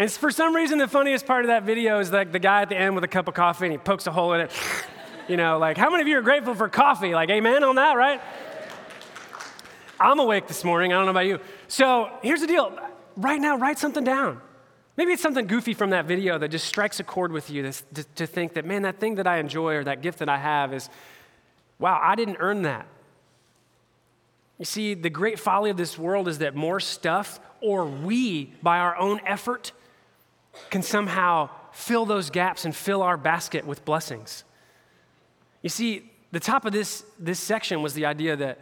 and 0.00 0.10
for 0.10 0.32
some 0.32 0.56
reason, 0.56 0.78
the 0.78 0.88
funniest 0.88 1.24
part 1.24 1.44
of 1.44 1.50
that 1.50 1.62
video 1.62 2.00
is 2.00 2.10
like 2.10 2.32
the 2.32 2.40
guy 2.40 2.62
at 2.62 2.68
the 2.68 2.76
end 2.76 2.96
with 2.96 3.04
a 3.04 3.08
cup 3.08 3.28
of 3.28 3.34
coffee 3.34 3.66
and 3.66 3.72
he 3.72 3.78
pokes 3.78 4.08
a 4.08 4.10
hole 4.10 4.32
in 4.32 4.40
it. 4.40 4.50
You 5.28 5.36
know, 5.36 5.56
like, 5.56 5.76
how 5.76 5.88
many 5.88 6.02
of 6.02 6.08
you 6.08 6.18
are 6.18 6.22
grateful 6.22 6.56
for 6.56 6.68
coffee? 6.68 7.14
Like, 7.14 7.30
amen 7.30 7.62
on 7.62 7.76
that, 7.76 7.92
right? 7.92 8.20
I'm 10.00 10.18
awake 10.18 10.48
this 10.48 10.64
morning. 10.64 10.92
I 10.92 10.96
don't 10.96 11.04
know 11.04 11.12
about 11.12 11.26
you. 11.26 11.38
So 11.68 12.10
here's 12.22 12.40
the 12.40 12.48
deal 12.48 12.76
right 13.16 13.40
now, 13.40 13.56
write 13.56 13.78
something 13.78 14.02
down. 14.02 14.40
Maybe 14.96 15.12
it's 15.12 15.22
something 15.22 15.46
goofy 15.46 15.74
from 15.74 15.90
that 15.90 16.06
video 16.06 16.38
that 16.38 16.48
just 16.48 16.66
strikes 16.66 16.98
a 16.98 17.04
chord 17.04 17.30
with 17.30 17.50
you 17.50 17.70
to, 17.94 18.04
to 18.16 18.26
think 18.26 18.54
that, 18.54 18.64
man, 18.64 18.82
that 18.82 18.98
thing 18.98 19.14
that 19.14 19.28
I 19.28 19.38
enjoy 19.38 19.76
or 19.76 19.84
that 19.84 20.02
gift 20.02 20.18
that 20.18 20.28
I 20.28 20.38
have 20.38 20.74
is, 20.74 20.90
wow, 21.78 22.00
I 22.02 22.16
didn't 22.16 22.38
earn 22.40 22.62
that. 22.62 22.88
You 24.58 24.64
see, 24.64 24.94
the 24.94 25.10
great 25.10 25.38
folly 25.38 25.70
of 25.70 25.76
this 25.76 25.96
world 25.96 26.28
is 26.28 26.38
that 26.38 26.54
more 26.54 26.80
stuff, 26.80 27.40
or 27.60 27.84
we, 27.84 28.52
by 28.62 28.78
our 28.78 28.96
own 28.96 29.20
effort, 29.24 29.72
can 30.70 30.82
somehow 30.82 31.50
fill 31.72 32.04
those 32.04 32.30
gaps 32.30 32.64
and 32.64 32.74
fill 32.74 33.02
our 33.02 33.16
basket 33.16 33.64
with 33.64 33.84
blessings. 33.84 34.42
You 35.62 35.68
see, 35.68 36.10
the 36.32 36.40
top 36.40 36.64
of 36.64 36.72
this, 36.72 37.04
this 37.18 37.38
section 37.38 37.82
was 37.82 37.94
the 37.94 38.06
idea 38.06 38.36
that, 38.36 38.58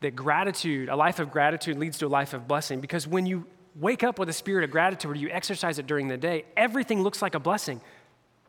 that 0.00 0.14
gratitude, 0.14 0.88
a 0.88 0.96
life 0.96 1.18
of 1.18 1.30
gratitude, 1.30 1.78
leads 1.78 1.98
to 1.98 2.06
a 2.06 2.08
life 2.08 2.34
of 2.34 2.46
blessing. 2.46 2.80
Because 2.80 3.06
when 3.06 3.24
you 3.24 3.46
wake 3.74 4.04
up 4.04 4.18
with 4.18 4.28
a 4.28 4.32
spirit 4.32 4.64
of 4.64 4.70
gratitude, 4.70 5.10
or 5.10 5.14
you 5.14 5.30
exercise 5.30 5.78
it 5.78 5.86
during 5.86 6.08
the 6.08 6.16
day, 6.16 6.44
everything 6.56 7.02
looks 7.02 7.22
like 7.22 7.34
a 7.34 7.40
blessing 7.40 7.80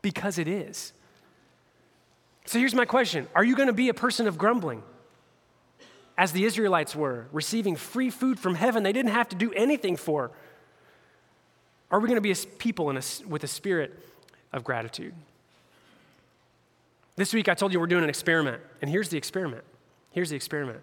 because 0.02 0.38
it 0.38 0.48
is. 0.48 0.92
So 2.44 2.58
here's 2.58 2.74
my 2.74 2.84
question 2.84 3.26
Are 3.34 3.44
you 3.44 3.56
going 3.56 3.68
to 3.68 3.72
be 3.72 3.88
a 3.88 3.94
person 3.94 4.26
of 4.26 4.36
grumbling? 4.36 4.82
As 6.16 6.32
the 6.32 6.44
Israelites 6.44 6.94
were, 6.94 7.26
receiving 7.32 7.76
free 7.76 8.10
food 8.10 8.38
from 8.38 8.54
heaven 8.54 8.82
they 8.82 8.92
didn't 8.92 9.12
have 9.12 9.28
to 9.30 9.36
do 9.36 9.52
anything 9.52 9.96
for. 9.96 10.30
Are 11.90 11.98
we 11.98 12.06
going 12.06 12.16
to 12.16 12.20
be 12.20 12.30
a 12.30 12.36
people 12.58 12.90
a, 12.90 13.02
with 13.26 13.42
a 13.42 13.48
spirit 13.48 13.98
of 14.52 14.64
gratitude? 14.64 15.14
This 17.16 17.34
week 17.34 17.48
I 17.48 17.54
told 17.54 17.72
you 17.72 17.80
we're 17.80 17.86
doing 17.86 18.04
an 18.04 18.08
experiment, 18.08 18.62
and 18.80 18.90
here's 18.90 19.08
the 19.08 19.18
experiment. 19.18 19.64
Here's 20.12 20.30
the 20.30 20.36
experiment. 20.36 20.80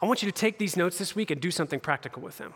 I 0.00 0.06
want 0.06 0.22
you 0.22 0.30
to 0.30 0.36
take 0.36 0.58
these 0.58 0.76
notes 0.76 0.98
this 0.98 1.14
week 1.14 1.30
and 1.30 1.40
do 1.40 1.50
something 1.50 1.80
practical 1.80 2.22
with 2.22 2.38
them. 2.38 2.54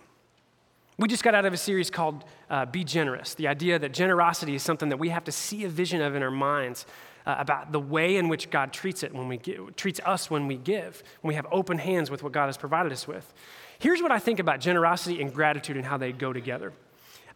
We 0.98 1.08
just 1.08 1.22
got 1.22 1.34
out 1.34 1.46
of 1.46 1.54
a 1.54 1.56
series 1.56 1.90
called 1.90 2.24
uh, 2.50 2.66
Be 2.66 2.84
Generous, 2.84 3.34
the 3.34 3.48
idea 3.48 3.78
that 3.78 3.92
generosity 3.92 4.54
is 4.54 4.62
something 4.62 4.90
that 4.90 4.98
we 4.98 5.08
have 5.08 5.24
to 5.24 5.32
see 5.32 5.64
a 5.64 5.68
vision 5.68 6.02
of 6.02 6.14
in 6.14 6.22
our 6.22 6.30
minds 6.30 6.84
uh, 7.26 7.36
about 7.38 7.72
the 7.72 7.80
way 7.80 8.16
in 8.16 8.28
which 8.28 8.50
God 8.50 8.72
treats 8.72 9.02
it 9.02 9.14
when 9.14 9.28
we 9.28 9.36
give, 9.36 9.76
treats 9.76 10.00
us 10.04 10.30
when 10.30 10.46
we 10.46 10.56
give, 10.56 11.02
when 11.20 11.28
we 11.28 11.34
have 11.34 11.46
open 11.50 11.78
hands 11.78 12.10
with 12.10 12.22
what 12.22 12.32
God 12.32 12.46
has 12.46 12.56
provided 12.56 12.92
us 12.92 13.06
with. 13.06 13.32
Here's 13.78 14.02
what 14.02 14.12
I 14.12 14.18
think 14.18 14.38
about 14.38 14.60
generosity 14.60 15.20
and 15.20 15.32
gratitude 15.32 15.76
and 15.76 15.84
how 15.84 15.96
they 15.96 16.12
go 16.12 16.32
together. 16.32 16.72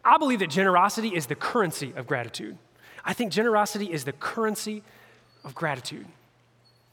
I 0.03 0.17
believe 0.17 0.39
that 0.39 0.49
generosity 0.49 1.09
is 1.09 1.25
the 1.25 1.35
currency 1.35 1.93
of 1.95 2.05
gratitude. 2.07 2.57
I 3.03 3.13
think 3.13 3.31
generosity 3.31 3.91
is 3.91 4.03
the 4.03 4.13
currency 4.13 4.83
of 5.43 5.55
gratitude. 5.55 6.05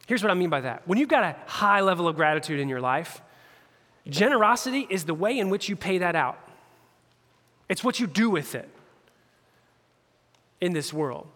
Here's 0.07 0.23
what 0.23 0.31
I 0.31 0.35
mean 0.35 0.51
by 0.51 0.63
that. 0.63 0.87
When 0.87 0.99
you've 0.99 1.09
got 1.09 1.25
a 1.25 1.37
high 1.47 1.81
level 1.81 2.09
of 2.09 2.17
gratitude 2.17 2.61
in 2.61 2.69
your 2.69 2.81
life, 2.81 3.21
generosity 4.09 4.87
is 4.91 5.05
the 5.05 5.15
way 5.15 5.39
in 5.39 5.49
which 5.49 5.69
you 5.69 5.77
pay 5.77 5.99
that 5.99 6.17
out. 6.17 6.39
it's 7.69 7.83
what 7.83 7.99
you 7.99 8.07
do 8.07 8.29
with 8.29 8.55
it 8.55 8.69
in 10.61 10.73
this 10.73 10.93
world. 10.93 11.27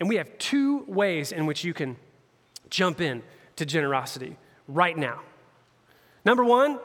And 0.00 0.08
we 0.08 0.16
have 0.16 0.36
two 0.38 0.84
ways 0.86 1.30
in 1.30 1.46
which 1.46 1.62
you 1.62 1.74
can 1.74 1.96
jump 2.70 3.00
in 3.00 3.22
to 3.56 3.66
generosity 3.66 4.36
right 4.66 4.96
now. 4.96 5.20
Number 6.24 6.44
one 6.44 6.80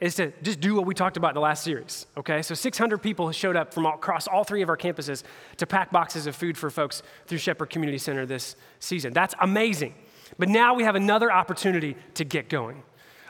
is 0.00 0.16
to 0.16 0.32
just 0.42 0.60
do 0.60 0.74
what 0.74 0.86
we 0.86 0.94
talked 0.94 1.16
about 1.16 1.28
in 1.28 1.34
the 1.34 1.40
last 1.40 1.62
series, 1.62 2.06
okay? 2.16 2.42
So 2.42 2.54
600 2.54 2.98
people 2.98 3.30
showed 3.32 3.56
up 3.56 3.72
from 3.72 3.86
all, 3.86 3.94
across 3.94 4.26
all 4.26 4.44
three 4.44 4.62
of 4.62 4.68
our 4.68 4.76
campuses 4.76 5.22
to 5.58 5.66
pack 5.66 5.92
boxes 5.92 6.26
of 6.26 6.34
food 6.34 6.58
for 6.58 6.70
folks 6.70 7.02
through 7.26 7.38
Shepherd 7.38 7.70
Community 7.70 7.98
Center 7.98 8.26
this 8.26 8.56
season. 8.80 9.12
That's 9.12 9.34
amazing. 9.40 9.94
But 10.38 10.48
now 10.48 10.74
we 10.74 10.84
have 10.84 10.96
another 10.96 11.30
opportunity 11.30 11.96
to 12.14 12.24
get 12.24 12.48
going. 12.48 12.82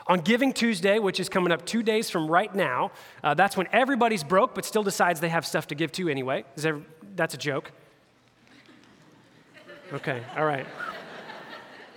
On 0.07 0.19
Giving 0.19 0.53
Tuesday, 0.53 0.99
which 0.99 1.19
is 1.19 1.29
coming 1.29 1.51
up 1.51 1.65
two 1.65 1.83
days 1.83 2.09
from 2.09 2.29
right 2.29 2.53
now, 2.53 2.91
uh, 3.23 3.33
that's 3.33 3.57
when 3.57 3.67
everybody's 3.71 4.23
broke 4.23 4.53
but 4.55 4.65
still 4.65 4.83
decides 4.83 5.19
they 5.19 5.29
have 5.29 5.45
stuff 5.45 5.67
to 5.67 5.75
give 5.75 5.91
to 5.93 6.09
anyway. 6.09 6.45
There, 6.55 6.81
that's 7.15 7.33
a 7.33 7.37
joke. 7.39 7.71
Okay, 9.93 10.23
all 10.35 10.45
right. 10.45 10.65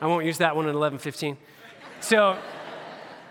I 0.00 0.06
won't 0.06 0.26
use 0.26 0.38
that 0.38 0.54
one 0.54 0.68
at 0.68 0.74
11:15. 0.74 1.36
So, 2.00 2.36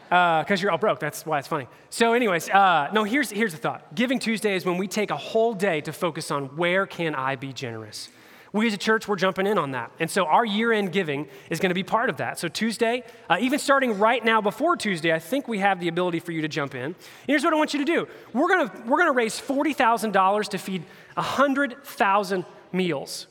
because 0.10 0.52
uh, 0.52 0.56
you're 0.62 0.72
all 0.72 0.78
broke, 0.78 1.00
that's 1.00 1.26
why 1.26 1.40
it's 1.40 1.48
funny. 1.48 1.68
So, 1.90 2.14
anyways, 2.14 2.50
uh, 2.50 2.90
no. 2.92 3.04
Here's 3.04 3.30
here's 3.30 3.52
the 3.52 3.60
thought. 3.60 3.94
Giving 3.94 4.20
Tuesday 4.20 4.56
is 4.56 4.66
when 4.66 4.78
we 4.78 4.88
take 4.88 5.12
a 5.12 5.18
whole 5.18 5.54
day 5.54 5.82
to 5.82 5.94
focus 5.94 6.32
on 6.32 6.56
where 6.58 6.86
can 6.88 7.14
I 7.14 7.36
be 7.36 7.54
generous. 7.54 8.10
We 8.52 8.66
as 8.66 8.74
a 8.74 8.78
church, 8.78 9.08
we're 9.08 9.18
jumping 9.18 9.46
in 9.46 9.58
on 9.58 9.72
that. 9.72 9.92
And 10.00 10.10
so 10.10 10.26
our 10.26 10.46
year 10.46 10.72
end 10.72 10.94
giving 10.94 11.28
is 11.50 11.60
going 11.60 11.70
to 11.70 11.76
be 11.76 11.84
part 11.84 12.10
of 12.10 12.18
that. 12.18 12.40
So, 12.40 12.48
Tuesday, 12.48 13.04
uh, 13.30 13.38
even 13.40 13.60
starting 13.60 14.00
right 14.00 14.24
now 14.26 14.42
before 14.42 14.76
Tuesday, 14.76 15.14
I 15.14 15.20
think 15.20 15.48
we 15.48 15.60
have 15.60 15.80
the 15.80 15.88
ability 15.88 16.20
for 16.20 16.32
you 16.32 16.42
to 16.42 16.48
jump 16.48 16.74
in. 16.74 16.82
And 16.82 16.96
here's 17.28 17.44
what 17.44 17.54
I 17.54 17.58
want 17.58 17.74
you 17.74 17.80
to 17.80 17.86
do 17.86 18.08
we're 18.34 18.48
going 18.48 18.70
to, 18.70 18.78
we're 18.88 18.98
going 18.98 19.10
to 19.10 19.18
raise 19.18 19.40
$40,000 19.40 20.50
to 20.50 20.58
feed 20.58 20.84
100,000 21.14 22.46
meals 22.72 23.28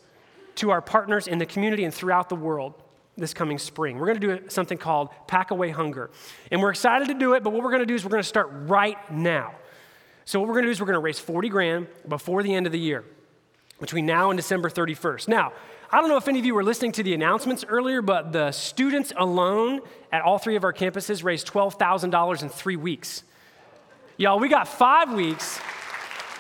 to 0.57 0.71
our 0.71 0.81
partners 0.81 1.27
in 1.27 1.39
the 1.39 1.47
community 1.47 1.85
and 1.85 1.93
throughout 1.93 2.29
the 2.29 2.37
world 2.37 2.75
this 3.17 3.33
coming 3.33 3.59
spring. 3.59 3.99
We're 3.99 4.07
going 4.07 4.21
to 4.21 4.39
do 4.39 4.49
something 4.49 4.77
called 4.77 5.09
Pack 5.27 5.51
Away 5.51 5.71
Hunger. 5.71 6.11
And 6.51 6.61
we're 6.61 6.71
excited 6.71 7.09
to 7.09 7.15
do 7.15 7.35
it, 7.35 7.43
but 7.43 7.53
what 7.53 7.63
we're 7.63 7.71
going 7.71 7.81
to 7.81 7.87
do 7.87 7.95
is 7.95 8.05
we're 8.05 8.11
going 8.11 8.23
to 8.23 8.29
start 8.29 8.49
right 8.53 8.99
now. 9.11 9.55
So, 10.25 10.41
what 10.41 10.49
we're 10.49 10.55
going 10.55 10.65
to 10.65 10.69
do 10.69 10.73
is 10.73 10.81
we're 10.81 10.87
going 10.87 10.95
to 10.95 11.01
raise 11.01 11.19
40 11.19 11.49
grand 11.49 11.87
before 12.09 12.43
the 12.43 12.55
end 12.55 12.67
of 12.67 12.73
the 12.73 12.79
year, 12.79 13.05
between 13.81 14.07
now 14.07 14.31
and 14.31 14.37
December 14.37 14.69
31st. 14.69 15.29
Now, 15.29 15.53
I 15.91 16.01
don't 16.01 16.09
know 16.09 16.17
if 16.17 16.27
any 16.27 16.41
of 16.41 16.45
you 16.45 16.55
were 16.55 16.65
listening 16.65 16.93
to 16.93 17.03
the 17.05 17.15
announcements 17.15 17.65
earlier, 17.69 18.03
but 18.03 18.33
the 18.33 18.51
students 18.51 19.13
alone 19.17 19.81
at 20.11 20.23
all 20.23 20.39
three 20.39 20.57
of 20.57 20.65
our 20.65 20.73
campuses 20.73 21.23
raised 21.23 21.47
$12,000 21.47 22.43
in 22.43 22.49
three 22.49 22.77
weeks. 22.77 23.23
Y'all, 24.17 24.41
we 24.41 24.49
got 24.49 24.67
five 24.67 25.13
weeks. 25.13 25.61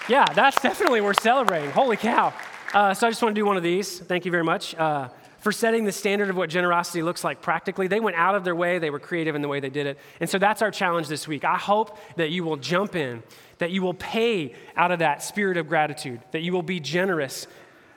Yeah, 0.09 0.25
that's 0.35 0.61
definitely 0.61 1.01
worth 1.01 1.21
celebrating. 1.21 1.71
Holy 1.71 1.97
cow. 1.97 2.35
Uh, 2.77 2.93
so 2.93 3.07
I 3.07 3.11
just 3.11 3.23
want 3.23 3.35
to 3.35 3.41
do 3.41 3.47
one 3.47 3.57
of 3.57 3.63
these. 3.63 4.01
Thank 4.01 4.27
you 4.27 4.31
very 4.31 4.45
much 4.45 4.75
uh, 4.75 5.09
for 5.39 5.51
setting 5.51 5.87
the 5.87 5.93
standard 5.93 6.29
of 6.29 6.37
what 6.37 6.51
generosity 6.51 7.03
looks 7.03 7.25
like 7.25 7.41
practically. 7.41 7.87
They 7.87 8.01
went 8.01 8.19
out 8.19 8.35
of 8.35 8.45
their 8.45 8.55
way, 8.55 8.79
they 8.79 8.91
were 8.91 8.99
creative 8.99 9.35
in 9.35 9.41
the 9.41 9.49
way 9.49 9.61
they 9.61 9.71
did 9.71 9.87
it. 9.87 9.99
And 10.21 10.29
so 10.29 10.39
that's 10.39 10.61
our 10.61 10.71
challenge 10.71 11.09
this 11.09 11.27
week. 11.27 11.43
I 11.43 11.57
hope 11.57 11.97
that 12.17 12.29
you 12.29 12.45
will 12.45 12.59
jump 12.59 12.95
in, 12.95 13.23
that 13.57 13.71
you 13.71 13.81
will 13.81 13.95
pay 13.95 14.55
out 14.77 14.93
of 14.93 14.99
that 14.99 15.23
spirit 15.23 15.57
of 15.57 15.71
gratitude, 15.71 16.21
that 16.33 16.43
you 16.43 16.53
will 16.53 16.61
be 16.61 16.79
generous 16.79 17.47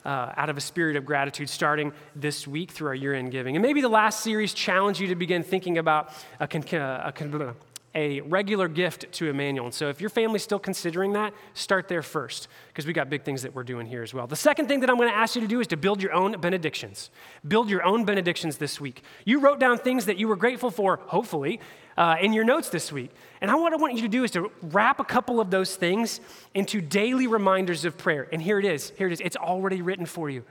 uh, 0.05 0.31
out 0.37 0.49
of 0.49 0.55
a 0.55 0.61
spirit 0.61 0.95
of 0.95 1.05
gratitude 1.05 1.49
starting 1.49 1.91
this 2.15 2.47
week 2.47 2.71
through 2.71 2.87
our 2.87 2.95
year 2.95 3.13
end 3.13 3.33
giving. 3.33 3.57
And 3.57 3.61
maybe 3.61 3.81
the 3.81 3.89
last 3.89 4.21
series 4.21 4.53
challenged 4.53 5.01
you 5.01 5.07
to 5.09 5.15
begin 5.15 5.43
thinking 5.43 5.77
about 5.77 6.13
a, 6.39 6.47
con- 6.47 6.63
a, 6.71 7.11
con- 7.13 7.53
a 7.95 8.21
regular 8.21 8.67
gift 8.67 9.11
to 9.13 9.27
Emmanuel. 9.29 9.65
And 9.65 9.73
so 9.73 9.89
if 9.89 9.99
your 9.99 10.09
family's 10.09 10.43
still 10.43 10.59
considering 10.59 11.13
that, 11.13 11.33
start 11.53 11.87
there 11.87 12.03
first, 12.03 12.47
because 12.67 12.85
we 12.85 12.93
got 12.93 13.09
big 13.09 13.23
things 13.23 13.41
that 13.41 13.55
we're 13.55 13.63
doing 13.63 13.87
here 13.87 14.03
as 14.03 14.13
well. 14.13 14.27
The 14.27 14.35
second 14.35 14.67
thing 14.67 14.81
that 14.81 14.89
I'm 14.89 14.97
going 14.97 15.09
to 15.09 15.15
ask 15.15 15.35
you 15.35 15.41
to 15.41 15.47
do 15.47 15.59
is 15.59 15.67
to 15.67 15.77
build 15.77 16.01
your 16.01 16.13
own 16.13 16.39
benedictions. 16.39 17.09
Build 17.47 17.69
your 17.69 17.83
own 17.83 18.05
benedictions 18.05 18.57
this 18.57 18.79
week. 18.79 19.03
You 19.25 19.39
wrote 19.39 19.59
down 19.59 19.79
things 19.79 20.05
that 20.05 20.17
you 20.17 20.27
were 20.27 20.35
grateful 20.35 20.69
for, 20.69 20.97
hopefully, 21.07 21.59
uh, 21.97 22.15
in 22.21 22.31
your 22.31 22.43
notes 22.43 22.69
this 22.69 22.91
week. 22.91 23.11
And 23.41 23.51
what 23.51 23.73
I 23.73 23.75
want 23.75 23.95
you 23.95 24.01
to 24.03 24.07
do 24.07 24.23
is 24.23 24.31
to 24.31 24.51
wrap 24.61 24.99
a 24.99 25.03
couple 25.03 25.39
of 25.39 25.49
those 25.49 25.75
things 25.75 26.21
into 26.53 26.81
daily 26.81 27.27
reminders 27.27 27.85
of 27.85 27.97
prayer. 27.97 28.27
And 28.31 28.41
here 28.41 28.59
it 28.59 28.65
is. 28.65 28.91
Here 28.97 29.07
it 29.07 29.13
is. 29.13 29.19
It's 29.19 29.35
already 29.35 29.81
written 29.81 30.05
for 30.05 30.29
you. 30.29 30.43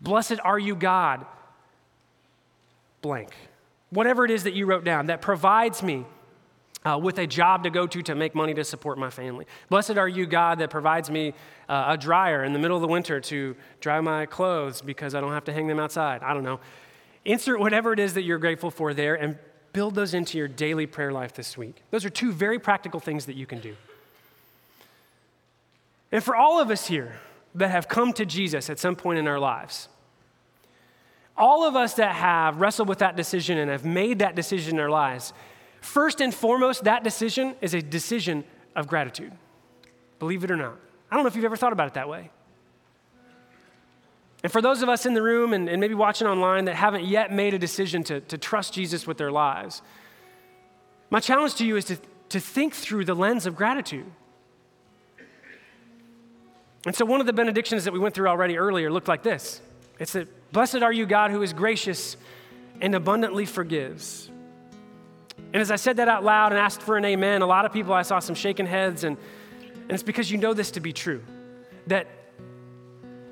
Blessed 0.00 0.40
are 0.42 0.58
you, 0.58 0.74
God, 0.74 1.24
blank. 3.02 3.30
Whatever 3.90 4.24
it 4.24 4.30
is 4.30 4.44
that 4.44 4.54
you 4.54 4.66
wrote 4.66 4.84
down 4.84 5.06
that 5.06 5.20
provides 5.20 5.82
me 5.82 6.06
uh, 6.84 6.98
with 7.00 7.18
a 7.18 7.26
job 7.26 7.64
to 7.64 7.70
go 7.70 7.86
to 7.86 8.02
to 8.02 8.14
make 8.14 8.34
money 8.34 8.54
to 8.54 8.64
support 8.64 8.98
my 8.98 9.10
family. 9.10 9.46
Blessed 9.68 9.96
are 9.96 10.08
you, 10.08 10.26
God, 10.26 10.58
that 10.58 10.70
provides 10.70 11.10
me 11.10 11.34
uh, 11.68 11.84
a 11.88 11.96
dryer 11.96 12.44
in 12.44 12.52
the 12.52 12.58
middle 12.58 12.76
of 12.76 12.82
the 12.82 12.88
winter 12.88 13.20
to 13.20 13.56
dry 13.80 14.00
my 14.00 14.26
clothes 14.26 14.82
because 14.82 15.14
I 15.14 15.20
don't 15.20 15.32
have 15.32 15.44
to 15.44 15.52
hang 15.52 15.66
them 15.66 15.78
outside. 15.78 16.22
I 16.22 16.34
don't 16.34 16.44
know. 16.44 16.60
Insert 17.24 17.60
whatever 17.60 17.92
it 17.92 17.98
is 17.98 18.14
that 18.14 18.22
you're 18.22 18.38
grateful 18.38 18.70
for 18.70 18.94
there 18.94 19.14
and 19.14 19.38
build 19.72 19.94
those 19.94 20.12
into 20.12 20.36
your 20.36 20.48
daily 20.48 20.86
prayer 20.86 21.12
life 21.12 21.34
this 21.34 21.56
week. 21.56 21.82
Those 21.90 22.04
are 22.04 22.10
two 22.10 22.32
very 22.32 22.58
practical 22.58 23.00
things 23.00 23.26
that 23.26 23.36
you 23.36 23.46
can 23.46 23.60
do. 23.60 23.76
And 26.10 26.22
for 26.22 26.36
all 26.36 26.60
of 26.60 26.70
us 26.70 26.88
here 26.88 27.14
that 27.54 27.70
have 27.70 27.88
come 27.88 28.12
to 28.14 28.26
Jesus 28.26 28.68
at 28.68 28.78
some 28.78 28.96
point 28.96 29.18
in 29.18 29.26
our 29.26 29.38
lives, 29.38 29.88
all 31.36 31.66
of 31.66 31.74
us 31.74 31.94
that 31.94 32.14
have 32.14 32.60
wrestled 32.60 32.88
with 32.88 32.98
that 32.98 33.16
decision 33.16 33.56
and 33.56 33.70
have 33.70 33.84
made 33.84 34.18
that 34.18 34.34
decision 34.34 34.76
in 34.76 34.80
our 34.80 34.90
lives, 34.90 35.32
First 35.82 36.20
and 36.20 36.32
foremost, 36.32 36.84
that 36.84 37.04
decision 37.04 37.56
is 37.60 37.74
a 37.74 37.82
decision 37.82 38.44
of 38.74 38.86
gratitude. 38.86 39.32
Believe 40.20 40.44
it 40.44 40.50
or 40.50 40.56
not. 40.56 40.76
I 41.10 41.16
don't 41.16 41.24
know 41.24 41.28
if 41.28 41.36
you've 41.36 41.44
ever 41.44 41.56
thought 41.56 41.72
about 41.72 41.88
it 41.88 41.94
that 41.94 42.08
way. 42.08 42.30
And 44.44 44.50
for 44.50 44.62
those 44.62 44.80
of 44.80 44.88
us 44.88 45.06
in 45.06 45.14
the 45.14 45.22
room 45.22 45.52
and, 45.52 45.68
and 45.68 45.80
maybe 45.80 45.94
watching 45.94 46.26
online 46.26 46.64
that 46.64 46.76
haven't 46.76 47.04
yet 47.04 47.32
made 47.32 47.52
a 47.52 47.58
decision 47.58 48.02
to, 48.04 48.20
to 48.22 48.38
trust 48.38 48.72
Jesus 48.72 49.06
with 49.06 49.18
their 49.18 49.30
lives, 49.30 49.82
my 51.10 51.20
challenge 51.20 51.56
to 51.56 51.66
you 51.66 51.76
is 51.76 51.84
to, 51.86 51.98
to 52.30 52.40
think 52.40 52.74
through 52.74 53.04
the 53.04 53.14
lens 53.14 53.44
of 53.44 53.54
gratitude. 53.54 54.06
And 56.86 56.94
so, 56.94 57.04
one 57.04 57.20
of 57.20 57.26
the 57.26 57.32
benedictions 57.32 57.84
that 57.84 57.92
we 57.92 57.98
went 57.98 58.14
through 58.14 58.28
already 58.28 58.56
earlier 58.56 58.90
looked 58.90 59.08
like 59.08 59.22
this 59.22 59.60
it's 60.00 60.12
that, 60.14 60.28
Blessed 60.52 60.82
are 60.82 60.92
you, 60.92 61.06
God, 61.06 61.30
who 61.30 61.42
is 61.42 61.52
gracious 61.52 62.16
and 62.80 62.94
abundantly 62.94 63.46
forgives. 63.46 64.31
And 65.52 65.60
as 65.60 65.70
I 65.70 65.76
said 65.76 65.98
that 65.98 66.08
out 66.08 66.24
loud 66.24 66.52
and 66.52 66.58
asked 66.58 66.82
for 66.82 66.96
an 66.96 67.04
amen, 67.04 67.42
a 67.42 67.46
lot 67.46 67.64
of 67.66 67.72
people 67.72 67.92
I 67.92 68.02
saw 68.02 68.18
some 68.18 68.34
shaking 68.34 68.66
heads, 68.66 69.04
and, 69.04 69.16
and 69.74 69.92
it's 69.92 70.02
because 70.02 70.30
you 70.30 70.38
know 70.38 70.54
this 70.54 70.70
to 70.72 70.80
be 70.80 70.92
true 70.92 71.22
that 71.88 72.06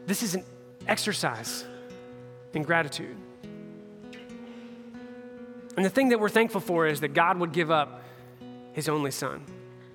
this 0.06 0.22
is 0.22 0.34
an 0.34 0.44
exercise 0.86 1.64
in 2.52 2.62
gratitude. 2.62 3.16
And 5.76 5.84
the 5.84 5.90
thing 5.90 6.08
that 6.10 6.20
we're 6.20 6.28
thankful 6.28 6.60
for 6.60 6.86
is 6.86 7.00
that 7.00 7.14
God 7.14 7.38
would 7.38 7.52
give 7.52 7.70
up 7.70 8.02
his 8.72 8.88
only 8.88 9.10
son. 9.10 9.44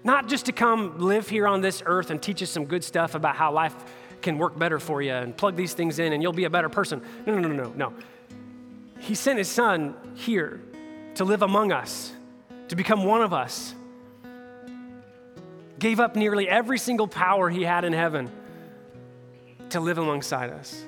Not 0.03 0.27
just 0.27 0.45
to 0.45 0.51
come 0.51 0.99
live 0.99 1.27
here 1.27 1.47
on 1.47 1.61
this 1.61 1.83
earth 1.85 2.11
and 2.11 2.21
teach 2.21 2.41
us 2.41 2.49
some 2.49 2.65
good 2.65 2.83
stuff 2.83 3.15
about 3.15 3.35
how 3.35 3.51
life 3.51 3.75
can 4.21 4.38
work 4.38 4.57
better 4.57 4.79
for 4.79 5.01
you 5.01 5.11
and 5.11 5.35
plug 5.35 5.55
these 5.55 5.73
things 5.73 5.99
in 5.99 6.13
and 6.13 6.23
you'll 6.23 6.33
be 6.33 6.45
a 6.45 6.49
better 6.49 6.69
person. 6.69 7.01
No, 7.25 7.38
no, 7.38 7.47
no, 7.47 7.63
no, 7.63 7.73
no. 7.75 7.93
He 8.99 9.15
sent 9.15 9.38
his 9.38 9.49
son 9.49 9.95
here 10.15 10.61
to 11.15 11.25
live 11.25 11.41
among 11.41 11.71
us, 11.71 12.13
to 12.69 12.75
become 12.75 13.04
one 13.04 13.21
of 13.21 13.34
us. 13.34 13.75
Gave 15.78 15.99
up 15.99 16.15
nearly 16.15 16.47
every 16.49 16.78
single 16.78 17.08
power 17.08 17.49
he 17.49 17.63
had 17.63 17.84
in 17.84 17.93
heaven 17.93 18.32
to 19.69 19.80
live 19.80 19.97
alongside 19.97 20.49
us. 20.49 20.84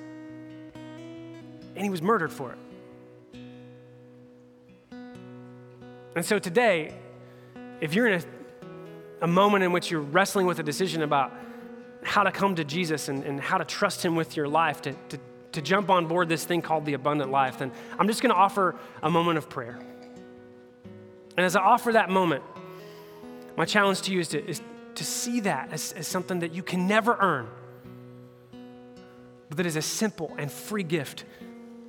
And 1.76 1.84
he 1.84 1.90
was 1.90 2.02
murdered 2.02 2.32
for 2.32 2.54
it. 2.54 2.58
And 6.16 6.26
so 6.26 6.40
today, 6.40 6.96
if 7.80 7.94
you're 7.94 8.08
in 8.08 8.22
a, 8.22 9.26
a 9.26 9.28
moment 9.28 9.64
in 9.64 9.72
which 9.72 9.92
you're 9.92 10.02
wrestling 10.02 10.48
with 10.48 10.58
a 10.58 10.64
decision 10.64 11.04
about 11.04 11.32
how 12.02 12.24
to 12.24 12.32
come 12.32 12.56
to 12.56 12.64
Jesus 12.64 13.10
and, 13.10 13.24
and 13.24 13.40
how 13.40 13.58
to 13.58 13.66
trust 13.66 14.04
him 14.04 14.16
with 14.16 14.36
your 14.36 14.48
life, 14.48 14.82
to, 14.84 14.94
to, 15.10 15.20
to 15.52 15.62
jump 15.62 15.90
on 15.90 16.08
board 16.08 16.30
this 16.30 16.44
thing 16.44 16.62
called 16.62 16.86
the 16.86 16.94
abundant 16.94 17.30
life, 17.30 17.60
then 17.60 17.72
I'm 18.00 18.08
just 18.08 18.22
going 18.22 18.34
to 18.34 18.40
offer 18.40 18.76
a 19.04 19.12
moment 19.12 19.38
of 19.38 19.50
prayer. 19.50 19.78
And 21.38 21.46
as 21.46 21.56
I 21.56 21.62
offer 21.62 21.94
that 21.94 22.10
moment, 22.10 22.44
my 23.56 23.66
challenge 23.66 24.02
to 24.04 24.12
you 24.12 24.20
is 24.20 24.30
to, 24.30 24.44
is 24.44 24.62
to 24.96 25.04
see 25.06 25.42
that 25.42 25.72
as, 25.72 25.94
as 25.94 26.08
something 26.08 26.40
that 26.40 26.54
you 26.54 26.64
can 26.64 26.88
never 26.88 27.16
earn, 27.20 27.48
but 29.48 29.58
that 29.58 29.66
is 29.68 29.76
a 29.76 29.82
simple 29.82 30.34
and 30.38 30.52
free 30.52 30.84
gift 30.84 31.26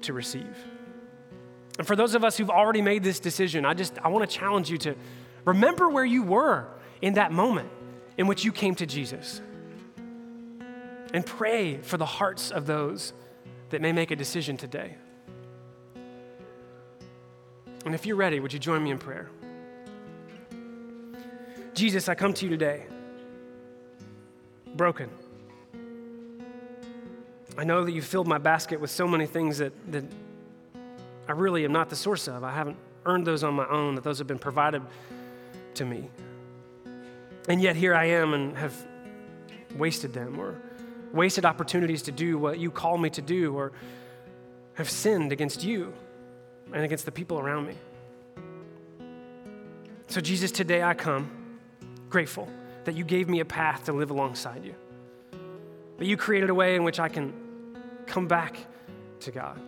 to 0.02 0.12
receive. 0.12 0.56
And 1.78 1.86
for 1.86 1.96
those 1.96 2.14
of 2.14 2.24
us 2.24 2.36
who've 2.36 2.50
already 2.50 2.82
made 2.82 3.02
this 3.02 3.20
decision, 3.20 3.64
I 3.64 3.72
just 3.72 3.98
I 4.02 4.08
want 4.08 4.28
to 4.28 4.36
challenge 4.36 4.70
you 4.70 4.78
to 4.78 4.94
remember 5.44 5.88
where 5.88 6.04
you 6.04 6.22
were 6.22 6.68
in 7.00 7.14
that 7.14 7.32
moment 7.32 7.70
in 8.18 8.26
which 8.26 8.44
you 8.44 8.52
came 8.52 8.74
to 8.74 8.86
Jesus. 8.86 9.40
And 11.14 11.24
pray 11.24 11.78
for 11.78 11.96
the 11.96 12.04
hearts 12.04 12.50
of 12.50 12.66
those 12.66 13.14
that 13.70 13.80
may 13.80 13.92
make 13.92 14.10
a 14.10 14.16
decision 14.16 14.56
today. 14.56 14.96
And 17.86 17.94
if 17.94 18.04
you're 18.04 18.16
ready, 18.16 18.40
would 18.40 18.52
you 18.52 18.58
join 18.58 18.82
me 18.82 18.90
in 18.90 18.98
prayer? 18.98 19.30
Jesus, 21.78 22.08
I 22.08 22.16
come 22.16 22.34
to 22.34 22.44
you 22.44 22.50
today 22.50 22.82
broken. 24.74 25.08
I 27.56 27.62
know 27.62 27.84
that 27.84 27.92
you 27.92 28.02
filled 28.02 28.26
my 28.26 28.38
basket 28.38 28.80
with 28.80 28.90
so 28.90 29.06
many 29.06 29.26
things 29.26 29.58
that, 29.58 29.72
that 29.92 30.02
I 31.28 31.32
really 31.32 31.64
am 31.64 31.70
not 31.70 31.88
the 31.88 31.94
source 31.94 32.26
of. 32.26 32.42
I 32.42 32.50
haven't 32.50 32.76
earned 33.06 33.28
those 33.28 33.44
on 33.44 33.54
my 33.54 33.68
own, 33.68 33.94
that 33.94 34.02
those 34.02 34.18
have 34.18 34.26
been 34.26 34.40
provided 34.40 34.82
to 35.74 35.84
me. 35.84 36.10
And 37.48 37.62
yet 37.62 37.76
here 37.76 37.94
I 37.94 38.06
am 38.06 38.34
and 38.34 38.56
have 38.56 38.74
wasted 39.76 40.12
them 40.12 40.40
or 40.40 40.60
wasted 41.12 41.44
opportunities 41.44 42.02
to 42.02 42.12
do 42.12 42.38
what 42.38 42.58
you 42.58 42.72
call 42.72 42.98
me 42.98 43.08
to 43.10 43.22
do 43.22 43.54
or 43.54 43.70
have 44.74 44.90
sinned 44.90 45.30
against 45.30 45.62
you 45.62 45.92
and 46.72 46.84
against 46.84 47.04
the 47.04 47.12
people 47.12 47.38
around 47.38 47.68
me. 47.68 47.74
So, 50.08 50.20
Jesus, 50.20 50.50
today 50.50 50.82
I 50.82 50.94
come 50.94 51.37
grateful 52.08 52.48
that 52.84 52.94
you 52.94 53.04
gave 53.04 53.28
me 53.28 53.40
a 53.40 53.44
path 53.44 53.84
to 53.84 53.92
live 53.92 54.10
alongside 54.10 54.64
you, 54.64 54.74
that 55.98 56.06
you 56.06 56.16
created 56.16 56.50
a 56.50 56.54
way 56.54 56.74
in 56.74 56.84
which 56.84 56.98
I 56.98 57.08
can 57.08 57.32
come 58.06 58.26
back 58.26 58.56
to 59.20 59.30
God. 59.30 59.60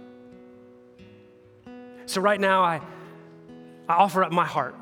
So, 2.07 2.21
right 2.21 2.41
now, 2.41 2.65
I, 2.65 2.81
I 3.89 3.95
offer 3.95 4.25
up 4.25 4.33
my 4.33 4.47
heart 4.47 4.75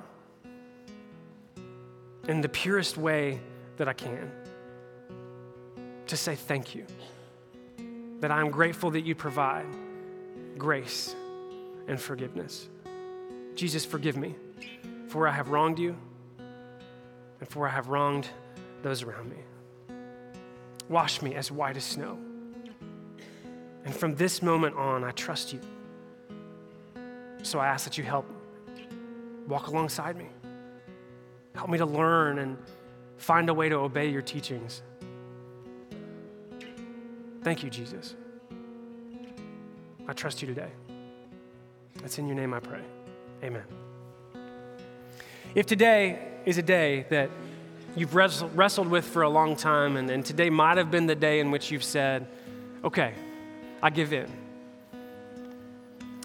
in 2.28 2.40
the 2.40 2.48
purest 2.48 2.96
way 2.96 3.40
that 3.76 3.88
I 3.88 3.92
can 3.92 4.30
to 6.06 6.16
say 6.16 6.34
thank 6.34 6.74
you, 6.74 6.86
that 8.20 8.30
I'm 8.30 8.50
grateful 8.50 8.90
that 8.92 9.02
you 9.02 9.14
provide 9.14 9.66
grace 10.56 11.14
and 11.86 12.00
forgiveness. 12.00 12.68
Jesus, 13.54 13.84
forgive 13.84 14.16
me 14.16 14.36
for 15.09 15.18
where 15.20 15.28
I 15.28 15.32
have 15.32 15.48
wronged 15.48 15.78
you 15.78 15.96
and 17.41 17.49
for 17.49 17.68
I 17.68 17.70
have 17.70 17.89
wronged 17.89 18.28
those 18.82 19.03
around 19.03 19.30
me. 19.30 19.36
Wash 20.89 21.22
me 21.22 21.34
as 21.34 21.51
white 21.51 21.76
as 21.76 21.84
snow. 21.84 22.18
And 23.84 23.95
from 23.95 24.14
this 24.16 24.43
moment 24.43 24.76
on, 24.76 25.05
I 25.05 25.11
trust 25.12 25.53
you. 25.53 25.61
So 27.43 27.59
I 27.59 27.66
ask 27.66 27.84
that 27.84 27.97
you 27.97 28.05
help 28.05 28.26
walk 29.47 29.68
alongside 29.68 30.16
me. 30.16 30.26
Help 31.55 31.70
me 31.70 31.78
to 31.78 31.86
learn 31.86 32.39
and 32.39 32.59
find 33.16 33.49
a 33.49 33.55
way 33.55 33.68
to 33.68 33.76
obey 33.76 34.09
your 34.09 34.22
teachings. 34.22 34.82
Thank 37.43 37.62
you, 37.62 37.70
Jesus. 37.70 38.14
I 40.07 40.12
trust 40.12 40.43
you 40.43 40.49
today. 40.49 40.70
It's 42.05 42.18
in 42.18 42.26
your 42.26 42.36
name 42.36 42.55
I 42.55 42.61
pray. 42.61 42.82
Amen. 43.43 43.64
If 45.55 45.66
today 45.66 46.38
is 46.49 46.57
a 46.57 46.62
day 46.62 47.05
that 47.11 47.30
you've 47.94 48.14
wrestled 48.14 48.88
with 48.88 49.05
for 49.05 49.20
a 49.20 49.28
long 49.28 49.55
time, 49.55 49.99
and, 49.99 50.09
and 50.09 50.24
today 50.24 50.49
might 50.49 50.78
have 50.78 50.90
been 50.90 51.07
the 51.07 51.14
day 51.14 51.40
in 51.40 51.51
which 51.51 51.70
you've 51.70 51.84
said, 51.84 52.26
okay, 52.82 53.12
I 53.82 53.90
give 53.90 54.14
in. 54.14 54.26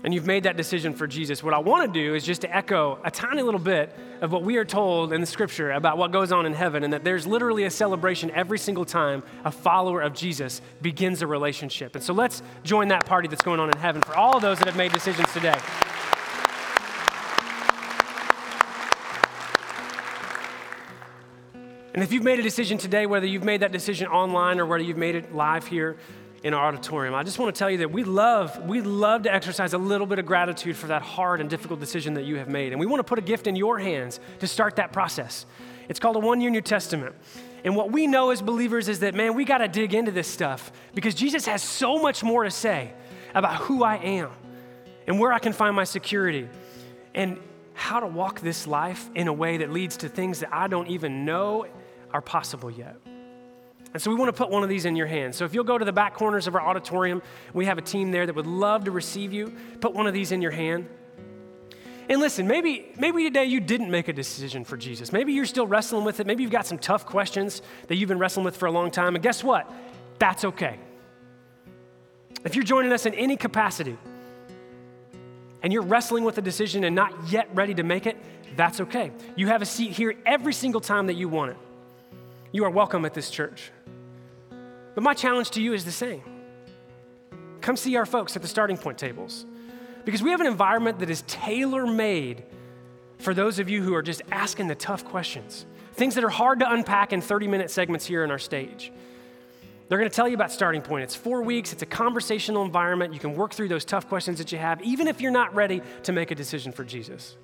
And 0.06 0.14
you've 0.14 0.26
made 0.26 0.44
that 0.44 0.56
decision 0.56 0.94
for 0.94 1.08
Jesus. 1.08 1.44
What 1.44 1.54
I 1.54 1.60
want 1.60 1.94
to 1.94 2.00
do 2.00 2.16
is 2.16 2.24
just 2.24 2.42
to 2.42 2.56
echo 2.56 3.00
a 3.04 3.12
tiny 3.12 3.42
little 3.42 3.60
bit 3.60 3.94
of 4.22 4.32
what 4.32 4.44
we 4.44 4.56
are 4.56 4.64
told 4.66 5.12
in 5.12 5.20
the 5.20 5.28
scripture 5.28 5.72
about 5.72 5.98
what 5.98 6.14
goes 6.14 6.32
on 6.32 6.46
in 6.46 6.54
heaven, 6.54 6.86
and 6.86 6.94
that 6.94 7.04
there's 7.04 7.28
literally 7.28 7.66
a 7.66 7.70
celebration 7.70 8.32
every 8.32 8.60
single 8.60 8.86
time 8.86 9.24
a 9.44 9.52
follower 9.52 10.02
of 10.02 10.14
Jesus 10.14 10.62
begins 10.82 11.22
a 11.22 11.28
relationship. 11.28 11.96
And 11.96 12.04
so 12.04 12.14
let's 12.14 12.42
join 12.64 12.88
that 12.90 13.06
party 13.06 13.28
that's 13.28 13.44
going 13.44 13.60
on 13.60 13.70
in 13.70 13.78
heaven 13.78 14.02
for 14.02 14.16
all 14.16 14.38
of 14.38 14.42
those 14.42 14.58
that 14.60 14.68
have 14.68 14.78
made 14.78 14.94
decisions 14.94 15.32
today. 15.34 15.60
And 21.94 22.02
if 22.02 22.12
you've 22.12 22.24
made 22.24 22.40
a 22.40 22.44
decision 22.44 22.80
today, 22.80 23.06
whether 23.06 23.28
you've 23.28 23.44
made 23.44 23.62
that 23.62 23.72
decision 23.72 24.08
online 24.08 24.60
or 24.60 24.66
whether 24.66 24.84
you've 24.84 24.98
made 24.98 25.14
it 25.14 25.36
live 25.36 25.68
here 25.68 25.96
in 26.42 26.54
our 26.54 26.68
auditorium, 26.68 27.14
I 27.14 27.22
just 27.22 27.38
want 27.38 27.54
to 27.54 27.60
tell 27.60 27.70
you 27.70 27.78
that 27.80 27.92
we 27.92 28.04
love, 28.04 28.66
we 28.66 28.82
love 28.82 29.24
to 29.24 29.34
exercise 29.34 29.74
a 29.74 29.78
little 29.78 30.08
bit 30.08 30.18
of 30.18 30.26
gratitude 30.26 30.76
for 30.76 30.88
that 30.88 31.04
hard 31.04 31.40
and 31.40 31.50
difficult 31.50 31.80
decision 31.80 32.16
that 32.16 32.24
you 32.24 32.38
have 32.38 32.48
made. 32.48 32.74
And 32.74 32.80
we 32.80 32.88
want 32.88 33.00
to 33.00 33.04
put 33.04 33.20
a 33.20 33.22
gift 33.22 33.46
in 33.46 33.56
your 33.56 33.78
hands 33.78 34.20
to 34.40 34.48
start 34.48 34.78
that 34.78 34.92
process. 34.92 35.46
It's 35.88 36.00
called 36.00 36.16
a 36.16 36.20
one 36.20 36.42
year 36.42 36.50
New 36.50 36.62
Testament. 36.62 37.16
And 37.64 37.76
what 37.76 37.92
we 37.92 38.08
know 38.08 38.32
as 38.32 38.42
believers 38.42 38.90
is 38.90 39.00
that, 39.02 39.14
man, 39.14 39.36
we 39.36 39.46
got 39.46 39.60
to 39.60 39.68
dig 39.68 39.94
into 39.94 40.12
this 40.12 40.28
stuff 40.28 40.72
because 40.96 41.14
Jesus 41.14 41.46
has 41.46 41.62
so 41.62 42.00
much 42.00 42.24
more 42.24 42.44
to 42.44 42.52
say 42.52 42.92
about 43.36 43.56
who 43.58 43.84
I 43.84 43.98
am 43.98 44.32
and 45.06 45.20
where 45.20 45.32
I 45.32 45.40
can 45.40 45.54
find 45.54 45.76
my 45.76 45.84
security. 45.84 46.50
And 47.14 47.38
how 47.74 48.00
to 48.00 48.08
walk 48.08 48.40
this 48.40 48.68
life 48.68 49.10
in 49.16 49.28
a 49.28 49.34
way 49.34 49.58
that 49.58 49.72
leads 49.72 49.98
to 49.98 50.10
things 50.10 50.40
that 50.40 50.54
I 50.54 50.68
don't 50.68 50.88
even 50.88 51.26
know 51.26 51.66
are 52.14 52.22
possible 52.22 52.72
yet. 52.72 52.98
And 53.94 54.02
so 54.02 54.10
we 54.10 54.16
want 54.16 54.30
to 54.30 54.34
put 54.34 54.50
one 54.50 54.64
of 54.64 54.70
these 54.70 54.86
in 54.86 54.96
your 54.96 55.06
hands. 55.06 55.38
So 55.38 55.46
if 55.46 55.54
you'll 55.54 55.64
go 55.64 55.78
to 55.78 55.86
the 55.86 55.94
back 55.94 56.16
corners 56.16 56.48
of 56.48 56.56
our 56.56 56.62
auditorium, 56.62 57.22
we 57.54 57.66
have 57.66 57.78
a 57.78 57.82
team 57.82 58.12
there 58.12 58.26
that 58.26 58.36
would 58.36 58.48
love 58.48 58.86
to 58.86 58.92
receive 58.92 59.34
you. 59.34 59.54
Put 59.82 59.94
one 59.94 60.08
of 60.08 60.14
these 60.14 60.32
in 60.32 60.42
your 60.42 60.52
hand. 60.52 60.88
And 62.10 62.20
listen, 62.20 62.48
maybe, 62.48 62.92
maybe 62.98 63.24
today 63.24 63.46
you 63.46 63.60
didn't 63.60 63.92
make 63.92 64.08
a 64.08 64.14
decision 64.14 64.66
for 64.66 64.78
Jesus. 64.78 65.14
Maybe 65.14 65.34
you're 65.34 65.46
still 65.46 65.68
wrestling 65.68 66.04
with 66.06 66.20
it. 66.20 66.28
Maybe 66.28 66.44
you've 66.44 66.52
got 66.52 66.66
some 66.66 66.80
tough 66.80 67.06
questions 67.06 67.62
that 67.88 67.96
you've 67.96 68.10
been 68.10 68.20
wrestling 68.20 68.44
with 68.44 68.58
for 68.58 68.66
a 68.66 68.72
long 68.72 68.90
time. 68.90 69.16
And 69.16 69.24
guess 69.24 69.44
what? 69.44 69.72
That's 70.20 70.44
okay. 70.44 70.80
If 72.44 72.56
you're 72.56 72.66
joining 72.66 72.92
us 72.92 73.06
in 73.06 73.14
any 73.14 73.38
capacity 73.38 73.98
and 75.62 75.72
you're 75.72 75.84
wrestling 75.84 76.24
with 76.24 76.38
a 76.40 76.42
decision 76.42 76.84
and 76.84 76.96
not 76.96 77.14
yet 77.30 77.48
ready 77.54 77.76
to 77.76 77.84
make 77.84 78.06
it, 78.06 78.18
that's 78.58 78.82
okay. 78.82 79.12
You 79.36 79.48
have 79.48 79.62
a 79.62 79.66
seat 79.66 79.92
here 79.92 80.16
every 80.26 80.54
single 80.54 80.82
time 80.82 81.08
that 81.08 81.14
you 81.14 81.30
want 81.30 81.52
it 81.52 81.58
you 82.54 82.64
are 82.64 82.70
welcome 82.70 83.04
at 83.04 83.14
this 83.14 83.30
church. 83.30 83.72
But 84.96 85.04
my 85.04 85.14
challenge 85.14 85.50
to 85.52 85.62
you 85.62 85.74
is 85.74 85.84
the 85.84 85.92
same 85.92 86.24
come 87.60 87.78
see 87.78 87.96
our 87.96 88.06
folks 88.06 88.36
at 88.36 88.42
the 88.42 88.48
starting 88.48 88.78
point 88.78 88.98
tables 88.98 89.46
because 90.04 90.22
we 90.22 90.32
have 90.32 90.42
an 90.42 90.48
environment 90.48 91.00
that 91.00 91.10
is 91.10 91.24
tailor 91.28 91.88
made 91.88 92.44
for 93.20 93.34
those 93.34 93.58
of 93.58 93.70
you 93.70 93.82
who 93.82 93.96
are 93.96 94.02
just 94.02 94.22
asking 94.32 94.68
the 94.68 94.76
tough 94.76 95.06
questions, 95.06 95.66
things 95.94 96.14
that 96.16 96.26
are 96.26 96.30
hard 96.30 96.60
to 96.60 96.70
unpack 96.70 97.14
in 97.14 97.22
30 97.22 97.48
minute 97.48 97.72
segments 97.72 98.06
here 98.06 98.22
on 98.24 98.32
our 98.32 98.38
stage. 98.38 98.92
They're 99.88 99.98
going 99.98 100.10
to 100.10 100.16
tell 100.16 100.28
you 100.28 100.36
about 100.36 100.52
Starting 100.52 100.82
Point. 100.82 101.04
It's 101.04 101.16
four 101.16 101.42
weeks, 101.42 101.72
it's 101.72 101.84
a 101.84 101.86
conversational 101.86 102.66
environment. 102.66 103.14
You 103.14 103.20
can 103.20 103.34
work 103.34 103.54
through 103.54 103.70
those 103.70 103.86
tough 103.86 104.10
questions 104.10 104.40
that 104.40 104.52
you 104.52 104.58
have, 104.58 104.82
even 104.82 105.08
if 105.08 105.22
you're 105.22 105.32
not 105.32 105.56
ready 105.56 105.82
to 106.04 106.12
make 106.12 106.32
a 106.32 106.36
decision 106.36 106.74
for 106.74 106.84
Jesus. 106.84 107.38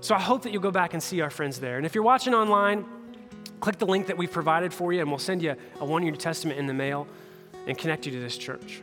So 0.00 0.14
I 0.14 0.20
hope 0.20 0.42
that 0.42 0.52
you'll 0.52 0.62
go 0.62 0.70
back 0.70 0.94
and 0.94 1.02
see 1.02 1.20
our 1.22 1.30
friends 1.30 1.58
there. 1.58 1.76
And 1.76 1.86
if 1.86 1.94
you're 1.94 2.04
watching 2.04 2.34
online, 2.34 2.86
click 3.60 3.78
the 3.78 3.86
link 3.86 4.06
that 4.06 4.16
we've 4.16 4.30
provided 4.30 4.72
for 4.72 4.92
you, 4.92 5.00
and 5.00 5.10
we'll 5.10 5.18
send 5.18 5.42
you 5.42 5.56
a 5.80 5.84
one 5.84 6.02
year 6.02 6.14
testament 6.14 6.58
in 6.58 6.66
the 6.66 6.74
mail 6.74 7.06
and 7.66 7.76
connect 7.76 8.06
you 8.06 8.12
to 8.12 8.20
this 8.20 8.36
church. 8.36 8.82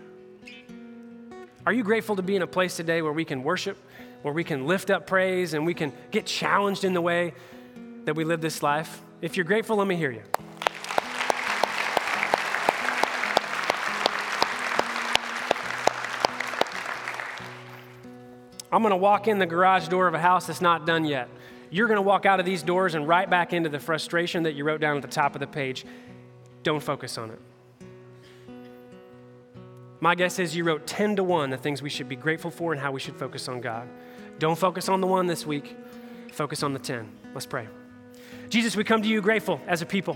Are 1.65 1.71
you 1.73 1.83
grateful 1.83 2.15
to 2.17 2.21
be 2.21 2.35
in 2.35 2.41
a 2.41 2.47
place 2.47 2.75
today 2.75 3.01
where 3.01 3.13
we 3.13 3.23
can 3.23 3.43
worship, 3.43 3.77
where 4.21 4.33
we 4.33 4.43
can 4.43 4.67
lift 4.67 4.89
up 4.89 5.07
praise, 5.07 5.53
and 5.53 5.65
we 5.65 5.73
can 5.73 5.93
get 6.11 6.25
challenged 6.25 6.83
in 6.83 6.93
the 6.93 7.01
way 7.01 7.33
that 8.05 8.15
we 8.15 8.25
live 8.25 8.41
this 8.41 8.61
life? 8.61 9.01
If 9.21 9.37
you're 9.37 9.45
grateful, 9.45 9.77
let 9.77 9.87
me 9.87 9.95
hear 9.95 10.11
you. 10.11 10.23
I'm 18.71 18.81
going 18.81 18.89
to 18.89 18.97
walk 18.97 19.27
in 19.27 19.37
the 19.37 19.45
garage 19.45 19.87
door 19.87 20.07
of 20.07 20.15
a 20.15 20.19
house 20.19 20.47
that's 20.47 20.59
not 20.59 20.87
done 20.87 21.05
yet 21.05 21.29
you're 21.73 21.87
going 21.87 21.97
to 21.97 22.03
walk 22.03 22.27
out 22.27 22.39
of 22.39 22.45
these 22.45 22.61
doors 22.61 22.93
and 22.93 23.07
right 23.07 23.27
back 23.27 23.51
into 23.51 23.67
the 23.67 23.79
frustration 23.79 24.43
that 24.43 24.53
you 24.53 24.63
wrote 24.63 24.79
down 24.79 24.95
at 24.95 25.01
the 25.01 25.07
top 25.07 25.33
of 25.35 25.39
the 25.39 25.47
page. 25.47 25.85
Don't 26.61 26.83
focus 26.83 27.17
on 27.17 27.31
it. 27.31 27.39
My 29.99 30.13
guess 30.13 30.37
is 30.37 30.55
you 30.55 30.65
wrote 30.65 30.85
10 30.85 31.15
to 31.15 31.23
1 31.23 31.49
the 31.49 31.57
things 31.57 31.81
we 31.81 31.89
should 31.89 32.07
be 32.07 32.15
grateful 32.15 32.51
for 32.51 32.73
and 32.73 32.79
how 32.79 32.91
we 32.91 32.99
should 32.99 33.17
focus 33.17 33.47
on 33.47 33.59
God. 33.59 33.89
Don't 34.37 34.57
focus 34.57 34.87
on 34.87 35.01
the 35.01 35.07
one 35.07 35.25
this 35.25 35.47
week, 35.47 35.75
focus 36.31 36.61
on 36.61 36.73
the 36.73 36.79
10. 36.79 37.09
Let's 37.33 37.47
pray. 37.47 37.67
Jesus, 38.49 38.75
we 38.75 38.83
come 38.83 39.01
to 39.01 39.07
you 39.07 39.19
grateful 39.19 39.59
as 39.65 39.81
a 39.81 39.85
people. 39.87 40.15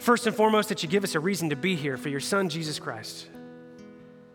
First 0.00 0.26
and 0.26 0.34
foremost, 0.34 0.70
that 0.70 0.82
you 0.82 0.88
give 0.88 1.04
us 1.04 1.14
a 1.14 1.20
reason 1.20 1.50
to 1.50 1.56
be 1.56 1.76
here 1.76 1.96
for 1.96 2.08
your 2.08 2.18
Son, 2.18 2.48
Jesus 2.48 2.80
Christ. 2.80 3.28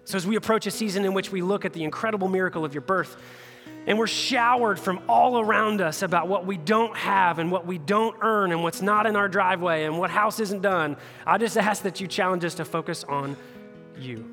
So, 0.05 0.15
as 0.15 0.25
we 0.25 0.37
approach 0.37 0.65
a 0.67 0.71
season 0.71 1.03
in 1.03 1.13
which 1.13 1.31
we 1.31 1.41
look 1.41 1.65
at 1.65 1.73
the 1.73 1.83
incredible 1.83 2.29
miracle 2.29 2.63
of 2.63 2.73
your 2.73 2.81
birth, 2.81 3.17
and 3.87 3.97
we're 3.97 4.07
showered 4.07 4.79
from 4.79 5.01
all 5.09 5.39
around 5.39 5.81
us 5.81 6.01
about 6.01 6.27
what 6.27 6.45
we 6.45 6.57
don't 6.57 6.95
have 6.95 7.39
and 7.39 7.51
what 7.51 7.65
we 7.65 7.77
don't 7.77 8.15
earn 8.21 8.51
and 8.51 8.61
what's 8.61 8.81
not 8.81 9.05
in 9.05 9.15
our 9.15 9.27
driveway 9.27 9.85
and 9.85 9.97
what 9.97 10.09
house 10.11 10.39
isn't 10.39 10.61
done. 10.61 10.95
I 11.25 11.37
just 11.37 11.57
ask 11.57 11.83
that 11.83 11.99
you 11.99 12.07
challenge 12.07 12.45
us 12.45 12.55
to 12.55 12.65
focus 12.65 13.03
on 13.03 13.35
you. 13.97 14.25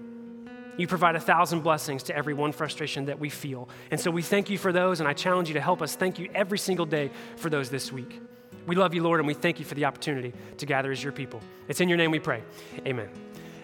You 0.76 0.86
provide 0.86 1.16
a 1.16 1.20
thousand 1.20 1.60
blessings 1.60 2.02
to 2.04 2.16
every 2.16 2.34
one 2.34 2.52
frustration 2.52 3.06
that 3.06 3.18
we 3.18 3.30
feel. 3.30 3.68
And 3.90 3.98
so 3.98 4.10
we 4.10 4.20
thank 4.20 4.50
you 4.50 4.58
for 4.58 4.72
those, 4.72 5.00
and 5.00 5.08
I 5.08 5.14
challenge 5.14 5.48
you 5.48 5.54
to 5.54 5.60
help 5.60 5.80
us 5.80 5.96
thank 5.96 6.18
you 6.18 6.28
every 6.34 6.58
single 6.58 6.84
day 6.84 7.10
for 7.36 7.48
those 7.48 7.70
this 7.70 7.90
week. 7.90 8.20
We 8.66 8.76
love 8.76 8.92
you, 8.92 9.02
Lord, 9.02 9.20
and 9.20 9.26
we 9.26 9.34
thank 9.34 9.58
you 9.58 9.64
for 9.64 9.74
the 9.74 9.84
opportunity 9.84 10.34
to 10.58 10.66
gather 10.66 10.90
as 10.92 11.02
your 11.02 11.12
people. 11.12 11.40
It's 11.68 11.80
in 11.80 11.88
your 11.88 11.96
name 11.96 12.10
we 12.10 12.18
pray. 12.18 12.42
Amen. 12.86 13.08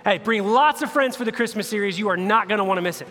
Hey, 0.04 0.18
bring 0.18 0.44
lots 0.46 0.80
of 0.80 0.90
friends 0.90 1.16
for 1.16 1.24
the 1.24 1.32
Christmas 1.32 1.68
series. 1.68 1.98
You 1.98 2.08
are 2.08 2.16
not 2.16 2.48
going 2.48 2.58
to 2.58 2.64
want 2.64 2.78
to 2.78 2.82
miss 2.82 3.00
it. 3.00 3.08